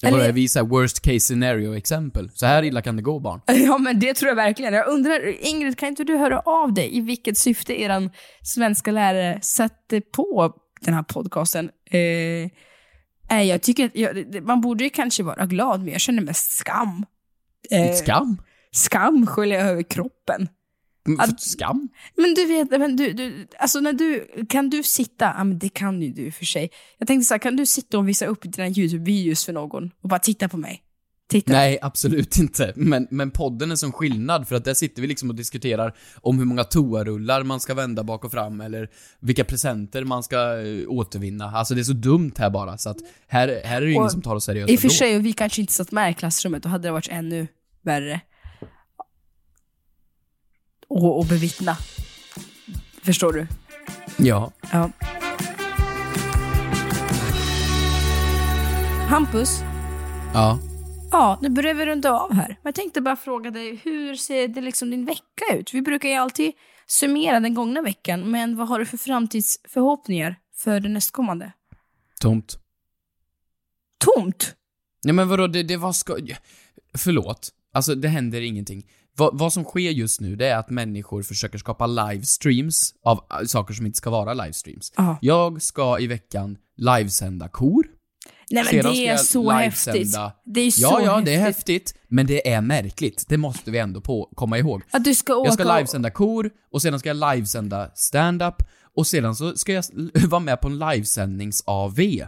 Jag 0.00 0.12
bara 0.12 0.22
Eller- 0.22 0.32
visa 0.32 0.62
worst 0.62 1.00
case 1.00 1.20
scenario-exempel. 1.20 2.30
Så 2.34 2.46
här 2.46 2.62
illa 2.62 2.82
kan 2.82 2.96
det 2.96 3.02
gå 3.02 3.20
barn. 3.20 3.40
Ja 3.46 3.78
men 3.78 4.00
det 4.00 4.14
tror 4.14 4.28
jag 4.28 4.36
verkligen. 4.36 4.74
Jag 4.74 4.88
undrar, 4.88 5.46
Ingrid 5.46 5.78
kan 5.78 5.88
inte 5.88 6.04
du 6.04 6.16
höra 6.16 6.38
av 6.40 6.74
dig 6.74 6.96
i 6.96 7.00
vilket 7.00 7.38
syfte 7.38 7.80
eran 7.80 8.10
svenska 8.42 8.92
lärare 8.92 9.38
satte 9.42 10.00
på 10.00 10.54
den 10.80 10.94
här 10.94 11.02
podcasten? 11.02 11.70
Eh, 11.90 13.42
jag 13.42 13.62
tycker 13.62 13.84
att 13.86 13.96
jag, 13.96 14.42
man 14.46 14.60
borde 14.60 14.84
ju 14.84 14.90
kanske 14.90 15.22
vara 15.22 15.46
glad 15.46 15.80
men 15.80 15.92
jag 15.92 16.00
känner 16.00 16.22
mest 16.22 16.50
skam. 16.50 17.06
Eh, 17.70 17.92
Skam? 17.94 18.42
Skam 18.72 19.26
sköljer 19.26 19.64
över 19.64 19.82
kroppen. 19.82 20.48
Mm, 21.06 21.20
Att- 21.20 21.40
Skam? 21.40 21.88
Men 22.16 22.34
du 22.34 22.46
vet, 22.46 22.70
men 22.70 22.96
du, 22.96 23.12
du, 23.12 23.46
alltså 23.58 23.80
när 23.80 23.92
du, 23.92 24.28
kan 24.48 24.70
du 24.70 24.82
sitta, 24.82 25.24
ja 25.24 25.44
men 25.44 25.58
det 25.58 25.68
kan 25.68 26.02
ju 26.02 26.12
du 26.12 26.30
för 26.30 26.44
sig. 26.44 26.70
Jag 26.98 27.08
tänkte 27.08 27.24
så 27.24 27.34
här, 27.34 27.38
kan 27.38 27.56
du 27.56 27.66
sitta 27.66 27.98
och 27.98 28.08
visa 28.08 28.26
upp 28.26 28.42
dina 28.42 28.68
YouTube-videos 28.68 29.46
för 29.46 29.52
någon 29.52 29.90
och 30.02 30.08
bara 30.08 30.18
titta 30.18 30.48
på 30.48 30.56
mig? 30.56 30.80
Titta. 31.30 31.52
Nej, 31.52 31.78
absolut 31.82 32.38
inte. 32.38 32.72
Men, 32.76 33.06
men 33.10 33.30
podden 33.30 33.70
är 33.70 33.76
som 33.76 33.92
skillnad, 33.92 34.48
för 34.48 34.56
att 34.56 34.64
där 34.64 34.74
sitter 34.74 35.02
vi 35.02 35.08
liksom 35.08 35.30
och 35.30 35.34
diskuterar 35.36 35.94
om 36.20 36.38
hur 36.38 36.44
många 36.44 36.64
toarullar 36.64 37.42
man 37.42 37.60
ska 37.60 37.74
vända 37.74 38.04
bak 38.04 38.24
och 38.24 38.32
fram, 38.32 38.60
eller 38.60 38.88
vilka 39.20 39.44
presenter 39.44 40.04
man 40.04 40.22
ska 40.22 40.60
eh, 40.60 40.88
återvinna. 40.88 41.44
Alltså 41.44 41.74
det 41.74 41.80
är 41.80 41.84
så 41.84 41.92
dumt 41.92 42.32
här 42.38 42.50
bara, 42.50 42.78
så 42.78 42.90
att 42.90 42.96
här, 43.28 43.60
här 43.64 43.76
är 43.76 43.80
det 43.80 43.86
ju 43.86 43.92
ingen 43.92 44.10
som 44.10 44.22
tar 44.22 44.34
oss 44.34 44.44
seriöst 44.44 44.70
I 44.72 44.76
och 44.76 44.80
för 44.80 44.88
sig, 44.88 45.16
och 45.16 45.26
vi 45.26 45.32
kanske 45.32 45.60
inte 45.60 45.72
satt 45.72 45.92
med 45.92 46.10
i 46.10 46.14
klassrummet, 46.14 46.62
då 46.62 46.68
hade 46.68 46.88
det 46.88 46.92
varit 46.92 47.08
ännu 47.08 47.46
värre. 47.82 48.20
Och, 50.94 51.18
och 51.18 51.26
bevittna. 51.26 51.76
Förstår 53.02 53.32
du? 53.32 53.46
Ja. 54.16 54.52
Ja. 54.72 54.90
Hampus, 59.08 59.60
Ja. 60.34 60.58
ja, 61.12 61.38
nu 61.42 61.48
börjar 61.48 61.74
vi 61.74 61.86
runda 61.86 62.12
av 62.12 62.32
här. 62.32 62.58
Jag 62.62 62.74
tänkte 62.74 63.00
bara 63.00 63.16
fråga 63.16 63.50
dig, 63.50 63.80
hur 63.84 64.14
ser 64.16 64.48
det 64.48 64.60
liksom 64.60 64.90
din 64.90 65.04
vecka 65.04 65.54
ut? 65.54 65.74
Vi 65.74 65.82
brukar 65.82 66.08
ju 66.08 66.14
alltid 66.14 66.52
summera 66.86 67.40
den 67.40 67.54
gångna 67.54 67.82
veckan, 67.82 68.30
men 68.30 68.56
vad 68.56 68.68
har 68.68 68.78
du 68.78 68.86
för 68.86 68.96
framtidsförhoppningar 68.96 70.36
för 70.56 70.80
det 70.80 70.88
nästkommande? 70.88 71.52
Tomt. 72.20 72.58
Tomt? 74.04 74.54
Nej 75.04 75.14
men 75.14 75.28
vadå, 75.28 75.46
det, 75.46 75.62
det 75.62 75.76
var 75.76 75.92
ska... 75.92 76.16
Förlåt. 76.94 77.50
Alltså 77.72 77.94
det 77.94 78.08
händer 78.08 78.40
ingenting. 78.40 78.86
Vad, 79.16 79.38
vad 79.38 79.52
som 79.52 79.64
sker 79.64 79.90
just 79.90 80.20
nu, 80.20 80.36
det 80.36 80.46
är 80.46 80.56
att 80.56 80.70
människor 80.70 81.22
försöker 81.22 81.58
skapa 81.58 81.86
livestreams 81.86 82.94
av 83.04 83.20
äh, 83.40 83.46
saker 83.46 83.74
som 83.74 83.86
inte 83.86 83.96
ska 83.98 84.10
vara 84.10 84.34
livestreams. 84.34 84.92
Ja. 84.96 85.18
Jag 85.20 85.62
ska 85.62 85.98
i 86.00 86.06
veckan 86.06 86.56
livesända 86.76 87.48
kor. 87.48 87.86
Nej 88.50 88.64
men 88.64 88.70
Sedan 88.70 88.92
det 88.92 89.08
är 89.08 89.16
så 89.16 89.50
häftigt. 89.50 90.16
Det 90.44 90.60
är 90.60 90.70
så 90.70 90.82
Ja, 90.82 91.02
ja, 91.04 91.20
det 91.20 91.34
är 91.34 91.38
häftigt. 91.38 91.66
häftigt. 91.68 92.00
Men 92.08 92.26
det 92.26 92.52
är 92.52 92.60
märkligt. 92.60 93.24
Det 93.28 93.38
måste 93.38 93.70
vi 93.70 93.78
ändå 93.78 94.00
på, 94.00 94.32
komma 94.34 94.58
ihåg. 94.58 94.82
Att 94.90 95.04
du 95.04 95.14
ska 95.14 95.36
åka 95.36 95.46
Jag 95.46 95.54
ska 95.54 95.76
livesända 95.76 96.10
kor, 96.10 96.50
och 96.72 96.82
sedan 96.82 96.98
ska 96.98 97.08
jag 97.08 97.36
livesända 97.36 97.90
stand-up, 97.94 98.54
och 98.96 99.06
sedan 99.06 99.36
så 99.36 99.56
ska 99.56 99.72
jag 99.72 99.84
vara 100.28 100.40
med 100.40 100.60
på 100.60 100.68
en 100.68 100.82
livesändnings-AV. 100.82 102.26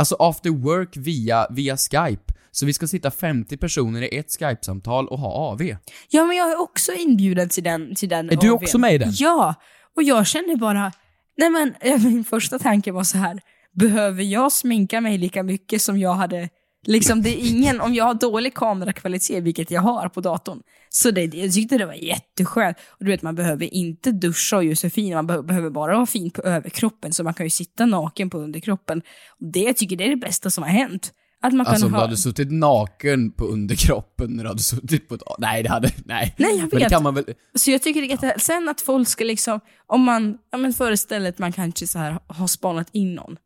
Alltså 0.00 0.16
after 0.18 0.50
work 0.50 0.96
via, 0.96 1.46
via 1.50 1.76
Skype. 1.76 2.32
Så 2.50 2.66
vi 2.66 2.72
ska 2.72 2.86
sitta 2.86 3.10
50 3.10 3.56
personer 3.56 4.14
i 4.14 4.18
ett 4.18 4.30
Skype-samtal 4.38 5.08
och 5.08 5.18
ha 5.18 5.32
AV. 5.32 5.62
Ja, 6.08 6.24
men 6.24 6.36
jag 6.36 6.50
är 6.50 6.60
också 6.60 6.92
inbjuden 6.92 7.48
till 7.48 7.62
den. 7.64 7.94
Till 7.94 8.08
den 8.08 8.30
Är 8.30 8.36
du 8.36 8.48
AWn. 8.48 8.54
också 8.54 8.78
med 8.78 8.94
i 8.94 8.98
den? 8.98 9.10
Ja, 9.12 9.54
och 9.96 10.02
jag 10.02 10.26
känner 10.26 10.56
bara, 10.56 10.92
nej 11.36 11.50
men 11.50 11.74
eh, 11.80 12.04
min 12.04 12.24
första 12.24 12.58
tanke 12.58 12.92
var 12.92 13.04
så 13.04 13.18
här, 13.18 13.40
behöver 13.72 14.22
jag 14.22 14.52
sminka 14.52 15.00
mig 15.00 15.18
lika 15.18 15.42
mycket 15.42 15.82
som 15.82 15.98
jag 15.98 16.14
hade 16.14 16.48
Liksom 16.86 17.22
det 17.22 17.30
är 17.30 17.48
ingen, 17.48 17.80
om 17.80 17.94
jag 17.94 18.04
har 18.04 18.14
dålig 18.14 18.54
kamerakvalitet, 18.54 19.42
vilket 19.44 19.70
jag 19.70 19.80
har 19.82 20.08
på 20.08 20.20
datorn, 20.20 20.62
så 20.88 21.10
det, 21.10 21.34
jag 21.34 21.52
tyckte 21.52 21.78
det 21.78 21.86
var 21.86 21.94
jätteskönt. 21.94 22.76
Och 22.88 23.04
du 23.04 23.10
vet, 23.10 23.22
man 23.22 23.34
behöver 23.34 23.74
inte 23.74 24.12
duscha 24.12 24.56
och 24.56 24.64
göra 24.64 24.76
sig 24.76 24.90
fin, 24.90 25.14
man 25.14 25.26
be- 25.26 25.42
behöver 25.42 25.70
bara 25.70 25.94
vara 25.94 26.06
fin 26.06 26.30
på 26.30 26.42
överkroppen, 26.42 27.12
så 27.12 27.24
man 27.24 27.34
kan 27.34 27.46
ju 27.46 27.50
sitta 27.50 27.86
naken 27.86 28.30
på 28.30 28.38
underkroppen. 28.38 28.98
Och 29.40 29.52
det, 29.52 29.60
jag 29.60 29.76
tycker 29.76 29.96
det 29.96 30.04
är 30.04 30.08
det 30.10 30.16
bästa 30.16 30.50
som 30.50 30.62
har 30.64 30.70
hänt. 30.70 31.12
Att 31.42 31.52
man 31.52 31.66
kan 31.66 31.72
Alltså 31.74 31.86
om 31.86 31.92
du 31.92 31.98
ha... 31.98 32.04
hade 32.04 32.16
suttit 32.16 32.52
naken 32.52 33.30
på 33.32 33.44
underkroppen 33.44 34.36
när 34.36 34.42
du 34.44 34.48
hade 34.48 34.62
suttit 34.62 35.08
på. 35.08 35.18
Nej, 35.38 35.62
det 35.62 35.68
hade... 35.68 35.90
Nej. 36.04 36.34
Nej, 36.38 36.50
jag 36.50 36.60
Men 36.60 36.68
det 36.70 36.76
vet. 36.76 36.88
kan 36.88 37.02
man 37.02 37.14
väl... 37.14 37.24
Så 37.54 37.70
jag 37.70 37.82
tycker 37.82 38.02
det 38.02 38.12
är. 38.26 38.38
Sen 38.38 38.68
att 38.68 38.80
folk 38.80 39.08
ska 39.08 39.24
liksom, 39.24 39.60
om 39.86 40.00
man, 40.00 40.38
ja 40.52 40.58
men 40.58 40.72
föreställ 40.72 41.26
att 41.26 41.38
man 41.38 41.52
kanske 41.52 41.86
så 41.86 41.98
här 41.98 42.18
har 42.26 42.46
spanat 42.46 42.88
in 42.92 43.14
någon. 43.14 43.36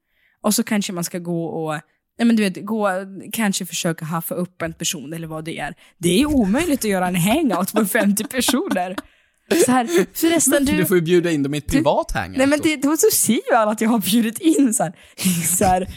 Och 0.42 0.54
så 0.54 0.62
kanske 0.62 0.92
man 0.92 1.04
ska 1.04 1.18
gå 1.18 1.44
och, 1.46 1.80
ja 2.16 2.24
men 2.24 2.36
du 2.36 2.42
vet, 2.42 2.64
gå, 2.66 2.88
kanske 3.32 3.66
försöka 3.66 4.04
haffa 4.04 4.34
upp 4.34 4.62
en 4.62 4.72
person 4.72 5.12
eller 5.12 5.26
vad 5.26 5.44
det 5.44 5.58
är. 5.58 5.74
Det 5.98 6.20
är 6.20 6.26
omöjligt 6.26 6.80
att 6.80 6.90
göra 6.90 7.08
en 7.08 7.16
hangout 7.16 7.74
med 7.74 7.90
50 7.90 8.24
personer. 8.24 8.96
Så 9.66 9.72
här, 9.72 10.06
förresten 10.14 10.64
Du 10.64 10.76
du... 10.76 10.86
får 10.86 10.96
ju 10.96 11.02
bjuda 11.02 11.30
in 11.30 11.42
dem 11.42 11.54
i 11.54 11.58
ett 11.58 11.66
privat 11.66 12.12
hangout. 12.12 12.38
Nej 12.38 12.46
men 12.46 12.60
det, 12.62 12.76
då 12.76 12.96
så 12.96 13.06
ser 13.12 13.50
ju 13.50 13.56
alla 13.56 13.70
att 13.70 13.80
jag 13.80 13.88
har 13.88 13.98
bjudit 13.98 14.38
in 14.38 14.74
så 14.74 14.82
här, 14.82 14.92
så 15.56 15.64
här, 15.64 15.88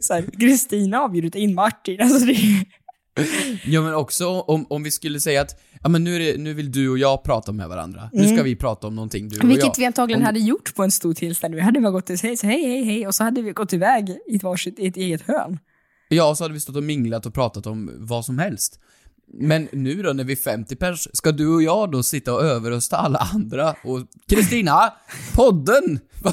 så 0.00 0.14
här 0.14 0.24
Kristina 0.40 0.98
har 0.98 1.08
bjudit 1.08 1.34
in 1.34 1.54
Martin. 1.54 2.00
Alltså 2.00 2.26
det, 2.26 2.36
Ja 3.64 3.82
men 3.82 3.94
också 3.94 4.28
om, 4.28 4.66
om 4.70 4.82
vi 4.82 4.90
skulle 4.90 5.20
säga 5.20 5.40
att, 5.40 5.60
ja 5.82 5.88
men 5.88 6.04
nu, 6.04 6.16
är 6.16 6.18
det, 6.32 6.38
nu 6.38 6.54
vill 6.54 6.72
du 6.72 6.88
och 6.88 6.98
jag 6.98 7.22
prata 7.24 7.52
med 7.52 7.68
varandra. 7.68 8.10
Nu 8.12 8.22
ska 8.22 8.32
Mm. 8.32 8.44
vi 8.44 8.56
prata 8.56 8.86
om 8.86 8.94
någonting, 8.96 9.28
du 9.28 9.36
och 9.38 9.44
jag. 9.44 9.48
Vilket 9.48 9.78
vi 9.78 9.84
antagligen 9.84 10.20
Om- 10.22 10.26
hade 10.26 10.40
gjort 10.40 10.74
på 10.74 10.82
en 10.84 10.90
stor 10.90 11.14
tillställning. 11.14 11.56
Vi 11.56 11.62
hade 11.62 11.80
bara 11.80 11.90
gått 11.92 12.10
och 12.10 12.18
sagt 12.18 12.42
hej, 12.42 12.66
hej, 12.66 12.84
hej 12.84 13.06
och 13.06 13.14
så 13.14 13.24
hade 13.24 13.42
vi 13.42 13.50
gått 13.52 13.72
iväg 13.72 14.16
i 14.26 14.36
ett, 14.36 14.42
varsitt, 14.42 14.78
i 14.78 14.86
ett 14.86 14.96
eget 14.96 15.22
hörn. 15.22 15.58
Ja, 16.08 16.34
så 16.34 16.44
hade 16.44 16.54
vi 16.54 16.60
stått 16.60 16.76
och 16.76 16.82
minglat 16.82 17.26
och 17.26 17.34
pratat 17.34 17.66
om 17.66 17.90
vad 17.96 18.24
som 18.24 18.38
helst. 18.38 18.80
Men 19.40 19.68
nu 19.72 20.02
då, 20.02 20.12
när 20.12 20.24
vi 20.24 20.32
är 20.32 20.36
50 20.36 20.76
pers, 20.76 21.08
ska 21.12 21.32
du 21.32 21.54
och 21.54 21.62
jag 21.62 21.90
då 21.90 22.02
sitta 22.02 22.34
och 22.34 22.42
överrösta 22.44 22.96
alla 22.96 23.18
andra 23.34 23.70
och 23.84 24.00
Kristina, 24.28 24.92
podden! 25.34 25.98
Va, 26.22 26.32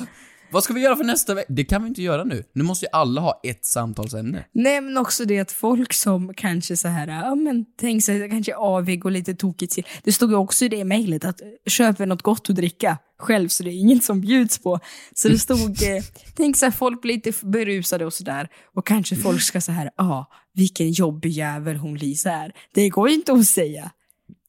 vad 0.51 0.63
ska 0.63 0.73
vi 0.73 0.81
göra 0.81 0.95
för 0.95 1.03
nästa 1.03 1.33
vecka? 1.33 1.53
Det 1.53 1.63
kan 1.63 1.83
vi 1.83 1.87
inte 1.87 2.01
göra 2.01 2.23
nu. 2.23 2.43
Nu 2.53 2.63
måste 2.63 2.85
ju 2.85 2.89
alla 2.91 3.21
ha 3.21 3.39
ett 3.43 3.65
samtalsämne. 3.65 4.45
Nej 4.51 4.81
men 4.81 4.97
också 4.97 5.25
det 5.25 5.39
att 5.39 5.51
folk 5.51 5.93
som 5.93 6.33
kanske 6.33 6.77
så 6.77 6.87
här, 6.87 7.07
ja 7.07 7.35
men 7.35 7.65
tänk 7.79 8.03
sig 8.03 8.29
kanske 8.29 8.55
avig 8.55 9.05
och 9.05 9.11
lite 9.11 9.35
tokigt 9.35 9.73
till. 9.73 9.87
Det 10.03 10.11
stod 10.11 10.29
ju 10.29 10.35
också 10.35 10.65
i 10.65 10.67
det 10.67 10.83
mejlet 10.83 11.25
att 11.25 11.41
köp 11.67 11.99
något 11.99 12.21
gott 12.21 12.49
att 12.49 12.55
dricka 12.55 12.97
själv 13.19 13.47
så 13.47 13.63
det 13.63 13.69
är 13.69 13.79
inget 13.79 14.03
som 14.03 14.21
bjuds 14.21 14.59
på. 14.59 14.79
Så 15.15 15.29
det 15.29 15.39
stod, 15.39 15.83
eh, 15.83 16.03
tänk 16.35 16.57
så 16.57 16.65
här 16.65 16.71
folk 16.71 17.01
blir 17.01 17.13
lite 17.13 17.33
berusade 17.45 18.05
och 18.05 18.13
sådär 18.13 18.49
och 18.75 18.87
kanske 18.87 19.15
folk 19.15 19.41
ska 19.41 19.61
så 19.61 19.71
här, 19.71 19.91
ja 19.97 20.03
ah, 20.03 20.31
vilken 20.53 20.91
jobbig 20.91 21.31
jävel 21.31 21.75
hon 21.75 21.95
Lisa 21.95 22.31
är. 22.31 22.51
Det 22.73 22.89
går 22.89 23.09
ju 23.09 23.15
inte 23.15 23.33
att 23.33 23.47
säga. 23.47 23.91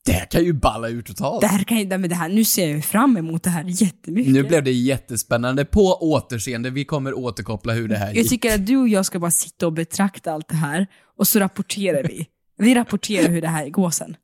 Det 0.07 0.27
kan 0.31 0.45
ju 0.45 0.53
balla 0.53 0.89
ur 0.89 1.03
totalt. 1.03 1.41
Det 1.41 1.47
här 1.47 1.65
kan 1.65 1.79
ju, 1.79 1.87
nej, 1.87 1.99
men 1.99 2.11
det 2.11 2.17
här, 2.17 2.29
nu 2.29 2.45
ser 2.45 2.69
jag 2.69 2.85
fram 2.85 3.17
emot 3.17 3.43
det 3.43 3.51
här 3.51 3.65
jättemycket. 3.67 4.33
Nu 4.33 4.43
blev 4.43 4.65
det 4.65 4.73
jättespännande. 4.73 5.65
På 5.65 5.99
återseende, 6.01 6.71
vi 6.71 6.85
kommer 6.85 7.15
återkoppla 7.19 7.73
hur 7.73 7.89
det 7.89 7.97
här 7.97 8.07
Jag 8.07 8.17
gick. 8.17 8.29
tycker 8.29 8.55
att 8.55 8.67
du 8.67 8.77
och 8.77 8.89
jag 8.89 9.07
ska 9.07 9.19
bara 9.19 9.31
sitta 9.31 9.67
och 9.67 9.73
betrakta 9.73 10.33
allt 10.33 10.49
det 10.49 10.55
här 10.57 10.87
och 11.19 11.29
så 11.29 11.39
rapporterar 11.39 12.03
vi. 12.03 12.27
Vi 12.59 12.75
rapporterar 12.75 13.29
hur 13.29 13.43
det 13.43 13.49
här 13.49 13.69
går 13.69 13.91
sen. 13.91 14.17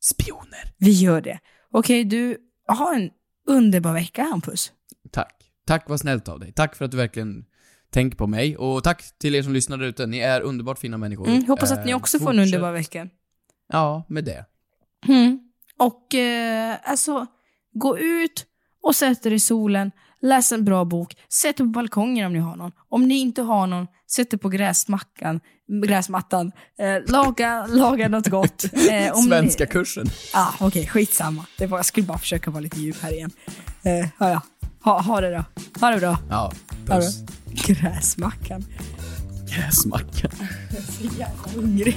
Spioner. 0.00 0.72
Vi 0.78 0.90
gör 0.90 1.20
det. 1.20 1.38
Okej, 1.72 2.04
du, 2.04 2.36
ha 2.68 2.94
en 2.94 3.10
underbar 3.48 3.92
vecka 3.92 4.22
Hampus. 4.22 4.72
Tack. 5.12 5.34
Tack 5.66 5.88
vad 5.88 6.00
snällt 6.00 6.28
av 6.28 6.40
dig. 6.40 6.52
Tack 6.52 6.76
för 6.76 6.84
att 6.84 6.90
du 6.90 6.96
verkligen 6.96 7.44
tänker 7.90 8.16
på 8.16 8.26
mig. 8.26 8.56
Och 8.56 8.84
tack 8.84 9.18
till 9.18 9.34
er 9.34 9.42
som 9.42 9.52
lyssnar 9.52 9.82
ute. 9.82 10.06
Ni 10.06 10.18
är 10.18 10.40
underbart 10.40 10.78
fina 10.78 10.98
människor. 10.98 11.28
Mm, 11.28 11.44
hoppas 11.46 11.72
att 11.72 11.84
ni 11.84 11.90
Eh, 11.90 11.96
också 11.96 12.18
får 12.18 12.30
en 12.30 12.38
underbar 12.38 12.72
vecka. 12.72 13.08
Ja, 13.72 14.06
med 14.08 14.24
det. 14.24 14.44
Mm. 15.08 15.38
Och 15.78 16.14
eh, 16.14 16.76
alltså, 16.84 17.26
gå 17.74 17.98
ut 17.98 18.46
och 18.82 18.96
sätt 18.96 19.26
er 19.26 19.30
i 19.30 19.40
solen, 19.40 19.90
läs 20.22 20.52
en 20.52 20.64
bra 20.64 20.84
bok, 20.84 21.16
sätt 21.42 21.60
er 21.60 21.64
på 21.64 21.70
balkongen 21.70 22.26
om 22.26 22.32
ni 22.32 22.38
har 22.38 22.56
någon. 22.56 22.72
Om 22.88 23.08
ni 23.08 23.14
inte 23.14 23.42
har 23.42 23.66
någon, 23.66 23.86
sätt 24.10 24.34
er 24.34 24.38
på 24.38 24.48
gräsmackan, 24.48 25.40
gräsmattan, 25.84 26.52
eh, 26.78 27.12
laga, 27.12 27.66
laga 27.66 28.08
något 28.08 28.26
gott. 28.28 28.64
Eh, 28.90 29.14
Svenska 29.14 29.64
ni, 29.64 29.70
kursen. 29.70 30.06
ah, 30.34 30.52
Okej, 30.60 30.86
skitsamma. 30.86 31.46
Det 31.58 31.66
var, 31.66 31.78
jag 31.78 31.86
skulle 31.86 32.06
bara 32.06 32.18
försöka 32.18 32.50
vara 32.50 32.60
lite 32.60 32.80
djup 32.80 33.02
här 33.02 33.12
igen. 33.12 33.30
Eh, 33.82 34.08
ja, 34.18 34.30
ja. 34.30 34.40
Ha, 34.82 35.00
ha 35.00 35.20
det 35.20 35.30
då. 35.30 35.44
Ha 35.80 35.90
det 35.90 35.98
bra. 36.00 36.18
Ja, 36.30 36.52
puss. 36.86 37.18
Gräsmackan. 37.66 38.64
Gräsmacka. 39.50 40.30
Jag 40.70 40.78
är 40.78 40.82
så 40.82 41.04
jävla 41.18 41.52
hungrig. 41.54 41.96